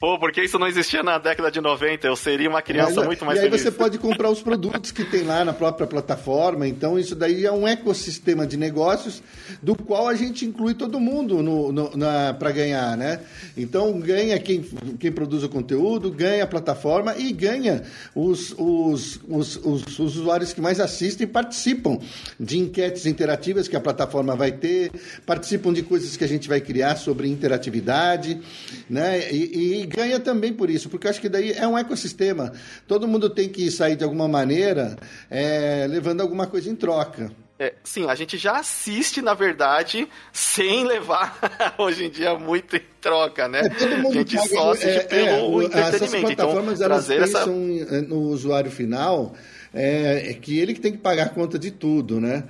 Pô, 0.00 0.18
porque 0.18 0.42
isso 0.42 0.58
não 0.58 0.66
existia 0.66 1.02
na 1.02 1.18
década 1.18 1.50
de 1.50 1.60
90, 1.60 2.06
eu 2.06 2.16
seria 2.16 2.48
uma 2.48 2.62
criança 2.62 3.04
muito 3.04 3.22
mais 3.22 3.38
E 3.38 3.42
aí 3.42 3.50
feliz. 3.50 3.60
você 3.60 3.70
pode 3.70 3.98
comprar 3.98 4.30
os 4.30 4.40
produtos 4.40 4.90
que 4.90 5.04
tem 5.04 5.24
lá 5.24 5.44
na 5.44 5.52
própria 5.52 5.86
plataforma, 5.86 6.66
então 6.66 6.98
isso 6.98 7.14
daí 7.14 7.44
é 7.44 7.52
um 7.52 7.68
ecossistema 7.68 8.46
de 8.46 8.56
negócios 8.56 9.22
do 9.62 9.76
qual 9.76 10.08
a 10.08 10.14
gente 10.14 10.46
inclui 10.46 10.72
todo 10.72 10.98
mundo 10.98 11.42
no, 11.42 11.70
no 11.70 11.90
para 12.38 12.50
ganhar, 12.50 12.96
né? 12.96 13.20
Então 13.54 14.00
ganha 14.00 14.38
quem, 14.38 14.64
quem 14.98 15.12
produz 15.12 15.44
o 15.44 15.50
conteúdo, 15.50 16.10
ganha 16.10 16.44
a 16.44 16.46
plataforma 16.46 17.14
e 17.18 17.30
ganha 17.30 17.82
os, 18.14 18.54
os, 18.56 19.20
os, 19.28 19.56
os, 19.56 19.98
os 19.98 20.16
usuários 20.16 20.54
que 20.54 20.62
mais 20.62 20.80
assistem 20.80 21.26
e 21.26 21.30
participam 21.30 21.98
de 22.38 22.58
enquetes 22.58 23.04
interativas 23.04 23.68
que 23.68 23.76
a 23.76 23.80
plataforma 23.80 24.34
vai 24.34 24.50
ter, 24.50 24.92
participam 25.26 25.74
de 25.74 25.82
coisas 25.82 26.16
que 26.16 26.24
a 26.24 26.28
gente 26.28 26.48
vai 26.48 26.62
criar 26.62 26.96
sobre 26.96 27.28
interatividade, 27.28 28.40
né? 28.88 29.30
e, 29.30 29.82
e 29.82 29.89
ganha 29.90 30.20
também 30.20 30.52
por 30.52 30.70
isso, 30.70 30.88
porque 30.88 31.06
eu 31.06 31.10
acho 31.10 31.20
que 31.20 31.28
daí 31.28 31.52
é 31.52 31.66
um 31.66 31.76
ecossistema. 31.76 32.52
Todo 32.86 33.08
mundo 33.08 33.28
tem 33.28 33.48
que 33.48 33.70
sair 33.70 33.96
de 33.96 34.04
alguma 34.04 34.28
maneira 34.28 34.96
é, 35.30 35.86
levando 35.88 36.20
alguma 36.20 36.46
coisa 36.46 36.70
em 36.70 36.76
troca. 36.76 37.30
É, 37.58 37.74
sim, 37.84 38.08
a 38.08 38.14
gente 38.14 38.38
já 38.38 38.58
assiste, 38.58 39.20
na 39.20 39.34
verdade, 39.34 40.08
sem 40.32 40.86
levar 40.86 41.38
hoje 41.76 42.06
em 42.06 42.10
dia 42.10 42.34
muito 42.38 42.74
em 42.74 42.82
troca, 43.02 43.46
né? 43.48 43.60
É, 43.60 43.68
todo 43.68 43.98
mundo 43.98 44.14
a 44.14 44.22
gente 44.22 44.34
paga, 44.34 44.48
só 44.48 44.70
assiste 44.70 44.88
é, 44.88 45.00
pelo 45.00 45.60
é, 45.60 45.64
entretenimento. 45.66 45.94
Essas 45.94 46.14
então, 46.14 46.34
plataformas 46.36 46.80
elas 46.80 47.06
pensam 47.06 47.78
essa... 47.82 48.00
no 48.00 48.20
usuário 48.20 48.70
final 48.70 49.34
é, 49.74 50.30
é, 50.30 50.32
que 50.32 50.58
ele 50.58 50.72
que 50.72 50.80
tem 50.80 50.92
que 50.92 50.98
pagar 50.98 51.34
conta 51.34 51.58
de 51.58 51.70
tudo, 51.70 52.18
né? 52.18 52.44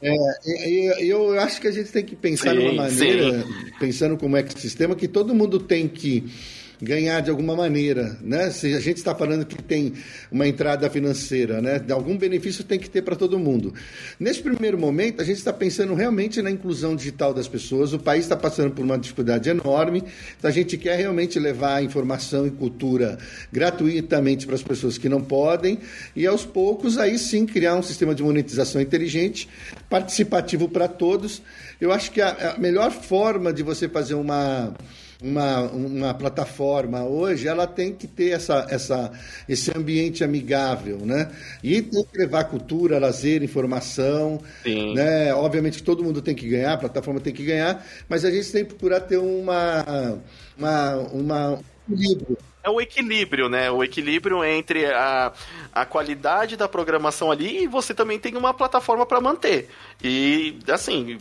É, 0.00 1.04
eu 1.04 1.38
acho 1.40 1.60
que 1.60 1.68
a 1.68 1.72
gente 1.72 1.90
tem 1.90 2.04
que 2.04 2.16
pensar 2.16 2.50
sim, 2.50 2.56
numa 2.56 2.84
maneira, 2.84 3.42
sim. 3.42 3.72
pensando 3.78 4.16
como 4.16 4.36
ecossistema, 4.38 4.94
que 4.94 5.08
todo 5.08 5.34
mundo 5.34 5.58
tem 5.58 5.88
que 5.88 6.32
ganhar 6.80 7.20
de 7.20 7.30
alguma 7.30 7.56
maneira, 7.56 8.16
né? 8.20 8.50
Se 8.50 8.74
a 8.74 8.80
gente 8.80 8.98
está 8.98 9.14
falando 9.14 9.44
que 9.46 9.62
tem 9.62 9.94
uma 10.30 10.46
entrada 10.46 10.88
financeira, 10.90 11.60
né? 11.60 11.78
De 11.78 11.92
algum 11.92 12.16
benefício 12.16 12.64
tem 12.64 12.78
que 12.78 12.88
ter 12.88 13.02
para 13.02 13.16
todo 13.16 13.38
mundo. 13.38 13.72
Nesse 14.18 14.42
primeiro 14.42 14.78
momento, 14.78 15.22
a 15.22 15.24
gente 15.24 15.38
está 15.38 15.52
pensando 15.52 15.94
realmente 15.94 16.42
na 16.42 16.50
inclusão 16.50 16.94
digital 16.94 17.32
das 17.32 17.48
pessoas. 17.48 17.92
O 17.92 17.98
país 17.98 18.24
está 18.24 18.36
passando 18.36 18.72
por 18.72 18.84
uma 18.84 18.98
dificuldade 18.98 19.48
enorme. 19.48 20.04
Então 20.38 20.50
a 20.50 20.52
gente 20.52 20.76
quer 20.76 20.96
realmente 20.96 21.38
levar 21.38 21.82
informação 21.82 22.46
e 22.46 22.50
cultura 22.50 23.18
gratuitamente 23.52 24.46
para 24.46 24.54
as 24.54 24.62
pessoas 24.62 24.98
que 24.98 25.08
não 25.08 25.22
podem 25.22 25.78
e 26.14 26.26
aos 26.26 26.44
poucos 26.44 26.98
aí 26.98 27.18
sim 27.18 27.46
criar 27.46 27.74
um 27.74 27.82
sistema 27.82 28.14
de 28.14 28.22
monetização 28.22 28.80
inteligente, 28.80 29.48
participativo 29.88 30.68
para 30.68 30.88
todos. 30.88 31.42
Eu 31.80 31.92
acho 31.92 32.10
que 32.10 32.20
a, 32.20 32.54
a 32.56 32.58
melhor 32.58 32.90
forma 32.90 33.52
de 33.52 33.62
você 33.62 33.88
fazer 33.88 34.14
uma 34.14 34.74
uma, 35.22 35.62
uma 35.62 36.14
plataforma 36.14 37.04
hoje, 37.04 37.48
ela 37.48 37.66
tem 37.66 37.92
que 37.94 38.06
ter 38.06 38.30
essa, 38.30 38.66
essa, 38.70 39.12
esse 39.48 39.76
ambiente 39.76 40.22
amigável, 40.22 40.98
né? 40.98 41.30
E 41.62 41.82
tem 41.82 42.04
que 42.04 42.18
levar 42.18 42.44
cultura, 42.44 42.98
lazer, 42.98 43.42
informação, 43.42 44.40
Sim. 44.62 44.94
né? 44.94 45.34
Obviamente 45.34 45.78
que 45.78 45.84
todo 45.84 46.04
mundo 46.04 46.20
tem 46.20 46.34
que 46.34 46.48
ganhar, 46.48 46.74
a 46.74 46.78
plataforma 46.78 47.20
tem 47.20 47.32
que 47.32 47.44
ganhar, 47.44 47.84
mas 48.08 48.24
a 48.24 48.30
gente 48.30 48.50
tem 48.52 48.64
que 48.64 48.70
procurar 48.70 49.00
ter 49.00 49.18
uma, 49.18 50.18
uma, 50.56 50.96
uma 51.12 51.60
equilíbrio 51.88 52.38
é 52.66 52.70
o 52.70 52.80
equilíbrio, 52.80 53.48
né? 53.48 53.70
O 53.70 53.84
equilíbrio 53.84 54.44
entre 54.44 54.86
a, 54.86 55.32
a 55.72 55.86
qualidade 55.86 56.56
da 56.56 56.68
programação 56.68 57.30
ali 57.30 57.62
e 57.62 57.66
você 57.68 57.94
também 57.94 58.18
tem 58.18 58.36
uma 58.36 58.52
plataforma 58.52 59.06
para 59.06 59.20
manter. 59.20 59.68
E, 60.02 60.58
assim, 60.66 61.16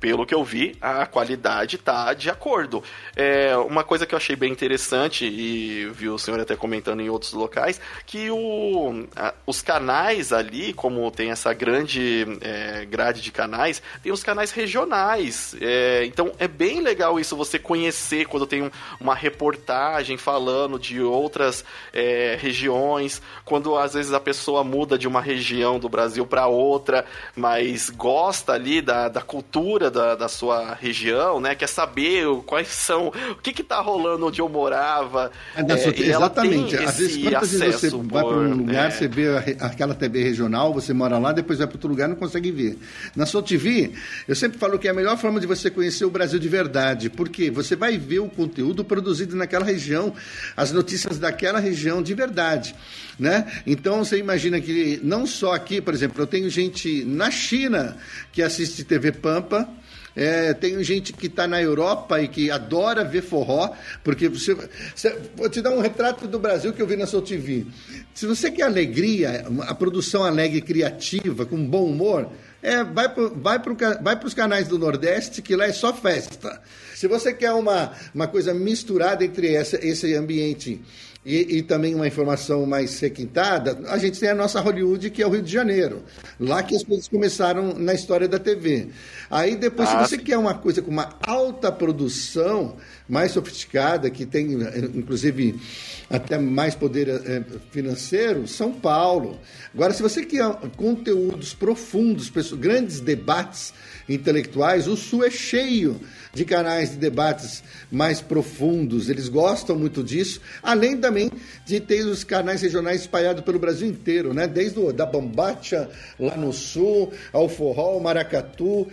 pelo 0.00 0.24
que 0.24 0.34
eu 0.34 0.42
vi, 0.42 0.74
a 0.80 1.04
qualidade 1.04 1.76
tá 1.76 2.14
de 2.14 2.30
acordo. 2.30 2.82
É, 3.14 3.54
uma 3.58 3.84
coisa 3.84 4.06
que 4.06 4.14
eu 4.14 4.16
achei 4.16 4.34
bem 4.34 4.50
interessante, 4.50 5.26
e 5.26 5.86
vi 5.90 6.08
o 6.08 6.18
senhor 6.18 6.40
até 6.40 6.56
comentando 6.56 7.00
em 7.00 7.10
outros 7.10 7.34
locais, 7.34 7.78
que 8.06 8.30
o, 8.30 9.06
a, 9.14 9.34
os 9.46 9.60
canais 9.60 10.32
ali, 10.32 10.72
como 10.72 11.10
tem 11.10 11.30
essa 11.30 11.52
grande 11.52 12.26
é, 12.40 12.86
grade 12.86 13.20
de 13.20 13.30
canais, 13.30 13.82
tem 14.02 14.10
os 14.10 14.22
canais 14.24 14.50
regionais. 14.52 15.54
É, 15.60 16.04
então 16.06 16.32
é 16.38 16.48
bem 16.48 16.80
legal 16.80 17.20
isso, 17.20 17.36
você 17.36 17.58
conhecer 17.58 18.26
quando 18.26 18.46
tem 18.46 18.62
um, 18.62 18.70
uma 18.98 19.14
reportagem 19.14 20.16
falando 20.16 20.78
de 20.78 21.00
outras 21.02 21.62
é, 21.92 22.38
regiões, 22.40 23.20
quando 23.44 23.76
às 23.76 23.92
vezes 23.92 24.14
a 24.14 24.20
pessoa 24.20 24.64
muda 24.64 24.96
de 24.96 25.06
uma 25.06 25.20
região 25.20 25.78
do 25.78 25.88
Brasil 25.88 26.26
para 26.26 26.46
outra, 26.46 27.04
mas 27.36 27.90
gosta 27.90 28.54
ali 28.54 28.80
da, 28.80 29.08
da 29.08 29.20
cultura 29.20 29.89
da, 29.90 30.14
da 30.14 30.28
sua 30.28 30.74
região, 30.74 31.40
né? 31.40 31.54
Quer 31.54 31.68
saber 31.68 32.26
quais 32.46 32.68
são, 32.68 33.08
o 33.08 33.36
que 33.42 33.52
que 33.52 33.62
tá 33.62 33.80
rolando 33.80 34.26
onde 34.26 34.40
eu 34.40 34.48
morava. 34.48 35.30
É, 35.56 35.60
é, 35.60 36.08
exatamente. 36.08 36.76
Às 36.76 36.98
vezes, 36.98 37.22
quantas 37.22 37.50
vezes 37.52 37.80
você 37.80 37.90
por, 37.90 38.04
vai 38.04 38.22
para 38.22 38.32
um 38.32 38.54
lugar, 38.54 38.86
é... 38.86 38.90
você 38.90 39.08
vê 39.08 39.28
aquela 39.60 39.94
TV 39.94 40.22
regional, 40.22 40.72
você 40.72 40.92
mora 40.92 41.18
lá, 41.18 41.32
depois 41.32 41.58
vai 41.58 41.66
para 41.66 41.76
outro 41.76 41.88
lugar 41.88 42.06
e 42.06 42.10
não 42.10 42.16
consegue 42.16 42.50
ver. 42.50 42.78
Na 43.14 43.26
sua 43.26 43.42
TV, 43.42 43.92
eu 44.26 44.34
sempre 44.34 44.58
falo 44.58 44.78
que 44.78 44.88
é 44.88 44.90
a 44.90 44.94
melhor 44.94 45.16
forma 45.16 45.40
de 45.40 45.46
você 45.46 45.70
conhecer 45.70 46.04
o 46.04 46.10
Brasil 46.10 46.38
de 46.38 46.48
verdade, 46.48 47.10
porque 47.10 47.50
você 47.50 47.76
vai 47.76 47.98
ver 47.98 48.20
o 48.20 48.28
conteúdo 48.28 48.84
produzido 48.84 49.36
naquela 49.36 49.64
região, 49.64 50.14
as 50.56 50.72
notícias 50.72 51.18
daquela 51.18 51.58
região 51.58 52.02
de 52.02 52.14
verdade. 52.14 52.74
Né? 53.18 53.46
Então 53.66 54.02
você 54.02 54.16
imagina 54.18 54.60
que 54.60 54.98
não 55.02 55.26
só 55.26 55.54
aqui, 55.54 55.80
por 55.80 55.92
exemplo, 55.92 56.22
eu 56.22 56.26
tenho 56.26 56.48
gente 56.48 57.04
na 57.04 57.30
China 57.30 57.96
que 58.32 58.42
assiste 58.42 58.82
TV 58.82 59.12
Pampa, 59.12 59.68
é, 60.14 60.52
tenho 60.54 60.82
gente 60.82 61.12
que 61.12 61.26
está 61.26 61.46
na 61.46 61.60
Europa 61.60 62.20
e 62.20 62.28
que 62.28 62.50
adora 62.50 63.04
ver 63.04 63.22
forró, 63.22 63.70
porque 64.02 64.28
você, 64.28 64.54
você, 64.94 65.16
Vou 65.36 65.48
te 65.48 65.60
dar 65.62 65.70
um 65.70 65.80
retrato 65.80 66.26
do 66.26 66.38
Brasil 66.38 66.72
que 66.72 66.82
eu 66.82 66.86
vi 66.86 66.96
na 66.96 67.06
Soul 67.06 67.22
TV. 67.22 67.66
Se 68.14 68.26
você 68.26 68.50
quer 68.50 68.64
alegria, 68.64 69.46
a 69.62 69.74
produção 69.74 70.24
alegre, 70.24 70.60
criativa, 70.60 71.46
com 71.46 71.64
bom 71.64 71.86
humor, 71.86 72.28
é, 72.62 72.84
vai 72.84 73.08
para 73.08 74.00
vai 74.00 74.20
os 74.22 74.34
canais 74.34 74.68
do 74.68 74.78
Nordeste, 74.78 75.40
que 75.40 75.56
lá 75.56 75.66
é 75.66 75.72
só 75.72 75.94
festa. 75.94 76.60
Se 76.94 77.06
você 77.06 77.32
quer 77.32 77.52
uma, 77.52 77.92
uma 78.14 78.26
coisa 78.26 78.52
misturada 78.52 79.24
entre 79.24 79.54
essa, 79.54 79.76
esse 79.84 80.14
ambiente 80.14 80.80
e, 81.24 81.58
e, 81.58 81.62
também 81.62 81.94
uma 81.94 82.06
informação 82.06 82.64
mais 82.64 82.98
requintada, 82.98 83.78
a 83.88 83.98
gente 83.98 84.18
tem 84.18 84.30
a 84.30 84.34
nossa 84.34 84.58
Hollywood, 84.58 85.10
que 85.10 85.22
é 85.22 85.26
o 85.26 85.30
Rio 85.30 85.42
de 85.42 85.52
Janeiro. 85.52 86.02
Lá 86.38 86.62
que 86.62 86.74
as 86.74 86.82
coisas 86.82 87.06
começaram 87.08 87.74
na 87.74 87.92
história 87.92 88.26
da 88.26 88.38
TV. 88.38 88.88
Aí 89.30 89.54
depois, 89.54 89.86
ah, 89.90 90.02
se 90.02 90.10
você 90.10 90.18
quer 90.18 90.38
uma 90.38 90.54
coisa 90.54 90.80
com 90.80 90.90
uma 90.90 91.10
alta 91.26 91.70
produção, 91.70 92.76
mais 93.06 93.32
sofisticada, 93.32 94.08
que 94.08 94.24
tem, 94.24 94.52
inclusive, 94.94 95.60
até 96.08 96.38
mais 96.38 96.74
poder 96.74 97.08
é, 97.08 97.42
financeiro, 97.70 98.48
São 98.48 98.72
Paulo. 98.72 99.38
Agora, 99.74 99.92
se 99.92 100.00
você 100.00 100.24
quer 100.24 100.44
conteúdos 100.76 101.52
profundos, 101.52 102.30
grandes 102.56 103.00
debates 103.00 103.74
intelectuais, 104.08 104.88
o 104.88 104.96
Sul 104.96 105.24
é 105.24 105.30
cheio 105.30 106.00
de 106.32 106.44
canais 106.44 106.92
de 106.92 106.96
debates 106.96 107.62
mais 107.90 108.20
profundos. 108.20 109.08
Eles 109.08 109.28
gostam 109.28 109.76
muito 109.76 110.02
disso, 110.02 110.40
além 110.62 110.96
também 111.10 111.30
de 111.66 111.80
ter 111.80 112.06
os 112.06 112.22
canais 112.22 112.62
regionais 112.62 113.00
espalhados 113.00 113.42
pelo 113.42 113.58
Brasil 113.58 113.88
inteiro, 113.88 114.32
né? 114.32 114.46
Desde 114.46 114.78
o, 114.78 114.92
da 114.92 115.04
Bambacha 115.04 115.90
lá 116.18 116.36
no 116.36 116.52
sul, 116.52 117.12
ao 117.32 117.48
Forró, 117.48 117.94
ao 117.94 118.00
Maracatu. 118.00 118.86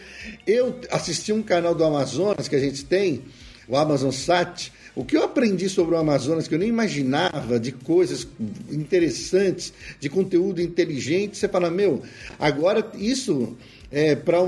Eu 0.45 0.79
assisti 0.91 1.31
um 1.31 1.43
canal 1.43 1.75
do 1.75 1.83
Amazonas 1.83 2.47
que 2.47 2.55
a 2.55 2.59
gente 2.59 2.83
tem, 2.83 3.21
o 3.67 3.77
Amazon 3.77 4.11
Sat, 4.11 4.71
o 4.95 5.05
que 5.05 5.15
eu 5.15 5.23
aprendi 5.23 5.69
sobre 5.69 5.93
o 5.93 5.97
Amazonas, 5.97 6.47
que 6.47 6.55
eu 6.55 6.59
nem 6.59 6.69
imaginava, 6.69 7.59
de 7.59 7.71
coisas 7.71 8.27
interessantes, 8.71 9.71
de 9.99 10.09
conteúdo 10.09 10.59
inteligente, 10.59 11.37
você 11.37 11.47
fala, 11.47 11.69
meu, 11.69 12.01
agora 12.39 12.83
isso 12.95 13.55
é, 13.91 14.15
para 14.15 14.39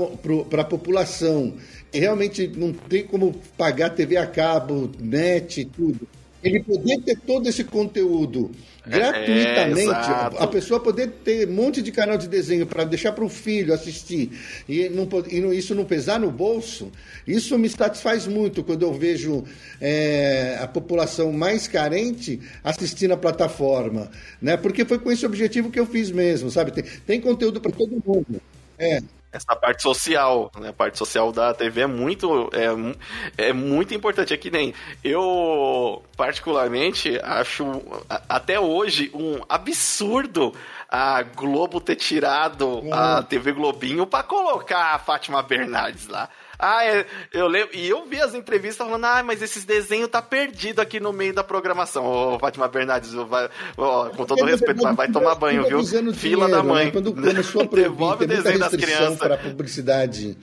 a 0.60 0.64
população 0.64 1.54
realmente 1.92 2.48
não 2.48 2.72
tem 2.72 3.04
como 3.04 3.32
pagar 3.56 3.90
TV 3.90 4.16
a 4.16 4.26
cabo, 4.26 4.90
net, 4.98 5.64
tudo. 5.66 6.08
Ele 6.42 6.62
poder 6.62 7.00
ter 7.02 7.18
todo 7.18 7.48
esse 7.48 7.64
conteúdo 7.64 8.50
é, 8.86 8.90
gratuitamente, 8.90 9.90
é, 9.90 10.42
a 10.42 10.46
pessoa 10.46 10.80
poder 10.80 11.08
ter 11.22 11.46
um 11.46 11.52
monte 11.52 11.82
de 11.82 11.92
canal 11.92 12.16
de 12.16 12.26
desenho 12.26 12.66
para 12.66 12.82
deixar 12.84 13.12
para 13.12 13.24
o 13.24 13.28
filho 13.28 13.74
assistir 13.74 14.30
e, 14.66 14.88
não, 14.88 15.06
e 15.28 15.58
isso 15.58 15.74
não 15.74 15.84
pesar 15.84 16.18
no 16.18 16.30
bolso, 16.30 16.90
isso 17.26 17.58
me 17.58 17.68
satisfaz 17.68 18.26
muito 18.26 18.64
quando 18.64 18.82
eu 18.82 18.92
vejo 18.94 19.44
é, 19.80 20.58
a 20.60 20.66
população 20.66 21.30
mais 21.30 21.68
carente 21.68 22.40
assistindo 22.64 23.12
a 23.12 23.18
plataforma, 23.18 24.10
né? 24.40 24.56
Porque 24.56 24.84
foi 24.86 24.98
com 24.98 25.12
esse 25.12 25.26
objetivo 25.26 25.70
que 25.70 25.78
eu 25.78 25.86
fiz 25.86 26.10
mesmo, 26.10 26.50
sabe? 26.50 26.70
Tem, 26.72 26.84
tem 27.06 27.20
conteúdo 27.20 27.60
para 27.60 27.72
todo 27.72 28.02
mundo. 28.04 28.40
É 28.78 29.02
essa 29.32 29.54
parte 29.54 29.82
social, 29.82 30.50
né? 30.58 30.70
A 30.70 30.72
parte 30.72 30.98
social 30.98 31.30
da 31.32 31.54
TV 31.54 31.82
é 31.82 31.86
muito, 31.86 32.50
é, 32.52 33.48
é 33.48 33.52
muito 33.52 33.94
importante. 33.94 34.34
É 34.34 34.36
que 34.36 34.50
nem 34.50 34.74
eu, 35.04 36.02
particularmente, 36.16 37.18
acho 37.22 37.82
até 38.28 38.58
hoje 38.58 39.10
um 39.14 39.40
absurdo 39.48 40.54
a 40.88 41.22
Globo 41.22 41.80
ter 41.80 41.94
tirado 41.94 42.82
a 42.92 43.22
TV 43.22 43.52
Globinho 43.52 44.06
para 44.06 44.24
colocar 44.24 44.94
a 44.94 44.98
Fátima 44.98 45.42
Bernardes 45.42 46.08
lá. 46.08 46.28
Ah, 46.60 46.84
é, 46.84 47.06
eu 47.32 47.48
lembro. 47.48 47.76
E 47.76 47.88
eu 47.88 48.06
vi 48.06 48.20
as 48.20 48.34
entrevistas 48.34 48.86
falando, 48.86 49.04
ah, 49.04 49.22
mas 49.22 49.42
esses 49.42 49.64
desenhos 49.64 50.08
tá 50.08 50.20
perdido 50.20 50.80
aqui 50.80 51.00
no 51.00 51.12
meio 51.12 51.32
da 51.32 51.42
programação. 51.42 52.04
Ô, 52.04 52.38
Fátima 52.38 52.68
Bernardes, 52.68 53.12
vai, 53.12 53.48
ó, 53.76 54.10
com 54.10 54.24
todo 54.24 54.44
respeito, 54.44 54.82
vai, 54.82 54.94
vai 54.94 55.10
tomar 55.10 55.34
banho, 55.34 55.66
viu? 55.66 55.82
Fila 55.84 56.12
dinheiro, 56.12 56.48
da 56.48 56.62
mãe. 56.62 56.86
Né? 56.86 56.90
Quando 56.90 57.12
começou 57.12 57.62
a 57.62 57.66
proibir, 57.68 57.90
Devolve 57.90 58.24
o 58.24 58.28
desenho 58.28 58.58
das 58.58 58.76
crianças. 58.76 59.18
para 59.18 59.36
publicidade 59.36 60.36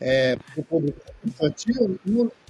é, 0.00 0.36
infantil, 1.24 1.98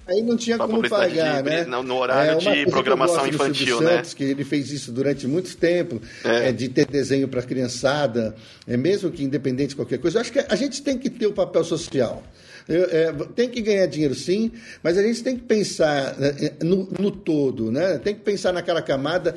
aí 0.07 0.23
não 0.23 0.37
tinha 0.37 0.59
como 0.59 0.89
pagar, 0.89 1.43
de, 1.43 1.51
né? 1.51 1.65
No, 1.65 1.83
no 1.83 1.97
horário 1.97 2.49
é, 2.49 2.65
de 2.65 2.71
programação 2.71 3.27
infantil, 3.27 3.81
né? 3.81 3.97
Santos, 3.97 4.15
que 4.15 4.25
ele 4.25 4.45
fez 4.45 4.71
isso 4.71 4.93
durante 4.93 5.27
muito 5.27 5.57
tempo, 5.57 6.01
é. 6.25 6.49
É, 6.49 6.53
de 6.53 6.69
ter 6.69 6.87
desenho 6.87 7.29
para 7.29 7.43
criançada, 7.43 8.35
é 8.67 8.77
mesmo 8.77 9.11
que 9.11 9.25
independente 9.25 9.71
de 9.71 9.77
qualquer 9.77 9.99
coisa. 9.99 10.19
Eu 10.19 10.21
acho 10.21 10.33
que 10.33 10.39
a 10.39 10.57
gente 10.57 10.83
tem 10.83 10.99
que 10.99 11.11
ter 11.11 11.27
o 11.27 11.33
papel 11.33 11.65
social. 11.65 12.23
É, 12.69 13.13
tem 13.35 13.49
que 13.49 13.61
ganhar 13.61 13.87
dinheiro 13.87 14.15
sim, 14.15 14.51
mas 14.83 14.97
a 14.97 15.03
gente 15.03 15.23
tem 15.23 15.37
que 15.37 15.43
pensar 15.43 16.17
né, 16.19 16.33
no, 16.63 16.89
no 16.99 17.11
todo, 17.11 17.71
né? 17.71 17.99
Tem 17.99 18.15
que 18.15 18.23
pensar 18.23 18.53
naquela 18.53 18.81
camada 18.81 19.37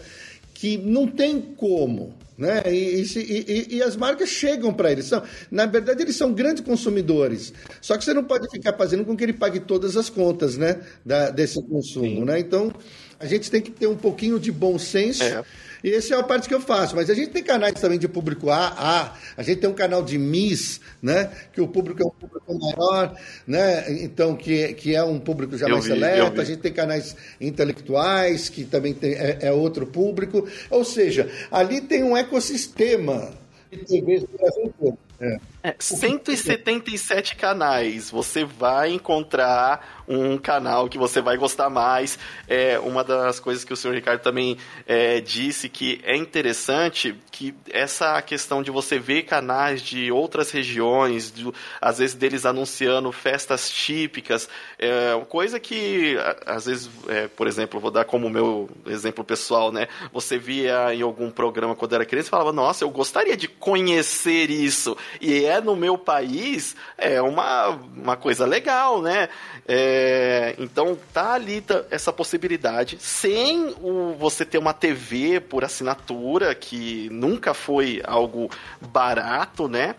que 0.53 0.77
não 0.77 1.07
tem 1.07 1.39
como. 1.41 2.15
Né? 2.37 2.61
E, 2.67 3.03
e, 3.15 3.75
e, 3.77 3.81
as 3.81 3.95
marcas 3.95 4.29
chegam 4.29 4.71
para 4.71 4.91
eles. 4.91 5.05
São, 5.05 5.23
na 5.49 5.65
verdade, 5.65 6.03
eles 6.03 6.15
são 6.15 6.31
grandes 6.31 6.63
consumidores. 6.63 7.51
Só 7.81 7.97
que 7.97 8.05
você 8.05 8.13
não 8.13 8.23
pode 8.23 8.47
ficar 8.51 8.73
fazendo 8.73 9.03
com 9.03 9.17
que 9.17 9.23
ele 9.23 9.33
pague 9.33 9.59
todas 9.59 9.97
as 9.97 10.07
contas 10.07 10.55
né? 10.55 10.79
da, 11.03 11.31
desse 11.31 11.59
consumo. 11.63 12.25
Né? 12.25 12.39
Então, 12.39 12.71
a 13.19 13.25
gente 13.25 13.49
tem 13.49 13.59
que 13.59 13.71
ter 13.71 13.87
um 13.87 13.95
pouquinho 13.95 14.39
de 14.39 14.51
bom 14.51 14.77
senso. 14.77 15.23
É 15.23 15.43
e 15.43 15.66
essa 15.83 16.15
é 16.15 16.19
a 16.19 16.23
parte 16.23 16.47
que 16.47 16.53
eu 16.53 16.61
faço. 16.61 16.95
Mas 16.95 17.09
a 17.09 17.13
gente 17.13 17.29
tem 17.29 17.43
canais 17.43 17.73
também 17.73 17.99
de 17.99 18.07
público 18.07 18.49
A, 18.49 18.67
A. 18.67 19.13
A 19.35 19.43
gente 19.43 19.59
tem 19.59 19.69
um 19.69 19.73
canal 19.73 20.03
de 20.03 20.17
Miss, 20.17 20.81
né? 21.01 21.31
Que 21.53 21.61
o 21.61 21.67
público 21.67 22.01
é 22.01 22.05
um 22.05 22.09
público 22.09 22.57
maior, 22.57 23.15
né? 23.45 23.85
Então, 24.03 24.35
que, 24.35 24.73
que 24.73 24.95
é 24.95 25.03
um 25.03 25.19
público 25.19 25.57
já 25.57 25.67
mais 25.67 25.83
vi, 25.83 25.91
seleto. 25.91 26.41
A 26.41 26.43
gente 26.43 26.59
tem 26.59 26.73
canais 26.73 27.15
intelectuais, 27.39 28.49
que 28.49 28.63
também 28.63 28.93
tem, 28.93 29.13
é, 29.13 29.39
é 29.41 29.51
outro 29.51 29.85
público. 29.85 30.47
Ou 30.69 30.83
seja, 30.83 31.29
ali 31.51 31.81
tem 31.81 32.03
um 32.03 32.15
ecossistema 32.15 33.31
de 33.71 33.77
TVs 33.79 34.21
do 34.21 34.37
Brasil 34.37 34.63
inteiro. 34.65 34.97
É. 35.19 35.39
É, 35.63 35.75
177 35.77 37.35
canais. 37.35 38.09
Você 38.09 38.45
vai 38.45 38.91
encontrar 38.91 40.05
um 40.07 40.37
canal 40.37 40.87
que 40.87 40.97
você 40.97 41.19
vai 41.19 41.35
gostar 41.35 41.69
mais. 41.69 42.17
É 42.47 42.79
uma 42.79 43.03
das 43.03 43.39
coisas 43.39 43.65
que 43.65 43.73
o 43.73 43.75
senhor 43.75 43.93
Ricardo 43.93 44.21
também 44.21 44.57
é, 44.85 45.19
disse 45.19 45.67
que 45.67 45.99
é 46.03 46.15
interessante 46.15 47.15
que 47.31 47.53
essa 47.69 48.21
questão 48.21 48.63
de 48.63 48.71
você 48.71 48.97
ver 48.97 49.23
canais 49.23 49.81
de 49.81 50.09
outras 50.11 50.51
regiões, 50.51 51.31
de, 51.31 51.51
às 51.81 51.97
vezes 51.97 52.15
deles 52.15 52.45
anunciando 52.45 53.11
festas 53.11 53.69
típicas, 53.69 54.47
é 54.79 55.19
coisa 55.27 55.59
que 55.59 56.17
às 56.45 56.65
vezes, 56.65 56.89
é, 57.09 57.27
por 57.27 57.45
exemplo, 57.47 57.79
vou 57.79 57.91
dar 57.91 58.05
como 58.05 58.29
meu 58.29 58.69
exemplo 58.85 59.23
pessoal, 59.23 59.71
né? 59.71 59.87
Você 60.13 60.37
via 60.37 60.93
em 60.93 61.01
algum 61.01 61.29
programa 61.29 61.75
quando 61.75 61.93
era 61.93 62.05
criança 62.05 62.29
e 62.29 62.31
falava, 62.31 62.53
nossa, 62.53 62.85
eu 62.85 62.89
gostaria 62.89 63.35
de 63.35 63.47
conhecer 63.47 64.49
isso. 64.49 64.95
E 65.19 65.45
é 65.45 65.59
no 65.61 65.75
meu 65.75 65.97
país, 65.97 66.75
é 66.97 67.21
uma, 67.21 67.69
uma 67.95 68.17
coisa 68.17 68.45
legal, 68.45 69.01
né? 69.01 69.29
É, 69.67 70.55
então 70.57 70.97
tá 71.13 71.33
ali 71.33 71.61
tá, 71.61 71.83
essa 71.91 72.13
possibilidade, 72.13 72.97
sem 72.99 73.75
o, 73.81 74.15
você 74.17 74.45
ter 74.45 74.57
uma 74.57 74.73
TV 74.73 75.39
por 75.39 75.63
assinatura, 75.63 76.55
que 76.55 77.09
nunca 77.11 77.53
foi 77.53 78.01
algo 78.05 78.49
barato, 78.79 79.67
né? 79.67 79.95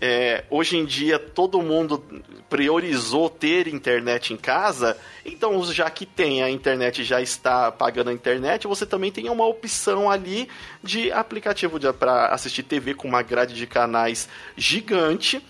É, 0.00 0.44
hoje 0.48 0.76
em 0.76 0.84
dia 0.84 1.18
todo 1.18 1.60
mundo 1.60 2.04
priorizou 2.48 3.28
ter 3.28 3.66
internet 3.66 4.32
em 4.32 4.36
casa, 4.36 4.96
então 5.24 5.64
já 5.72 5.90
que 5.90 6.06
tem 6.06 6.40
a 6.40 6.48
internet 6.48 7.02
já 7.02 7.20
está 7.20 7.72
pagando 7.72 8.10
a 8.10 8.12
internet, 8.12 8.68
você 8.68 8.86
também 8.86 9.10
tem 9.10 9.28
uma 9.28 9.44
opção 9.44 10.08
ali 10.08 10.48
de 10.84 11.10
aplicativo 11.10 11.80
para 11.92 12.28
assistir 12.28 12.62
TV 12.62 12.94
com 12.94 13.08
uma 13.08 13.22
grade 13.22 13.54
de 13.54 13.66
canais 13.66 14.28
gigante 14.56 15.44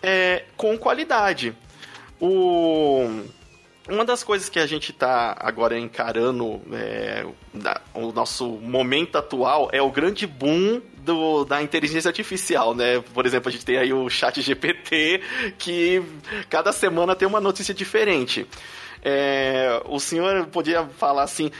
é, 0.00 0.44
com 0.56 0.78
qualidade. 0.78 1.52
O 2.20 3.24
uma 3.88 4.04
das 4.04 4.22
coisas 4.22 4.48
que 4.48 4.58
a 4.58 4.66
gente 4.66 4.90
está 4.90 5.36
agora 5.40 5.78
encarando, 5.78 6.60
é, 6.72 7.24
o 7.94 8.12
nosso 8.12 8.46
momento 8.46 9.16
atual, 9.16 9.68
é 9.72 9.80
o 9.80 9.90
grande 9.90 10.26
boom 10.26 10.80
do, 10.98 11.44
da 11.44 11.62
inteligência 11.62 12.08
artificial, 12.08 12.74
né? 12.74 13.00
Por 13.14 13.26
exemplo, 13.26 13.48
a 13.48 13.52
gente 13.52 13.64
tem 13.64 13.78
aí 13.78 13.92
o 13.92 14.08
chat 14.08 14.40
GPT, 14.40 15.22
que 15.58 16.02
cada 16.48 16.72
semana 16.72 17.16
tem 17.16 17.26
uma 17.26 17.40
notícia 17.40 17.74
diferente. 17.74 18.46
É, 19.02 19.80
o 19.86 19.98
senhor 19.98 20.46
podia 20.48 20.86
falar 20.86 21.22
assim, 21.22 21.50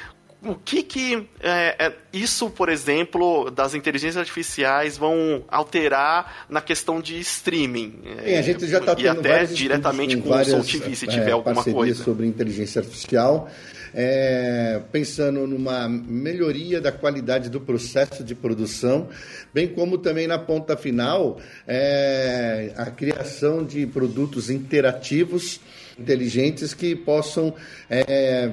o 0.43 0.55
que 0.55 0.83
que 0.83 1.29
é, 1.41 1.77
é, 1.79 1.93
isso, 2.13 2.49
por 2.51 2.69
exemplo, 2.69 3.51
das 3.51 3.75
inteligências 3.75 4.17
artificiais 4.17 4.97
vão 4.97 5.45
alterar 5.49 6.47
na 6.49 6.61
questão 6.61 7.01
de 7.01 7.19
streaming? 7.21 8.01
É, 8.25 8.39
a 8.39 8.43
gente 8.43 8.67
já 8.67 8.79
está 8.79 8.95
tendo 8.95 9.05
e 9.05 9.09
até 9.09 9.45
diretamente 9.45 10.17
com, 10.17 10.29
várias, 10.29 10.49
o 10.49 10.63
Soul 10.63 10.65
TV, 10.65 10.97
se 10.97 11.07
tiver 11.07 11.33
alguma 11.33 11.63
coisa. 11.63 12.03
sobre 12.03 12.27
inteligência 12.27 12.81
artificial 12.81 13.51
é, 13.95 14.81
pensando 14.93 15.47
numa 15.47 15.89
melhoria 15.89 16.81
da 16.81 16.93
qualidade 16.93 17.49
do 17.49 17.61
processo 17.61 18.23
de 18.23 18.35
produção, 18.35 19.09
bem 19.53 19.69
como 19.69 19.99
também 19.99 20.27
na 20.27 20.39
ponta 20.39 20.77
final, 20.77 21.41
é, 21.67 22.73
a 22.77 22.87
criação 22.87 23.65
de 23.65 23.87
produtos 23.87 24.51
interativos 24.51 25.61
inteligentes 26.01 26.75
que 26.75 26.97
possam 26.97 27.55
é, 27.89 28.51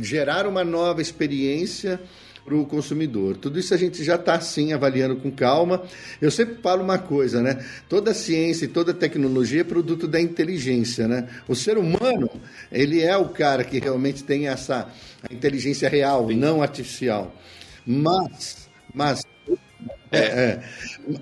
gerar 0.00 0.46
uma 0.46 0.64
nova 0.64 1.00
experiência 1.00 2.00
para 2.48 2.56
o 2.56 2.64
consumidor. 2.64 3.36
Tudo 3.36 3.58
isso 3.58 3.74
a 3.74 3.76
gente 3.76 4.02
já 4.02 4.14
está, 4.14 4.40
sim, 4.40 4.72
avaliando 4.72 5.16
com 5.16 5.30
calma. 5.30 5.82
Eu 6.20 6.30
sempre 6.30 6.56
falo 6.62 6.82
uma 6.82 6.98
coisa, 6.98 7.42
né? 7.42 7.62
Toda 7.88 8.14
ciência 8.14 8.64
e 8.64 8.68
toda 8.68 8.94
tecnologia 8.94 9.60
é 9.60 9.64
produto 9.64 10.08
da 10.08 10.18
inteligência, 10.18 11.06
né? 11.06 11.28
O 11.46 11.54
ser 11.54 11.76
humano, 11.76 12.30
ele 12.72 13.02
é 13.02 13.14
o 13.16 13.28
cara 13.28 13.62
que 13.62 13.78
realmente 13.78 14.24
tem 14.24 14.48
essa 14.48 14.90
inteligência 15.30 15.88
real, 15.90 16.28
sim. 16.28 16.36
não 16.36 16.62
artificial. 16.62 17.34
Mas, 17.86 18.68
mas 18.94 19.22
é, 20.10 20.18
é. 20.18 20.60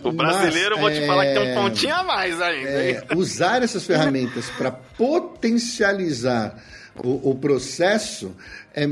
O 0.02 0.12
brasileiro, 0.12 0.76
Mas, 0.76 0.80
vou 0.80 0.90
te 0.90 0.98
é, 0.98 1.06
falar 1.06 1.26
que 1.26 1.34
tem 1.34 1.50
um 1.50 1.54
pontinho 1.54 1.94
a 1.94 2.02
mais 2.02 2.40
ainda. 2.40 2.68
É, 2.68 3.06
usar 3.16 3.62
essas 3.62 3.84
ferramentas 3.84 4.50
para 4.50 4.70
potencializar 4.70 6.56
o, 7.02 7.30
o 7.30 7.34
processo 7.34 8.34
é, 8.74 8.84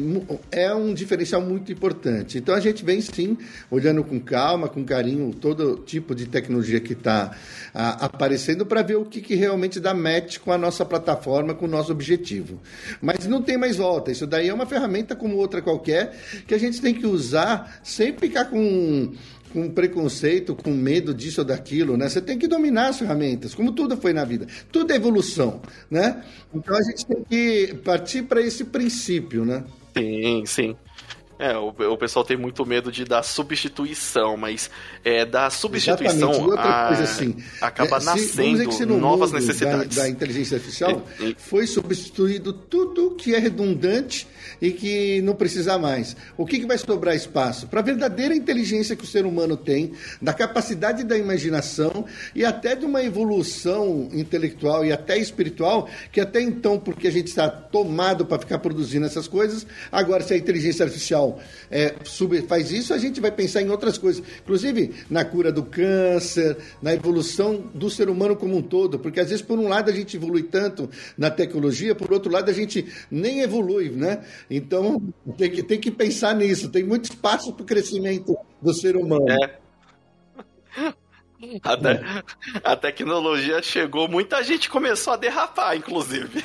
é 0.50 0.74
um 0.74 0.94
diferencial 0.94 1.40
muito 1.40 1.70
importante. 1.70 2.38
Então 2.38 2.54
a 2.54 2.61
gente 2.61 2.85
vem 2.85 3.00
sim 3.00 3.37
olhando 3.70 4.02
com 4.02 4.18
calma, 4.18 4.68
com 4.68 4.85
carinho, 4.85 5.33
todo 5.35 5.76
tipo 5.85 6.14
de 6.14 6.26
tecnologia 6.26 6.80
que 6.80 6.94
está 6.94 7.37
aparecendo 7.74 8.64
para 8.64 8.83
ver 8.83 8.96
o 8.96 9.04
que, 9.04 9.20
que, 9.20 9.35
realmente 9.35 9.80
dá 9.80 9.92
match 9.92 10.38
com 10.38 10.52
a 10.52 10.59
nossa 10.59 10.85
plataforma, 10.85 11.54
com 11.54 11.66
o 11.66 11.68
nosso 11.68 11.92
objetivo. 11.92 12.61
Mas 13.00 13.26
não 13.26 13.42
tem 13.42 13.59
mais 13.59 13.76
volta. 13.76 14.11
Isso 14.11 14.26
daí 14.26 14.48
é 14.48 14.54
uma 14.54 14.66
ferramenta 14.66 15.14
como 15.14 15.37
outra 15.37 15.61
qualquer 15.61 16.16
que 16.46 16.54
a 16.54 16.59
gente 16.59 16.80
tem 16.80 16.94
que 16.94 17.07
usar 17.07 17.80
sem 17.83 18.12
ficar 18.16 18.46
com 18.46 19.12
com 19.54 19.70
preconceito, 19.70 20.56
com 20.56 20.72
medo 20.72 21.14
disso 21.14 21.40
ou 21.40 21.46
daquilo, 21.46 21.96
né? 21.96 22.08
Você 22.08 22.20
tem 22.20 22.36
que 22.36 22.48
dominar 22.48 22.88
as 22.88 22.98
ferramentas, 22.98 23.54
como 23.54 23.70
tudo 23.70 23.96
foi 23.96 24.12
na 24.12 24.24
vida. 24.24 24.48
Tudo 24.72 24.92
é 24.92 24.96
evolução, 24.96 25.62
né? 25.88 26.24
Então 26.52 26.76
a 26.76 26.82
gente 26.82 27.06
tem 27.06 27.22
que 27.22 27.74
partir 27.84 28.22
para 28.24 28.42
esse 28.42 28.64
princípio, 28.64 29.44
né? 29.44 29.62
Sim, 29.96 30.44
sim. 30.44 30.76
É, 31.38 31.56
o, 31.56 31.68
o, 31.68 31.98
pessoal 31.98 32.24
tem 32.24 32.36
muito 32.36 32.64
medo 32.64 32.92
de 32.92 33.04
dar 33.04 33.22
substituição, 33.22 34.36
mas 34.36 34.70
é, 35.04 35.24
da 35.24 35.50
substituição 35.50 36.30
outra 36.30 36.84
a, 36.84 36.88
coisa 36.88 37.02
assim, 37.02 37.36
acaba 37.60 37.96
é, 37.96 38.00
se, 38.00 38.06
nascendo 38.06 38.96
novas 38.96 39.32
necessidades. 39.32 39.96
Da, 39.96 40.02
da 40.02 40.08
inteligência 40.08 40.56
artificial 40.56 41.02
e, 41.18 41.30
e... 41.30 41.36
foi 41.36 41.66
substituído 41.66 42.52
tudo 42.52 43.16
que 43.16 43.34
é 43.34 43.38
redundante 43.38 44.28
e 44.60 44.70
que 44.70 45.20
não 45.22 45.34
precisa 45.34 45.76
mais. 45.76 46.16
O 46.36 46.46
que, 46.46 46.60
que 46.60 46.66
vai 46.66 46.78
sobrar 46.78 47.16
espaço? 47.16 47.66
Para 47.66 47.80
a 47.80 47.82
verdadeira 47.82 48.34
inteligência 48.34 48.94
que 48.94 49.04
o 49.04 49.06
ser 49.06 49.26
humano 49.26 49.56
tem, 49.56 49.92
da 50.22 50.32
capacidade 50.32 51.02
da 51.02 51.18
imaginação 51.18 52.04
e 52.34 52.44
até 52.44 52.76
de 52.76 52.84
uma 52.84 53.02
evolução 53.02 54.08
intelectual 54.12 54.84
e 54.84 54.92
até 54.92 55.18
espiritual, 55.18 55.88
que 56.12 56.20
até 56.20 56.40
então, 56.40 56.78
porque 56.78 57.08
a 57.08 57.12
gente 57.12 57.26
está 57.26 57.48
tomado 57.48 58.24
para 58.24 58.38
ficar 58.38 58.60
produzindo 58.60 59.06
essas 59.06 59.26
coisas, 59.26 59.66
agora 59.90 60.22
se 60.22 60.32
a 60.32 60.36
inteligência 60.36 60.84
artificial 60.84 61.23
é, 61.70 61.94
faz 62.48 62.70
isso, 62.70 62.92
a 62.92 62.98
gente 62.98 63.20
vai 63.20 63.30
pensar 63.30 63.62
em 63.62 63.70
outras 63.70 63.98
coisas. 63.98 64.22
Inclusive 64.42 64.92
na 65.10 65.24
cura 65.24 65.50
do 65.50 65.62
câncer, 65.62 66.56
na 66.82 66.94
evolução 66.94 67.64
do 67.74 67.88
ser 67.90 68.08
humano 68.08 68.37
como 68.37 68.56
um 68.56 68.62
todo, 68.62 68.98
porque 68.98 69.20
às 69.20 69.30
vezes, 69.30 69.44
por 69.44 69.58
um 69.58 69.68
lado, 69.68 69.90
a 69.90 69.94
gente 69.94 70.16
evolui 70.16 70.42
tanto 70.42 70.88
na 71.16 71.30
tecnologia, 71.30 71.94
por 71.94 72.12
outro 72.12 72.32
lado, 72.32 72.50
a 72.50 72.54
gente 72.54 72.87
nem 73.10 73.40
evolui, 73.40 73.90
né? 73.90 74.24
Então, 74.50 75.02
tem 75.37 75.50
que, 75.50 75.62
tem 75.62 75.80
que 75.80 75.90
pensar 75.90 76.34
nisso. 76.34 76.68
Tem 76.68 76.84
muito 76.84 77.04
espaço 77.04 77.52
para 77.52 77.62
o 77.62 77.66
crescimento 77.66 78.37
do 78.60 78.72
ser 78.74 78.96
humano. 78.96 79.28
É. 79.30 79.63
A, 81.62 81.76
te... 81.76 82.62
a, 82.62 82.76
tecnologia 82.76 83.62
chegou, 83.62 84.09
muita 84.09 84.42
gente 84.42 84.68
começou 84.68 85.12
a 85.12 85.16
derrapar, 85.16 85.76
inclusive. 85.76 86.44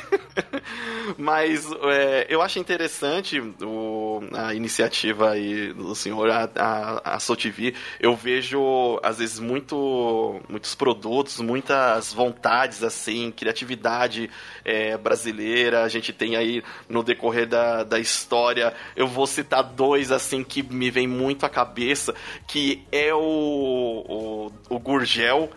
Mas 1.18 1.70
é, 1.84 2.28
eu 2.30 2.42
acho 2.42 2.60
interessante 2.60 3.40
o, 3.62 4.22
a 4.34 4.54
iniciativa 4.54 5.32
aí 5.32 5.74
do 5.74 5.96
senhor, 5.96 6.30
a, 6.30 6.50
a, 6.56 7.16
a 7.16 7.20
SoTV. 7.20 7.74
Eu 8.00 8.16
vejo, 8.16 9.00
às 9.04 9.20
vezes, 9.20 9.40
muito, 9.40 10.40
muitos 10.48 10.76
produtos, 10.76 11.40
muitas 11.40 12.14
vontades, 12.14 12.84
assim, 12.84 13.32
criatividade 13.32 14.30
é, 14.64 14.98
brasileira. 14.98 15.84
A 15.84 15.90
gente 15.90 16.14
tem 16.14 16.36
aí 16.36 16.64
no 16.88 17.04
decorrer 17.04 17.48
da, 17.48 17.84
da 17.84 18.00
história. 18.00 18.74
Eu 18.96 19.08
vou 19.08 19.28
citar 19.28 19.64
dois, 19.64 20.12
assim, 20.12 20.44
que 20.44 20.62
me 20.62 20.92
vem 20.92 21.08
muito 21.08 21.46
à 21.46 21.50
cabeça, 21.50 22.14
que 22.48 22.84
é 22.92 23.14
o, 23.14 24.50
o, 24.70 24.76
o 24.76 24.80
Gurgel 24.89 25.49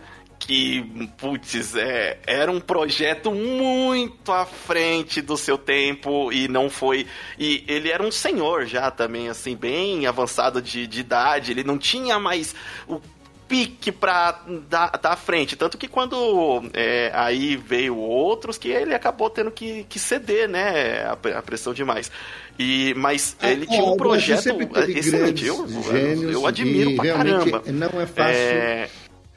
que, 0.45 1.07
putz, 1.17 1.75
é, 1.75 2.19
era 2.27 2.51
um 2.51 2.59
projeto 2.59 3.31
muito 3.31 4.31
à 4.31 4.45
frente 4.45 5.21
do 5.21 5.37
seu 5.37 5.57
tempo 5.57 6.31
e 6.31 6.47
não 6.47 6.69
foi. 6.69 7.07
E 7.39 7.63
ele 7.67 7.89
era 7.89 8.03
um 8.03 8.11
senhor 8.11 8.65
já 8.65 8.91
também, 8.91 9.29
assim, 9.29 9.55
bem 9.55 10.05
avançado 10.05 10.61
de, 10.61 10.85
de 10.85 10.99
idade, 10.99 11.51
ele 11.51 11.63
não 11.63 11.77
tinha 11.77 12.19
mais 12.19 12.53
o 12.87 12.99
pique 13.47 13.91
pra 13.91 14.43
dar, 14.69 14.97
dar 15.01 15.13
à 15.13 15.15
frente. 15.15 15.55
Tanto 15.55 15.77
que 15.77 15.87
quando 15.87 16.63
é, 16.73 17.11
aí 17.13 17.55
veio 17.55 17.95
outros, 17.97 18.57
que 18.57 18.67
ele 18.67 18.93
acabou 18.93 19.29
tendo 19.29 19.51
que, 19.51 19.85
que 19.85 19.99
ceder, 19.99 20.49
né? 20.49 21.05
A, 21.05 21.37
a 21.37 21.41
pressão 21.41 21.73
demais. 21.73 22.11
E, 22.59 22.93
mas 22.95 23.35
é, 23.41 23.51
ele 23.51 23.65
tinha 23.65 23.83
um 23.83 23.95
projeto 23.95 24.57
excelente. 24.89 25.45
Eu, 25.45 25.65
eu, 25.67 26.31
eu 26.31 26.47
admiro 26.47 26.95
pra 26.95 27.13
caramba. 27.13 27.63
Não 27.67 28.01
é 28.01 28.05
fácil. 28.05 28.35
É 28.35 28.89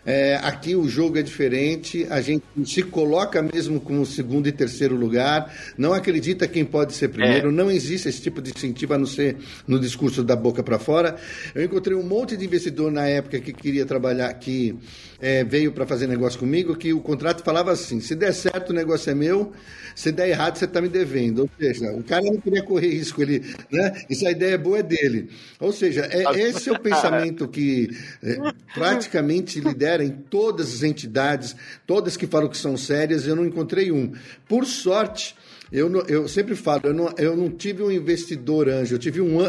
é, 0.07 0.37
aqui 0.37 0.77
o 0.77 0.88
jogo 0.88 1.19
é 1.19 1.23
diferente, 1.23 2.07
a 2.09 2.21
gente 2.21 2.45
se 2.64 2.81
coloca 2.85 3.42
mesmo 3.42 3.81
como 3.81 4.07
segundo 4.07 4.47
e 4.47 4.53
terceiro 4.53 4.95
lugar, 4.95 5.53
não 5.77 5.92
acredita 5.92 6.47
quem 6.47 6.64
pode 6.64 6.95
ser 6.95 7.09
primeiro, 7.09 7.49
é. 7.49 7.53
não 7.53 7.69
existe 7.69 8.09
esse 8.09 8.23
tipo 8.23 8.40
de 8.40 8.53
incentivo 8.57 8.95
a 8.95 8.99
não 8.99 9.07
ser 9.07 9.37
no 9.66 9.81
discurso 9.81 10.23
da 10.23 10.37
boca 10.37 10.62
para 10.62 10.79
fora. 10.79 11.16
Eu 11.53 11.64
encontrei 11.64 11.97
um 11.97 12.05
monte 12.05 12.37
de 12.37 12.45
investidor 12.45 12.92
na 12.92 13.09
época 13.09 13.40
que 13.40 13.53
queria 13.53 13.85
trabalhar, 13.85 14.33
que 14.35 14.79
é, 15.21 15.42
veio 15.42 15.73
para 15.73 15.85
fazer 15.85 16.07
negócio 16.07 16.38
comigo, 16.38 16.77
que 16.77 16.92
o 16.92 17.01
contrato 17.01 17.42
falava 17.42 17.73
assim: 17.73 18.01
se 18.01 18.14
der 18.14 18.33
certo, 18.33 18.71
o 18.71 18.73
negócio 18.73 19.11
é 19.11 19.14
meu, 19.14 19.53
se 19.95 20.12
der 20.12 20.29
errado, 20.29 20.57
você 20.57 20.66
está 20.66 20.81
me 20.81 20.88
devendo. 20.88 21.42
Ou 21.42 21.51
seja, 21.59 21.90
o 21.92 22.05
cara 22.05 22.23
não 22.23 22.40
queria 22.40 22.62
correr 22.62 22.90
risco, 22.90 23.23
ele, 23.23 23.42
né? 23.73 23.92
Essa 24.09 24.31
ideia 24.31 24.57
boa 24.57 24.79
é 24.79 24.83
dele. 24.83 25.31
Ou 25.59 25.73
seja, 25.73 26.09
é, 26.12 26.23
esse 26.40 26.69
é 26.69 26.73
o 26.73 26.79
pensamento 26.79 27.49
que 27.49 27.90
é, 28.23 28.37
praticamente 28.73 29.59
lidera 29.61 29.95
em 30.04 30.11
todas 30.11 30.74
as 30.74 30.82
entidades, 30.82 31.56
todas 31.87 32.16
que 32.16 32.26
falam 32.26 32.48
que 32.48 32.56
são 32.56 32.76
sérias, 32.76 33.26
eu 33.26 33.37
não 33.37 33.44
encontrei 33.44 33.90
um. 33.90 34.12
Por 34.48 34.64
sorte, 34.64 35.35
eu, 35.70 35.90
não, 35.90 36.00
eu 36.02 36.28
sempre 36.28 36.54
falo, 36.54 36.82
eu 36.85 36.94
não, 36.94 37.12
eu 37.18 37.37
não 37.37 37.50
tive 37.50 37.82
um 37.82 37.90
investidor 37.90 38.68
anjo, 38.68 38.94
eu 38.94 38.98
tive 39.00 39.20
um 39.20 39.40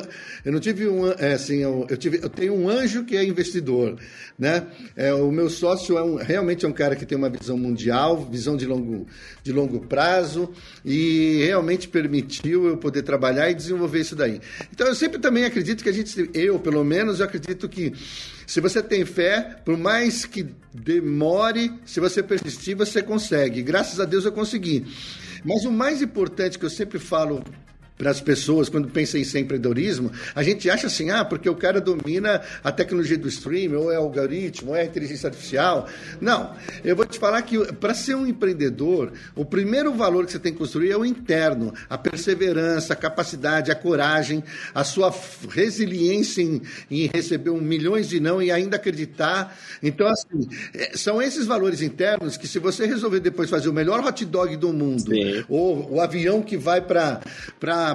eu 0.44 0.52
não 0.52 0.60
tive 0.60 0.88
um 0.88 1.08
é, 1.12 1.34
assim, 1.34 1.58
eu, 1.58 1.86
eu, 1.88 1.96
tive, 1.96 2.20
eu 2.24 2.30
tenho 2.30 2.56
um 2.56 2.68
anjo 2.68 3.06
que 3.06 3.16
é 3.16 3.24
investidor, 3.24 4.00
né? 4.38 4.66
É, 4.96 5.14
o 5.14 5.32
meu 5.32 5.48
sócio 5.48 5.96
é 5.96 6.02
um, 6.02 6.16
realmente 6.16 6.66
é 6.66 6.68
um 6.68 6.74
cara 6.74 6.96
que 6.96 7.06
tem 7.06 7.16
uma 7.16 7.30
visão 7.30 7.56
mundial, 7.56 8.26
visão 8.26 8.58
de 8.58 8.66
longo, 8.66 9.06
de 9.44 9.52
longo 9.54 9.80
prazo 9.82 10.50
e 10.84 11.44
realmente 11.46 11.88
permitiu 11.88 12.68
eu 12.68 12.78
poder 12.78 13.04
trabalhar 13.04 13.52
e 13.52 13.54
desenvolver 13.54 14.00
isso 14.00 14.16
daí. 14.16 14.42
Então 14.74 14.88
eu 14.88 14.96
sempre 14.96 15.20
também 15.20 15.46
acredito 15.46 15.84
que 15.84 15.90
a 15.90 15.94
gente, 15.94 16.32
eu 16.34 16.58
pelo 16.58 16.84
menos, 16.84 17.20
eu 17.20 17.28
acredito 17.28 17.70
que 17.70 17.94
se 18.48 18.62
você 18.62 18.82
tem 18.82 19.04
fé, 19.04 19.60
por 19.66 19.78
mais 19.78 20.26
que 20.26 20.48
demore, 20.74 21.70
se 21.86 22.00
você 22.00 22.24
persistir, 22.24 22.78
você 22.78 23.04
consegue. 23.04 23.62
Graças 23.62 24.00
a 24.00 24.06
Deus 24.06 24.24
eu 24.24 24.32
consegui. 24.32 24.86
Mas 25.44 25.66
o 25.66 25.72
mais 25.72 26.02
importante 26.02 26.58
que 26.58 26.64
eu 26.64 26.70
sempre 26.70 26.98
falo 26.98 27.44
para 27.98 28.12
as 28.12 28.22
pessoas, 28.22 28.70
quando 28.70 28.88
pensa 28.88 29.18
em 29.18 29.24
ser 29.24 29.40
empreendedorismo, 29.40 30.12
a 30.36 30.44
gente 30.44 30.70
acha 30.70 30.88
assim, 30.88 31.10
ah, 31.10 31.26
porque 31.26 31.50
o 31.50 31.56
cara 31.56 31.82
domina 31.82 32.42
a 32.64 32.72
tecnologia 32.72 33.18
do 33.18 33.28
streaming, 33.28 33.76
ou 33.76 33.92
é 33.92 33.96
algoritmo, 33.96 34.72
ou 34.72 34.76
é 34.76 34.86
inteligência 34.86 35.28
artificial. 35.28 35.88
Não, 36.22 36.56
eu 36.84 36.96
vou 36.96 37.06
te 37.06 37.18
falar 37.18 37.42
que 37.42 37.58
para 37.74 37.94
ser 37.94 38.16
um 38.16 38.28
empreendedor, 38.28 39.12
o 39.36 39.44
primeiro 39.44 39.94
valor 39.94 40.26
que 40.26 40.32
você 40.32 40.40
tem 40.40 40.52
que 40.52 40.60
construir 40.60 40.92
é 40.92 40.98
o 40.98 41.04
interno, 41.04 41.74
a 41.90 41.98
perseverança, 41.98 42.94
a 42.94 42.96
capacidade, 42.96 43.72
a 43.72 43.76
coragem, 43.76 44.44
a 44.76 44.84
sua 44.84 45.14
resiliência 45.50 46.42
em, 46.42 46.62
em 46.92 47.08
receber 47.08 47.50
um 47.50 47.62
milhões 47.62 48.08
de 48.08 48.20
não 48.20 48.42
e 48.42 48.52
ainda 48.52 48.76
acreditar. 48.76 49.58
Então, 49.82 50.08
assim, 50.08 50.48
é, 50.74 50.96
são 50.96 51.22
esses 51.22 51.48
valores 51.48 51.82
internos 51.82 52.38
que 52.38 52.48
se 52.48 52.60
você 52.60 52.86
resolver 52.86 53.20
depois 53.20 53.50
fazer 53.50 53.70
o 53.70 53.74
melhor 53.74 54.06
hot 54.06 54.24
dog 54.26 54.56
do 54.56 54.72
mundo, 54.72 55.14
Sim. 55.14 55.44
ou 55.50 55.94
o 55.94 56.02
avião 56.02 56.42
que 56.42 56.58
vai 56.58 56.82
para 56.82 57.22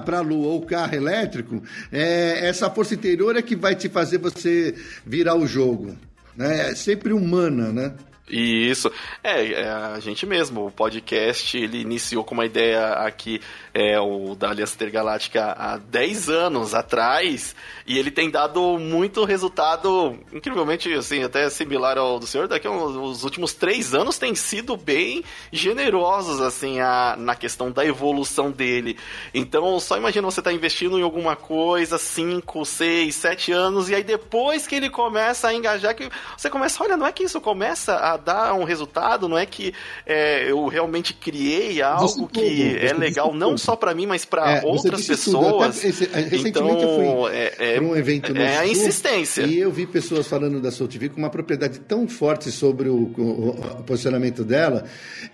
para 0.00 0.18
a 0.18 0.22
Lua 0.22 0.48
ou 0.48 0.62
carro 0.62 0.94
elétrico, 0.94 1.62
é, 1.90 2.46
essa 2.48 2.70
força 2.70 2.94
interior 2.94 3.36
é 3.36 3.42
que 3.42 3.56
vai 3.56 3.74
te 3.74 3.88
fazer 3.88 4.18
você 4.18 4.74
virar 5.04 5.36
o 5.36 5.46
jogo. 5.46 5.96
Né? 6.36 6.70
É 6.70 6.74
sempre 6.74 7.12
humana, 7.12 7.72
né? 7.72 7.92
Isso. 8.32 8.90
É, 9.22 9.52
é, 9.52 9.68
a 9.68 10.00
gente 10.00 10.24
mesmo. 10.24 10.66
O 10.66 10.70
podcast 10.70 11.56
ele 11.56 11.80
iniciou 11.80 12.24
com 12.24 12.34
uma 12.34 12.46
ideia 12.46 12.92
aqui, 12.94 13.40
é, 13.74 13.98
o 13.98 14.34
da 14.34 14.50
Aliança 14.50 14.74
Intergaláctica, 14.74 15.54
há 15.58 15.76
10 15.78 16.28
anos 16.28 16.74
atrás. 16.74 17.54
E 17.86 17.98
ele 17.98 18.10
tem 18.10 18.30
dado 18.30 18.78
muito 18.78 19.24
resultado, 19.24 20.18
incrivelmente, 20.32 20.92
assim, 20.92 21.22
até 21.22 21.48
similar 21.50 21.98
ao 21.98 22.18
do 22.18 22.26
senhor. 22.26 22.46
Daqui 22.46 22.68
os 22.68 23.24
últimos 23.24 23.54
três 23.54 23.94
anos 23.94 24.18
tem 24.18 24.34
sido 24.34 24.76
bem 24.76 25.24
generosos, 25.50 26.40
assim, 26.40 26.80
a, 26.80 27.16
na 27.18 27.34
questão 27.34 27.70
da 27.70 27.84
evolução 27.84 28.50
dele. 28.50 28.96
Então, 29.34 29.80
só 29.80 29.96
imagina 29.96 30.30
você 30.30 30.40
estar 30.40 30.50
tá 30.50 30.56
investindo 30.56 30.98
em 30.98 31.02
alguma 31.02 31.34
coisa, 31.34 31.98
5, 31.98 32.64
6, 32.64 33.14
7 33.14 33.52
anos, 33.52 33.88
e 33.88 33.94
aí 33.94 34.04
depois 34.04 34.66
que 34.66 34.74
ele 34.74 34.90
começa 34.90 35.48
a 35.48 35.54
engajar, 35.54 35.94
que 35.94 36.08
você 36.36 36.50
começa, 36.50 36.82
olha, 36.82 36.96
não 36.96 37.06
é 37.06 37.12
que 37.12 37.24
isso 37.24 37.40
começa 37.40 37.96
a 37.96 38.16
dar 38.16 38.54
um 38.54 38.64
resultado, 38.64 39.28
não 39.28 39.38
é 39.38 39.46
que 39.46 39.74
é, 40.06 40.50
eu 40.50 40.66
realmente 40.66 41.14
criei 41.14 41.80
algo 41.82 42.28
que 42.28 42.76
é 42.76 42.92
legal 42.92 43.32
não 43.34 43.56
só 43.62 43.76
para 43.76 43.94
mim, 43.94 44.06
mas 44.06 44.24
para 44.24 44.58
é, 44.58 44.62
outras 44.64 45.06
pessoas. 45.06 45.84
Esse, 45.84 46.04
recentemente 46.04 46.48
então, 46.48 46.68
eu 46.68 47.24
fui 47.24 47.32
é, 47.32 47.76
é, 47.76 47.80
um 47.80 47.96
evento 47.96 48.34
no 48.34 48.40
É 48.40 48.58
a 48.58 48.66
insistência. 48.66 49.42
E 49.42 49.58
eu 49.58 49.70
vi 49.70 49.86
pessoas 49.86 50.26
falando 50.26 50.60
da 50.60 50.70
Soul 50.70 50.88
TV 50.88 51.08
com 51.08 51.18
uma 51.18 51.30
propriedade 51.30 51.78
tão 51.80 52.08
forte 52.08 52.50
sobre 52.50 52.88
o, 52.88 53.12
o, 53.16 53.50
o 53.50 53.82
posicionamento 53.84 54.42
dela, 54.42 54.84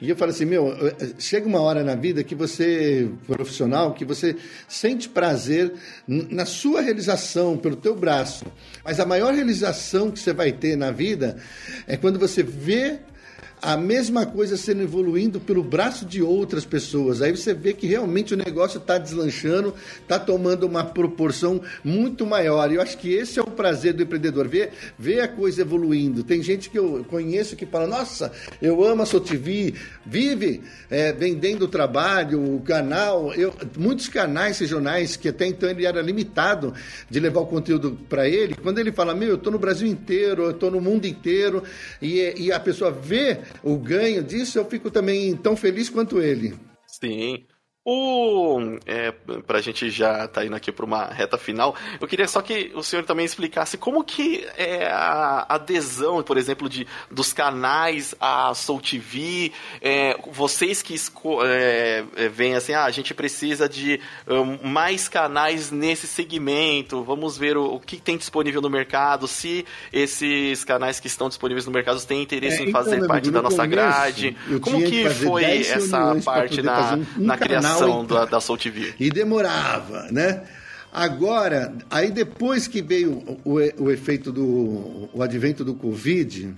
e 0.01 0.11
eu 0.11 0.17
falo 0.17 0.31
assim, 0.31 0.45
meu, 0.45 0.77
chega 1.19 1.49
uma 1.49 1.61
hora 1.61 1.83
na 1.83 1.95
vida 1.95 2.23
que 2.23 2.35
você, 2.35 3.09
profissional, 3.27 3.95
que 3.95 4.05
você 4.05 4.37
sente 4.69 5.09
prazer 5.09 5.73
na 6.07 6.45
sua 6.45 6.83
realização 6.83 7.57
pelo 7.57 7.77
teu 7.77 7.97
braço, 7.97 8.45
mas 8.85 9.01
a 9.01 9.07
maior 9.07 9.33
realização 9.33 10.11
que 10.11 10.19
você 10.19 10.33
vai 10.33 10.53
ter 10.53 10.77
na 10.77 10.91
vida 10.91 11.37
é 11.87 11.97
quando 11.97 12.19
você 12.19 12.43
vê 12.43 12.99
a 13.61 13.77
mesma 13.77 14.27
coisa 14.27 14.57
sendo 14.57 14.83
evoluindo 14.83 15.41
pelo 15.41 15.63
braço 15.63 16.05
de 16.05 16.23
outras 16.23 16.65
pessoas. 16.65 17.23
Aí 17.23 17.35
você 17.35 17.53
vê 17.55 17.73
que 17.73 17.87
realmente 17.87 18.35
o 18.35 18.37
negócio 18.37 18.79
está 18.79 18.99
deslanchando, 18.99 19.75
está 20.01 20.19
tomando 20.19 20.65
uma 20.65 20.85
proporção 20.85 21.61
muito 21.85 22.27
maior. 22.27 22.71
E 22.71 22.77
eu 22.77 22.83
acho 22.83 22.99
que 22.99 23.13
esse 23.13 23.39
é 23.39 23.43
o 23.43 23.47
prazer 23.47 23.93
do 23.93 24.03
empreendedor, 24.03 24.49
ver, 24.49 24.73
ver 24.99 25.21
a 25.21 25.29
coisa 25.29 25.63
evoluindo. 25.63 26.23
Tem 26.23 26.43
gente 26.43 26.71
que 26.71 26.79
eu 26.79 27.05
conheço 27.09 27.57
que 27.57 27.67
fala, 27.67 27.87
nossa, 27.87 28.33
eu 28.61 28.85
amo 28.85 29.03
a 29.03 29.07
SoTV, 29.07 29.75
vive 30.05 30.63
é, 30.91 31.13
vendendo 31.13 31.63
o 31.63 31.69
trabalho, 31.69 32.57
o 32.57 32.61
canal. 32.61 33.33
Eu, 33.35 33.55
muitos 33.77 34.09
canais 34.09 34.59
regionais 34.59 35.17
que 35.17 35.29
até 35.29 35.47
então 35.47 35.69
ele 35.69 35.87
era 35.87 36.01
limitado 36.01 36.75
de 37.11 37.21
levar 37.21 37.41
o 37.41 37.47
conteúdo 37.47 37.99
para 38.09 38.29
ele, 38.29 38.55
quando 38.55 38.79
ele 38.79 38.93
fala, 38.93 39.15
meu, 39.15 39.29
eu 39.29 39.35
estou 39.37 39.53
no 39.53 39.59
Brasil 39.59 39.89
inteiro, 39.89 40.45
eu 40.45 40.51
estou 40.51 40.71
no 40.71 40.81
mundo 40.81 41.07
inteiro, 41.07 41.63
e, 42.01 42.35
e 42.37 42.53
a 42.53 42.61
pessoa 42.61 42.91
vê 42.91 43.39
o 43.63 43.77
ganho 43.77 44.23
disso, 44.23 44.59
eu 44.59 44.65
fico 44.65 44.91
também 44.91 45.37
tão 45.37 45.57
feliz 45.57 45.89
quanto 45.89 46.21
ele. 46.21 46.55
Sim. 46.87 47.47
O, 47.91 48.61
é, 48.85 49.15
pra 49.47 49.63
gente 49.63 49.89
já 49.89 50.29
tá 50.29 50.45
indo 50.45 50.55
aqui 50.55 50.71
para 50.71 50.85
uma 50.85 51.07
reta 51.07 51.39
final, 51.39 51.75
eu 51.99 52.07
queria 52.07 52.29
só 52.29 52.43
que 52.43 52.71
o 52.75 52.83
senhor 52.83 53.03
também 53.03 53.25
explicasse 53.25 53.79
como 53.79 54.05
que 54.05 54.47
é 54.59 54.87
a 54.87 55.47
adesão, 55.49 56.23
por 56.23 56.37
exemplo, 56.37 56.69
de, 56.69 56.87
dos 57.11 57.33
canais 57.33 58.15
à 58.21 58.53
Soul 58.53 58.83
TV, 58.83 59.53
é, 59.81 60.15
vocês 60.31 60.83
que 60.83 60.97
é, 61.47 62.05
é, 62.15 62.29
veem 62.29 62.57
assim, 62.57 62.75
ah, 62.75 62.85
a 62.85 62.91
gente 62.91 63.15
precisa 63.15 63.67
de 63.67 63.99
um, 64.27 64.69
mais 64.69 65.09
canais 65.09 65.71
nesse 65.71 66.07
segmento, 66.07 67.03
vamos 67.03 67.39
ver 67.39 67.57
o, 67.57 67.77
o, 67.77 67.81
que 67.81 67.97
tem 67.97 68.19
disponível 68.19 68.61
no 68.61 68.69
mercado, 68.69 69.27
se 69.27 69.65
esses 69.91 70.63
canais 70.63 71.01
que 71.01 71.07
estão 71.07 71.31
disponíveis 71.31 71.65
no 71.65 71.73
mercado 71.73 71.99
têm 72.05 72.23
interesse 72.23 72.61
é, 72.61 72.67
em 72.67 72.69
então, 72.69 72.85
fazer 72.85 73.07
parte 73.07 73.31
da 73.31 73.41
nossa 73.41 73.57
começo, 73.57 73.71
grade, 73.71 74.37
como 74.61 74.77
que, 74.83 75.05
que 75.05 75.09
foi 75.09 75.63
essa 75.63 76.15
parte 76.23 76.61
na, 76.61 76.97
um 76.97 77.07
na 77.17 77.39
criação 77.39 77.78
criação 77.79 78.05
da, 78.05 78.25
da 78.25 78.41
Soul 78.41 78.59
TV. 78.59 78.95
E 78.99 79.11
demorava, 79.11 80.09
né? 80.11 80.43
Agora, 80.93 81.75
aí 81.91 82.11
depois 82.11 82.67
que 82.67 82.81
veio 82.81 83.39
o, 83.45 83.59
o, 83.59 83.85
o 83.85 83.91
efeito 83.91 84.33
do 84.33 85.09
o 85.13 85.23
advento 85.23 85.65
do 85.65 85.75
Covid, 85.75 86.55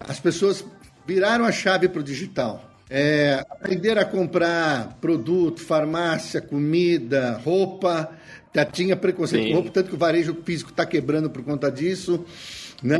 as 0.00 0.20
pessoas 0.20 0.64
viraram 1.06 1.44
a 1.44 1.52
chave 1.52 1.88
para 1.88 2.00
o 2.00 2.04
digital. 2.04 2.70
É, 2.88 3.44
aprenderam 3.48 4.02
a 4.02 4.04
comprar 4.04 4.98
produto, 5.00 5.60
farmácia, 5.60 6.40
comida, 6.40 7.40
roupa. 7.44 8.10
Já 8.52 8.64
tinha 8.64 8.96
preconceito 8.96 9.48
com 9.48 9.54
roupa, 9.54 9.70
tanto 9.70 9.90
que 9.90 9.94
o 9.94 9.98
varejo 9.98 10.36
físico 10.44 10.70
está 10.70 10.84
quebrando 10.84 11.30
por 11.30 11.42
conta 11.44 11.70
disso. 11.70 12.24
Né? 12.82 12.98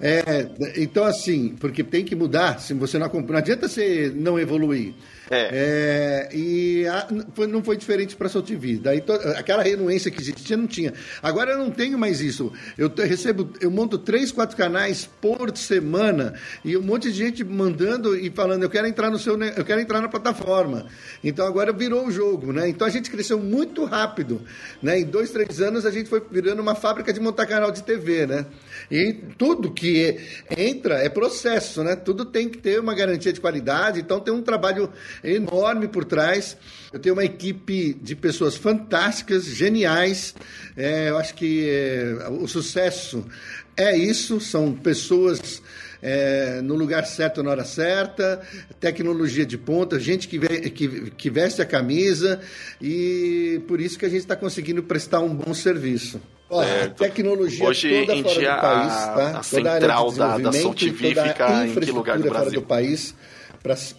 É, 0.00 0.48
então, 0.76 1.04
assim, 1.04 1.54
porque 1.60 1.84
tem 1.84 2.04
que 2.04 2.16
mudar, 2.16 2.58
se 2.58 2.72
você 2.72 2.98
não 2.98 3.06
acompanha, 3.06 3.32
não 3.32 3.38
adianta 3.38 3.68
você 3.68 4.10
não 4.14 4.38
evoluir. 4.38 4.94
É. 5.30 6.28
é 6.32 6.36
e 6.36 6.86
a, 6.88 7.06
foi, 7.34 7.46
não 7.46 7.62
foi 7.62 7.76
diferente 7.76 8.16
para 8.16 8.26
a 8.26 8.30
Soul 8.30 8.42
TV. 8.42 8.78
Daí 8.78 9.00
to, 9.00 9.12
aquela 9.36 9.62
renuência 9.62 10.10
que 10.10 10.20
existia 10.20 10.56
não 10.56 10.66
tinha. 10.66 10.92
Agora 11.22 11.52
eu 11.52 11.58
não 11.58 11.70
tenho 11.70 11.96
mais 11.96 12.20
isso. 12.20 12.52
Eu 12.76 12.92
recebo, 12.96 13.48
eu 13.60 13.70
monto 13.70 13.96
três, 13.96 14.32
quatro 14.32 14.56
canais 14.56 15.08
por 15.20 15.56
semana 15.56 16.34
e 16.64 16.76
um 16.76 16.82
monte 16.82 17.12
de 17.12 17.18
gente 17.18 17.44
mandando 17.44 18.18
e 18.18 18.28
falando, 18.30 18.64
eu 18.64 18.70
quero 18.70 18.88
entrar 18.88 19.08
no 19.08 19.18
seu, 19.18 19.40
eu 19.40 19.64
quero 19.64 19.80
entrar 19.80 20.00
na 20.00 20.08
plataforma. 20.08 20.86
Então 21.22 21.46
agora 21.46 21.72
virou 21.72 22.06
o 22.06 22.10
jogo, 22.10 22.52
né? 22.52 22.68
Então 22.68 22.86
a 22.86 22.90
gente 22.90 23.08
cresceu 23.08 23.38
muito 23.38 23.84
rápido, 23.84 24.42
né? 24.82 24.98
Em 24.98 25.04
dois, 25.04 25.30
três 25.30 25.60
anos 25.60 25.86
a 25.86 25.92
gente 25.92 26.08
foi 26.08 26.20
virando 26.28 26.60
uma 26.60 26.74
fábrica 26.74 27.12
de 27.12 27.20
montar 27.20 27.46
canal 27.46 27.70
de 27.70 27.84
TV, 27.84 28.26
né? 28.26 28.46
E 28.90 29.12
tudo 29.38 29.70
que 29.70 30.18
entra 30.56 30.96
é 30.96 31.08
processo, 31.08 31.84
né? 31.84 31.94
Tudo 31.94 32.24
tem 32.24 32.48
que 32.48 32.58
ter 32.58 32.80
uma 32.80 32.94
garantia 32.94 33.32
de 33.32 33.40
qualidade. 33.40 34.00
Então 34.00 34.18
tem 34.18 34.34
um 34.34 34.42
trabalho 34.42 34.90
enorme 35.22 35.86
por 35.86 36.04
trás. 36.04 36.56
Eu 36.92 36.98
tenho 36.98 37.14
uma 37.14 37.24
equipe 37.24 37.94
de 37.94 38.16
pessoas 38.16 38.56
fantásticas, 38.56 39.44
geniais. 39.44 40.34
É, 40.76 41.10
eu 41.10 41.18
acho 41.18 41.34
que 41.34 41.68
é, 41.68 42.28
o 42.30 42.48
sucesso 42.48 43.24
é 43.76 43.96
isso, 43.96 44.40
são 44.40 44.72
pessoas 44.72 45.62
é, 46.02 46.60
no 46.62 46.74
lugar 46.74 47.06
certo 47.06 47.42
na 47.42 47.50
hora 47.50 47.64
certa, 47.64 48.40
tecnologia 48.78 49.46
de 49.46 49.56
ponta, 49.56 49.98
gente 49.98 50.28
que, 50.28 50.38
que, 50.70 51.10
que 51.10 51.30
veste 51.30 51.62
a 51.62 51.66
camisa 51.66 52.40
e 52.80 53.62
por 53.66 53.80
isso 53.80 53.98
que 53.98 54.04
a 54.04 54.08
gente 54.08 54.20
está 54.20 54.36
conseguindo 54.36 54.82
prestar 54.82 55.20
um 55.20 55.34
bom 55.34 55.54
serviço. 55.54 56.20
Olha, 56.50 56.84
a 56.84 56.88
tecnologia 56.88 57.64
Hoje 57.64 58.04
toda 58.04 58.22
fora 58.22 58.40
dia, 58.40 58.54
do 58.54 58.60
país, 58.60 58.92
tá? 58.92 59.32
A, 59.34 59.38
a 59.38 59.42
central 59.42 60.12
da, 60.12 60.38
da 60.38 60.52
Soltivi 60.52 61.14
fica 61.14 61.66
em 61.66 61.74
que 61.74 61.90
lugar 61.92 62.18
do 62.18 62.24
Brasil? 62.24 62.44
fora 62.44 62.50
do 62.50 62.62
país 62.62 63.14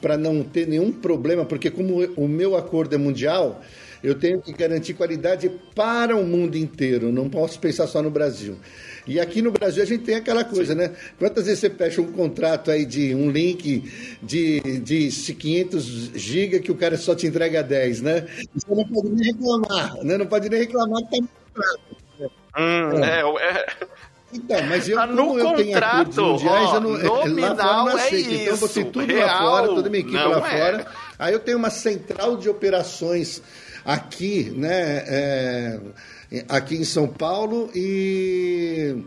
para 0.01 0.17
não 0.17 0.43
ter 0.43 0.67
nenhum 0.67 0.91
problema, 0.91 1.45
porque 1.45 1.69
como 1.69 2.03
o 2.15 2.27
meu 2.27 2.57
acordo 2.57 2.95
é 2.95 2.97
mundial, 2.97 3.61
eu 4.03 4.15
tenho 4.15 4.41
que 4.41 4.51
garantir 4.51 4.95
qualidade 4.95 5.51
para 5.75 6.15
o 6.15 6.25
mundo 6.25 6.57
inteiro, 6.57 7.11
não 7.11 7.29
posso 7.29 7.59
pensar 7.59 7.85
só 7.87 8.01
no 8.01 8.09
Brasil. 8.09 8.57
E 9.05 9.19
aqui 9.19 9.41
no 9.41 9.51
Brasil 9.51 9.81
a 9.81 9.85
gente 9.85 10.03
tem 10.03 10.15
aquela 10.15 10.43
coisa, 10.43 10.73
Sim. 10.73 10.79
né? 10.79 10.91
Quantas 11.17 11.45
vezes 11.45 11.59
você 11.59 11.69
fecha 11.69 12.01
um 12.01 12.11
contrato 12.11 12.69
aí 12.69 12.85
de 12.85 13.15
um 13.15 13.29
link 13.29 13.83
de, 14.21 14.79
de 14.79 15.09
500 15.09 15.83
GB 16.15 16.59
que 16.59 16.71
o 16.71 16.75
cara 16.75 16.97
só 16.97 17.15
te 17.15 17.27
entrega 17.27 17.63
10, 17.63 18.01
né? 18.01 18.27
Você 18.53 18.73
não 18.73 18.85
pode 18.87 19.09
nem 19.09 19.25
reclamar, 19.31 19.95
né? 20.03 20.17
Não 20.17 20.25
pode 20.25 20.49
nem 20.49 20.59
reclamar 20.59 21.01
que 21.03 21.09
tá 21.09 21.17
no 21.21 21.29
contrato. 21.53 22.10
Hum, 22.57 23.03
é. 23.03 23.21
É, 23.21 23.49
é, 23.49 23.65
então, 24.33 24.63
mas 24.63 24.87
eu, 24.87 24.95
tá 24.95 25.07
como 25.07 25.39
eu 25.39 25.53
tenho 25.55 25.77
acordos 25.77 26.17
mundiais, 26.17 26.69
ó, 26.69 26.75
eu 26.75 26.81
não, 26.81 27.55
não 27.55 27.87
aceito. 27.87 28.13
É 28.13 28.19
isso, 28.19 28.31
então 28.31 28.53
eu 28.53 28.57
botei 28.57 28.83
tudo 28.85 29.13
real, 29.13 29.27
lá 29.27 29.39
fora, 29.39 29.67
toda 29.67 29.87
a 29.87 29.91
minha 29.91 30.01
equipe 30.01 30.17
lá 30.17 30.37
é. 30.37 30.57
fora. 30.57 30.87
Aí 31.19 31.33
eu 31.33 31.39
tenho 31.39 31.57
uma 31.57 31.69
central 31.69 32.37
de 32.37 32.49
operações 32.49 33.41
aqui, 33.85 34.51
né? 34.55 35.03
É, 35.07 35.79
aqui 36.47 36.75
em 36.75 36.83
São 36.85 37.07
Paulo 37.07 37.69
e 37.75 39.03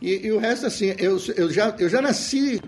e, 0.00 0.26
e, 0.26 0.32
o 0.32 0.38
resto, 0.38 0.66
assim, 0.66 0.94
eu, 0.98 1.18
eu, 1.36 1.50
já, 1.50 1.74
eu 1.78 1.88
já 1.88 2.02
nasci. 2.02 2.60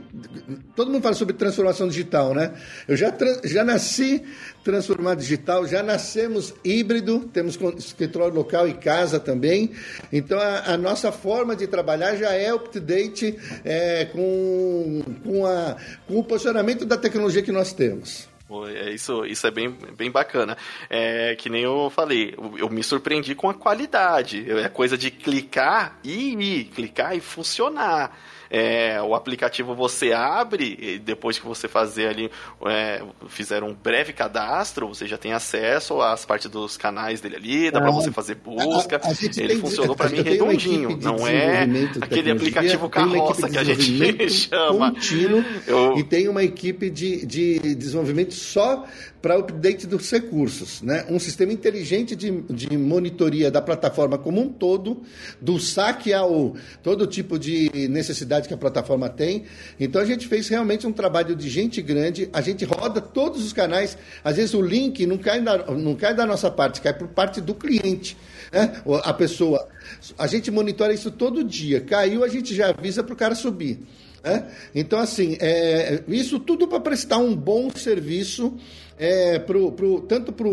Todo 0.75 0.91
mundo 0.91 1.03
fala 1.03 1.15
sobre 1.15 1.35
transformação 1.35 1.87
digital, 1.87 2.35
né? 2.35 2.55
Eu 2.87 2.97
já, 2.97 3.15
já 3.45 3.63
nasci 3.63 4.23
transformado 4.65 5.19
digital, 5.19 5.67
já 5.67 5.83
nascemos 5.83 6.55
híbrido, 6.65 7.29
temos 7.31 7.59
escritório 7.77 8.35
local 8.35 8.67
e 8.67 8.73
casa 8.73 9.21
também. 9.21 9.73
Então, 10.11 10.41
a, 10.41 10.73
a 10.73 10.77
nossa 10.79 11.13
forma 11.13 11.55
de 11.55 11.67
trabalhar 11.67 12.17
já 12.17 12.33
é 12.33 12.53
up-to-date 12.53 13.39
é, 13.63 14.07
com, 14.07 15.03
com, 15.23 15.45
a, 15.45 15.77
com 16.07 16.19
o 16.19 16.25
posicionamento 16.25 16.87
da 16.87 16.97
tecnologia 16.97 17.43
que 17.43 17.53
nós 17.53 17.75
temos. 17.75 18.27
É, 18.67 18.91
isso, 18.91 19.25
isso 19.27 19.47
é 19.47 19.51
bem, 19.51 19.71
bem 19.97 20.11
bacana. 20.11 20.57
É, 20.89 21.35
que 21.37 21.51
nem 21.51 21.63
eu 21.63 21.91
falei, 21.91 22.35
eu, 22.37 22.59
eu 22.59 22.71
me 22.71 22.83
surpreendi 22.83 23.35
com 23.35 23.51
a 23.51 23.55
qualidade. 23.55 24.51
É 24.51 24.69
coisa 24.69 24.97
de 24.97 25.11
clicar 25.11 25.99
e 26.03 26.35
ir, 26.35 26.65
clicar 26.67 27.17
e 27.17 27.21
funcionar. 27.21 28.17
É, 28.51 29.01
o 29.03 29.15
aplicativo 29.15 29.75
você 29.75 30.13
abre, 30.13 30.77
e 30.81 30.99
depois 30.99 31.39
que 31.39 31.47
você 31.47 31.69
fazer 31.69 32.09
ali, 32.09 32.31
é, 32.67 33.03
fizer 33.29 33.63
um 33.63 33.75
breve 33.75 34.13
cadastro, 34.13 34.89
você 34.89 35.07
já 35.07 35.19
tem 35.19 35.33
acesso 35.33 36.01
às 36.01 36.25
partes 36.25 36.51
dos 36.51 36.77
canais 36.77 37.21
dele 37.21 37.37
ali, 37.37 37.71
dá 37.71 37.79
ah, 37.79 37.83
para 37.83 37.91
você 37.91 38.11
fazer 38.11 38.37
busca. 38.37 38.97
A, 38.97 39.09
a 39.09 39.11
Ele 39.11 39.49
tem, 39.49 39.61
funcionou 39.61 39.95
para 39.95 40.09
mim 40.09 40.23
redondinho, 40.23 40.97
não 40.97 41.27
é 41.27 41.69
aquele 42.01 42.31
aplicativo 42.31 42.89
carroça 42.89 43.49
que 43.49 43.59
a 43.59 43.65
gente 43.65 44.31
chama. 44.31 44.93
Contínuo, 44.93 45.45
Eu... 45.67 45.99
E 45.99 46.05
tem 46.05 46.29
uma 46.29 46.43
equipe 46.43 46.91
de, 46.91 47.27
de 47.27 47.75
desenvolvimento 47.75 48.33
só 48.35 48.85
para 49.21 49.37
update 49.37 49.87
dos 49.87 50.11
recursos, 50.11 50.81
né? 50.81 51.05
Um 51.09 51.19
sistema 51.19 51.53
inteligente 51.53 52.15
de, 52.15 52.31
de 52.43 52.77
monitoria 52.77 53.51
da 53.51 53.61
plataforma 53.61 54.17
como 54.17 54.41
um 54.41 54.49
todo, 54.49 55.03
do 55.41 55.59
saque 55.59 56.13
ao 56.13 56.55
todo 56.83 57.07
tipo 57.07 57.39
de 57.39 57.89
necessidade 57.89 58.47
que 58.47 58.55
a 58.55 58.57
plataforma 58.57 59.09
tem. 59.09 59.45
Então 59.79 60.01
a 60.01 60.05
gente 60.05 60.29
fez 60.29 60.49
realmente 60.49 60.87
um 60.87 60.93
trabalho 60.93 61.35
de 61.35 61.49
gente 61.49 61.83
grande, 61.83 62.29
a 62.33 62.41
gente 62.41 62.65
roda 62.65 63.01
todos 63.01 63.45
os 63.45 63.53
canais, 63.53 63.99
às 64.23 64.37
vezes 64.37 64.55
o 64.55 64.63
link 64.63 65.05
não 65.05 65.19
cai, 65.19 65.41
na, 65.41 65.59
não 65.73 65.97
cai 65.97 66.15
da 66.15 66.25
nossa 66.25 66.51
parte, 66.51 66.81
cai 66.81 66.95
por 66.95 67.09
parte 67.09 67.41
do 67.41 67.55
cliente, 67.55 68.17
né? 68.53 68.81
A 69.03 69.13
pessoa. 69.13 69.69
A 70.17 70.27
gente 70.27 70.51
monitora 70.51 70.93
isso 70.93 71.11
todo 71.11 71.43
dia. 71.43 71.81
Caiu, 71.81 72.23
a 72.23 72.29
gente 72.29 72.55
já 72.55 72.69
avisa 72.69 73.03
para 73.03 73.15
o 73.15 73.17
cara 73.17 73.35
subir. 73.35 73.81
Né? 74.23 74.45
Então, 74.75 74.99
assim, 74.99 75.37
é, 75.41 76.03
isso 76.09 76.39
tudo 76.39 76.67
para 76.67 76.81
prestar 76.81 77.19
um 77.19 77.35
bom 77.35 77.71
serviço 77.71 78.57
é, 78.99 79.39
pro, 79.39 79.73
pro, 79.73 80.01
tanto 80.01 80.33
para 80.33 80.49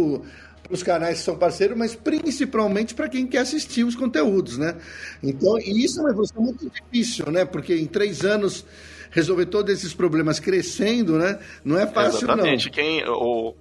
os 0.70 0.84
canais 0.84 1.20
que 1.20 1.24
são 1.24 1.38
parceiros, 1.38 1.78
mas 1.78 1.96
principalmente 1.96 2.94
para 2.94 3.10
quem 3.10 3.28
quer 3.28 3.40
assistir 3.40 3.84
os 3.84 3.96
conteúdos, 3.96 4.58
né? 4.58 4.76
Então, 5.22 5.58
e 5.60 5.84
isso 5.84 6.00
é 6.00 6.04
uma 6.04 6.12
evolução 6.12 6.42
muito 6.42 6.70
difícil, 6.70 7.32
né? 7.32 7.46
Porque 7.46 7.76
em 7.76 7.86
três 7.86 8.24
anos 8.24 8.66
resolver 9.12 9.46
todos 9.46 9.74
esses 9.74 9.94
problemas 9.94 10.40
crescendo, 10.40 11.18
né? 11.18 11.40
Não 11.64 11.78
é 11.78 11.88
fácil, 11.88 12.26
Exatamente. 12.26 12.66
não. 12.66 12.72
Quem, 12.74 13.08
o, 13.08 13.54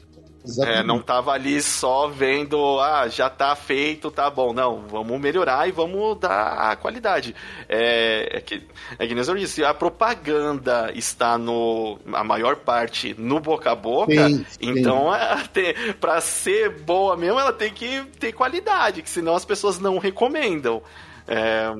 é, 0.61 0.83
não 0.83 1.01
tava 1.01 1.33
ali 1.33 1.61
só 1.63 2.07
vendo, 2.07 2.79
ah, 2.79 3.09
já 3.09 3.31
tá 3.31 3.57
feito, 3.57 4.11
tá 4.11 4.29
bom. 4.29 4.53
Não, 4.53 4.83
vamos 4.87 5.19
melhorar 5.19 5.67
e 5.67 5.73
vamos 5.73 6.19
dar 6.19 6.71
a 6.71 6.77
qualidade. 6.77 7.35
É, 7.69 8.39
é 8.39 8.41
que, 8.41 8.63
é 8.99 9.07
que 9.07 9.15
eu 9.15 9.35
disse, 9.37 9.65
a 9.65 9.73
propaganda 9.73 10.93
está 10.95 11.39
no, 11.39 11.99
a 12.13 12.23
maior 12.23 12.57
parte 12.57 13.15
no 13.19 13.41
boca 13.41 13.71
a 13.71 13.75
boca, 13.75 14.29
sim, 14.29 14.45
então 14.61 15.09
para 15.99 16.21
ser 16.21 16.71
boa 16.83 17.17
mesmo, 17.17 17.41
ela 17.41 17.53
tem 17.53 17.73
que 17.73 18.03
ter 18.19 18.33
qualidade, 18.33 19.03
que 19.03 19.09
senão 19.09 19.35
as 19.35 19.45
pessoas 19.45 19.79
não 19.79 19.99
recomendam. 19.99 20.83
É, 21.27 21.73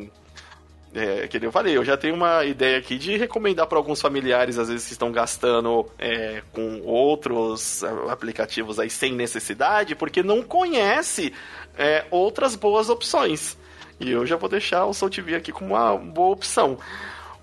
é, 0.95 1.27
que 1.27 1.45
eu 1.45 1.51
falei, 1.51 1.77
eu 1.77 1.85
já 1.85 1.97
tenho 1.97 2.15
uma 2.15 2.45
ideia 2.45 2.79
aqui 2.79 2.97
de 2.97 3.17
recomendar 3.17 3.67
para 3.67 3.77
alguns 3.77 4.01
familiares, 4.01 4.59
às 4.59 4.69
vezes, 4.69 4.87
que 4.87 4.93
estão 4.93 5.11
gastando 5.11 5.87
é, 5.99 6.43
com 6.53 6.83
outros 6.83 7.83
aplicativos 8.09 8.79
aí 8.79 8.89
sem 8.89 9.13
necessidade, 9.13 9.97
porque 9.97 10.23
não 10.23 10.43
conhece 10.43 11.33
é, 11.77 12.05
outras 12.11 12.55
boas 12.55 12.89
opções. 12.89 13.57
E 13.99 14.11
eu 14.11 14.25
já 14.25 14.37
vou 14.37 14.49
deixar 14.49 14.85
o 14.87 14.95
Soul 14.95 15.11
TV 15.11 15.35
aqui 15.35 15.51
como 15.51 15.75
uma 15.75 15.97
boa 15.97 16.33
opção. 16.33 16.79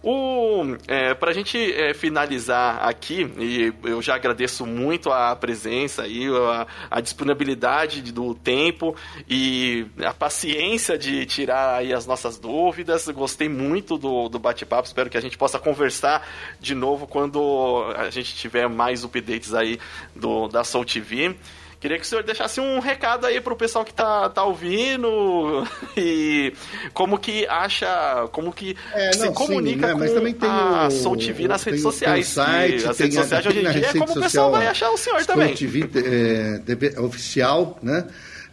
O, 0.03 0.63
é, 0.87 1.13
para 1.13 1.29
a 1.29 1.33
gente 1.33 1.57
é, 1.73 1.93
finalizar 1.93 2.83
aqui, 2.87 3.31
e 3.37 3.71
eu 3.83 4.01
já 4.01 4.15
agradeço 4.15 4.65
muito 4.65 5.11
a 5.11 5.35
presença 5.35 6.07
e 6.07 6.27
a, 6.27 6.67
a, 6.89 7.01
disponibilidade 7.01 8.01
do 8.11 8.33
tempo 8.33 8.95
e 9.29 9.85
a 10.03 10.11
paciência 10.11 10.97
de 10.97 11.23
tirar 11.27 11.85
as 11.85 12.07
nossas 12.07 12.39
dúvidas. 12.39 13.07
Gostei 13.09 13.47
muito 13.47 13.95
do, 13.95 14.27
do 14.27 14.39
bate-papo, 14.39 14.87
espero 14.87 15.07
que 15.07 15.17
a 15.17 15.21
gente 15.21 15.37
possa 15.37 15.59
conversar 15.59 16.27
de 16.59 16.73
novo 16.73 17.05
quando 17.05 17.93
a 17.95 18.09
gente 18.09 18.35
tiver 18.35 18.67
mais 18.67 19.03
updates 19.03 19.53
aí 19.53 19.79
do, 20.15 20.47
da 20.47 20.63
Soul 20.63 20.83
TV. 20.83 21.35
Queria 21.81 21.97
que 21.97 22.05
o 22.05 22.07
senhor 22.07 22.23
deixasse 22.23 22.61
um 22.61 22.77
recado 22.77 23.25
aí 23.25 23.41
pro 23.41 23.55
pessoal 23.55 23.83
que 23.83 23.91
tá, 23.91 24.29
tá 24.29 24.43
ouvindo 24.43 25.67
e 25.97 26.53
como 26.93 27.17
que 27.17 27.47
acha, 27.47 28.29
como 28.31 28.53
que 28.53 28.77
é, 28.93 29.11
se 29.13 29.31
comunica 29.31 29.87
sim, 29.87 29.93
né? 29.93 29.99
Mas 29.99 30.13
também 30.13 30.31
tem 30.31 30.47
a 30.47 30.89
o, 30.89 30.91
Soul 30.91 31.17
TV 31.17 31.47
nas 31.47 31.63
redes 31.63 31.81
sociais. 31.81 32.27
Site, 32.27 32.85
as 32.85 32.99
redes 32.99 33.15
sociais 33.15 33.43
hoje 33.47 33.59
em 33.65 33.71
dia 33.71 33.87
é 33.87 33.93
como 33.93 34.11
o 34.11 34.21
pessoal 34.21 34.51
vai 34.51 34.67
achar 34.67 34.91
o 34.91 34.97
senhor 34.97 35.23
Soul 35.23 35.25
também. 35.25 35.55
TV 35.55 35.89
é, 35.95 36.99
oficial, 37.01 37.79
né? 37.81 38.05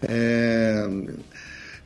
É, 0.09 0.89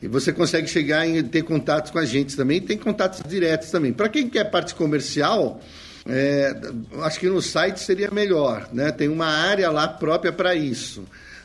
e 0.01 0.07
você 0.07 0.31
consegue 0.31 0.69
chegar 0.69 1.05
e 1.05 1.21
ter 1.23 1.43
contatos 1.43 1.91
com 1.91 1.99
a 1.99 2.05
gente 2.05 2.37
também. 2.37 2.61
Tem 2.61 2.77
contatos 2.77 3.21
diretos 3.27 3.69
também. 3.69 3.91
Para 3.91 4.07
quem 4.07 4.29
quer 4.29 4.45
parte 4.49 4.73
comercial, 4.73 5.59
é, 6.07 6.55
acho 7.01 7.19
que 7.19 7.27
no 7.27 7.41
site 7.41 7.81
seria 7.81 8.09
melhor, 8.11 8.69
né? 8.71 8.93
Tem 8.93 9.09
uma 9.09 9.27
área 9.27 9.69
lá 9.69 9.89
própria 9.89 10.31
para 10.31 10.55
isso 10.55 11.03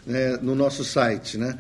né, 0.09 0.39
no 0.41 0.55
nosso 0.55 0.83
site, 0.83 1.37
né? 1.37 1.57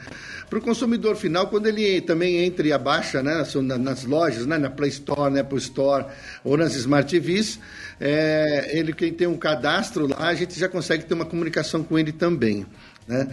Para 0.48 0.58
o 0.58 0.62
consumidor 0.62 1.14
final, 1.14 1.48
quando 1.48 1.66
ele 1.66 2.00
também 2.00 2.38
entra 2.44 2.66
e 2.66 2.72
abaixa 2.72 3.22
né, 3.22 3.44
nas 3.78 4.04
lojas, 4.04 4.46
né, 4.46 4.56
na 4.56 4.70
Play 4.70 4.88
Store, 4.88 5.30
na 5.30 5.40
Apple 5.40 5.58
Store 5.58 6.06
ou 6.42 6.56
nas 6.56 6.74
Smart 6.74 7.08
TVs, 7.08 7.60
é, 8.00 8.70
ele 8.76 8.94
quem 8.94 9.12
tem 9.12 9.26
um 9.26 9.36
cadastro 9.36 10.06
lá, 10.06 10.28
a 10.28 10.34
gente 10.34 10.58
já 10.58 10.68
consegue 10.68 11.04
ter 11.04 11.12
uma 11.12 11.26
comunicação 11.26 11.84
com 11.84 11.98
ele 11.98 12.12
também. 12.12 12.66
Né? 13.08 13.26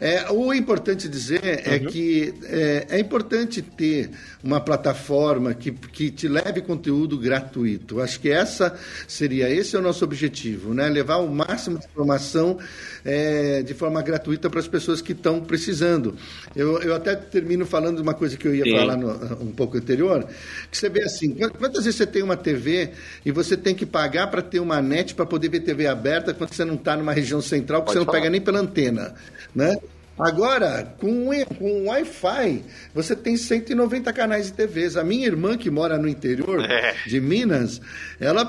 É, 0.00 0.30
o 0.32 0.54
importante 0.54 1.06
dizer 1.06 1.44
é 1.44 1.76
uhum. 1.76 1.86
que 1.90 2.34
é, 2.44 2.86
é, 2.88 2.98
importante 2.98 3.60
ter 3.60 4.10
uma 4.42 4.58
plataforma 4.58 5.52
que, 5.52 5.70
que 5.70 6.10
te 6.10 6.26
leve 6.26 6.62
conteúdo 6.62 7.18
gratuito. 7.18 8.00
Acho 8.00 8.18
que 8.20 8.30
essa 8.30 8.74
seria 9.06 9.50
esse 9.50 9.76
é 9.76 9.78
o 9.78 9.82
nosso 9.82 10.02
objetivo, 10.02 10.72
né? 10.72 10.88
Levar 10.88 11.18
o 11.18 11.28
máximo 11.28 11.78
de 11.78 11.84
informação 11.84 12.58
é, 13.04 13.62
de 13.62 13.74
forma 13.74 14.00
gratuita 14.00 14.48
para 14.48 14.60
as 14.60 14.68
pessoas 14.68 15.02
que 15.02 15.12
estão 15.12 15.42
precisando. 15.42 16.16
Eu, 16.56 16.80
eu 16.80 16.94
até 16.94 17.14
termino 17.14 17.66
falando 17.66 17.96
de 17.96 18.02
uma 18.02 18.14
coisa 18.14 18.34
que 18.34 18.48
eu 18.48 18.54
ia 18.54 18.64
Sim. 18.64 18.78
falar 18.78 18.96
no, 18.96 19.10
um 19.42 19.52
pouco 19.52 19.76
anterior, 19.76 20.26
que 20.70 20.78
você 20.78 20.88
vê 20.88 21.02
assim, 21.02 21.36
quantas 21.58 21.84
vezes 21.84 21.96
você 21.96 22.06
tem 22.06 22.22
uma 22.22 22.36
TV 22.36 22.92
e 23.26 23.30
você 23.30 23.58
tem 23.58 23.74
que 23.74 23.84
pagar 23.84 24.28
para 24.28 24.40
ter 24.40 24.60
uma 24.60 24.80
net 24.80 25.14
para 25.14 25.26
poder 25.26 25.50
ver 25.50 25.60
TV 25.60 25.86
aberta 25.86 26.32
quando 26.32 26.54
você 26.54 26.64
não 26.64 26.76
está 26.76 26.96
numa 26.96 27.12
região 27.12 27.42
central, 27.42 27.82
que 27.82 27.92
você 27.92 27.98
não 27.98 28.06
falar. 28.06 28.18
pega 28.18 28.30
nem 28.30 28.40
pela 28.40 28.60
antena, 28.60 29.14
né? 29.54 29.76
Agora, 30.18 30.96
com, 30.98 31.30
com 31.56 31.86
Wi-Fi, 31.86 32.64
você 32.92 33.14
tem 33.14 33.36
190 33.36 34.12
canais 34.12 34.46
de 34.46 34.52
TVs. 34.52 34.96
A 34.96 35.04
minha 35.04 35.24
irmã, 35.24 35.56
que 35.56 35.70
mora 35.70 35.96
no 35.96 36.08
interior 36.08 36.64
é. 36.68 36.96
de 37.06 37.20
Minas, 37.20 37.80
ela 38.18 38.44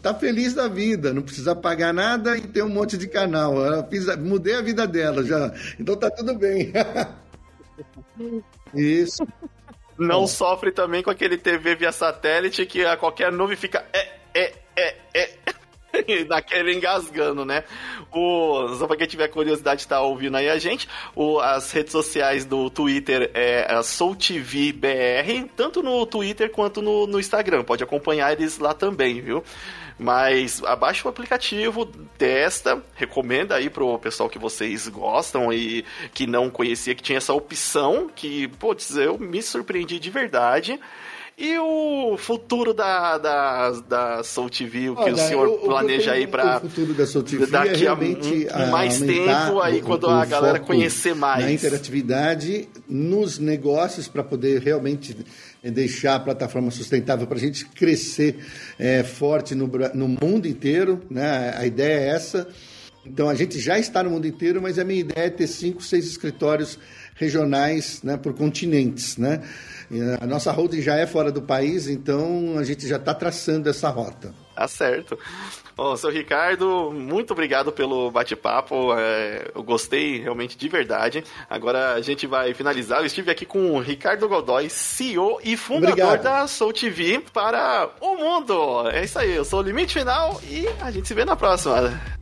tá 0.00 0.14
feliz 0.14 0.54
da 0.54 0.68
vida, 0.68 1.12
não 1.12 1.22
precisa 1.22 1.56
pagar 1.56 1.92
nada 1.92 2.36
e 2.36 2.42
tem 2.42 2.62
um 2.62 2.68
monte 2.68 2.96
de 2.96 3.08
canal. 3.08 3.58
Eu 3.58 3.84
fiz, 3.88 4.06
mudei 4.18 4.54
a 4.54 4.62
vida 4.62 4.86
dela 4.86 5.24
já. 5.24 5.52
Então 5.80 5.96
tá 5.96 6.08
tudo 6.10 6.32
bem. 6.38 6.72
Isso. 8.72 9.26
Não 9.98 10.20
Bom. 10.20 10.26
sofre 10.28 10.70
também 10.70 11.02
com 11.02 11.10
aquele 11.10 11.36
TV 11.36 11.74
via 11.74 11.90
satélite 11.90 12.64
que 12.64 12.84
a 12.84 12.96
qualquer 12.96 13.32
nuvem 13.32 13.56
fica. 13.56 13.84
É, 13.92 14.08
é, 14.32 14.52
é, 14.76 14.96
é. 15.12 15.30
daquele 16.28 16.74
engasgando, 16.74 17.44
né? 17.44 17.64
O, 18.12 18.68
só 18.76 18.86
pra 18.86 18.96
quem 18.96 19.06
tiver 19.06 19.28
curiosidade 19.28 19.86
tá 19.86 20.00
ouvindo 20.00 20.36
aí 20.36 20.48
a 20.48 20.58
gente, 20.58 20.88
o, 21.14 21.38
as 21.38 21.70
redes 21.72 21.92
sociais 21.92 22.44
do 22.44 22.70
Twitter 22.70 23.30
é 23.34 23.72
a 23.72 23.82
SoulTVBR, 23.82 25.50
tanto 25.56 25.82
no 25.82 26.04
Twitter 26.06 26.50
quanto 26.50 26.82
no, 26.82 27.06
no 27.06 27.20
Instagram. 27.20 27.62
Pode 27.64 27.84
acompanhar 27.84 28.32
eles 28.32 28.58
lá 28.58 28.74
também, 28.74 29.20
viu? 29.20 29.44
Mas 30.00 30.64
abaixa 30.64 31.06
o 31.06 31.10
aplicativo, 31.10 31.84
testa, 32.16 32.82
recomenda 32.94 33.56
aí 33.56 33.68
pro 33.68 33.98
pessoal 33.98 34.30
que 34.30 34.38
vocês 34.38 34.88
gostam 34.88 35.52
e 35.52 35.84
que 36.14 36.26
não 36.26 36.48
conhecia 36.48 36.94
que 36.94 37.02
tinha 37.02 37.18
essa 37.18 37.34
opção, 37.34 38.08
que, 38.08 38.48
putz, 38.48 38.96
eu 38.96 39.18
me 39.18 39.42
surpreendi 39.42 39.98
de 39.98 40.08
verdade. 40.08 40.80
E 41.42 41.58
o 41.58 42.18
futuro 42.18 42.74
da, 42.74 43.16
da, 43.16 43.70
da 43.70 44.22
Soul 44.22 44.50
TV, 44.50 44.90
o 44.90 44.94
que 44.94 45.04
Olha, 45.04 45.14
o 45.14 45.16
senhor 45.16 45.46
eu, 45.46 45.54
planeja 45.54 46.12
aí 46.12 46.26
para 46.26 46.58
o 46.58 46.60
futuro 46.60 46.92
da 46.92 47.06
Soul 47.06 47.24
TV 47.24 47.46
daqui 47.46 47.68
é 47.70 47.76
realmente 47.76 48.46
a, 48.50 48.64
um, 48.64 48.70
mais 48.70 49.00
tempo 49.00 49.58
aí 49.58 49.78
o, 49.78 49.82
quando 49.82 50.04
o 50.04 50.10
a 50.10 50.26
galera 50.26 50.60
conhecer 50.60 51.14
mais 51.14 51.42
na 51.42 51.50
interatividade 51.50 52.68
nos 52.86 53.38
negócios 53.38 54.06
para 54.06 54.22
poder 54.22 54.60
realmente 54.60 55.16
deixar 55.64 56.16
a 56.16 56.20
plataforma 56.20 56.70
sustentável 56.70 57.26
para 57.26 57.38
a 57.38 57.40
gente 57.40 57.64
crescer 57.64 58.36
é, 58.78 59.02
forte 59.02 59.54
no, 59.54 59.66
no 59.94 60.08
mundo 60.08 60.46
inteiro, 60.46 61.00
né? 61.08 61.54
A 61.56 61.64
ideia 61.64 62.00
é 62.00 62.08
essa. 62.08 62.48
Então 63.06 63.30
a 63.30 63.34
gente 63.34 63.58
já 63.58 63.78
está 63.78 64.02
no 64.02 64.10
mundo 64.10 64.26
inteiro, 64.26 64.60
mas 64.60 64.78
a 64.78 64.84
minha 64.84 65.00
ideia 65.00 65.28
é 65.28 65.30
ter 65.30 65.46
cinco, 65.46 65.82
seis 65.82 66.06
escritórios 66.06 66.78
regionais, 67.20 68.02
né, 68.02 68.16
por 68.16 68.32
continentes, 68.34 69.18
né? 69.18 69.42
A 70.20 70.26
nossa 70.26 70.50
holding 70.52 70.80
já 70.80 70.96
é 70.96 71.06
fora 71.06 71.30
do 71.30 71.42
país, 71.42 71.88
então 71.88 72.56
a 72.56 72.64
gente 72.64 72.86
já 72.86 72.96
está 72.96 73.12
traçando 73.12 73.68
essa 73.68 73.90
rota. 73.90 74.32
Tá 74.54 74.68
certo. 74.68 75.18
Bom, 75.76 75.96
seu 75.96 76.10
Ricardo, 76.10 76.92
muito 76.92 77.32
obrigado 77.32 77.72
pelo 77.72 78.10
bate-papo. 78.10 78.94
É, 78.96 79.50
eu 79.54 79.62
gostei 79.62 80.20
realmente 80.20 80.56
de 80.56 80.68
verdade. 80.68 81.24
Agora 81.48 81.94
a 81.94 82.00
gente 82.00 82.26
vai 82.26 82.54
finalizar. 82.54 83.00
Eu 83.00 83.06
estive 83.06 83.30
aqui 83.30 83.44
com 83.44 83.72
o 83.72 83.80
Ricardo 83.80 84.28
Godoy, 84.28 84.70
CEO 84.70 85.40
e 85.42 85.56
fundador 85.56 85.92
obrigado. 85.92 86.22
da 86.22 86.46
Soul 86.46 86.72
TV 86.72 87.22
para 87.32 87.90
o 88.00 88.16
mundo. 88.16 88.88
É 88.90 89.04
isso 89.04 89.18
aí, 89.18 89.34
eu 89.34 89.44
sou 89.44 89.60
o 89.60 89.62
Limite 89.62 89.98
Final 89.98 90.40
e 90.48 90.68
a 90.80 90.90
gente 90.90 91.08
se 91.08 91.14
vê 91.14 91.24
na 91.24 91.34
próxima. 91.34 92.19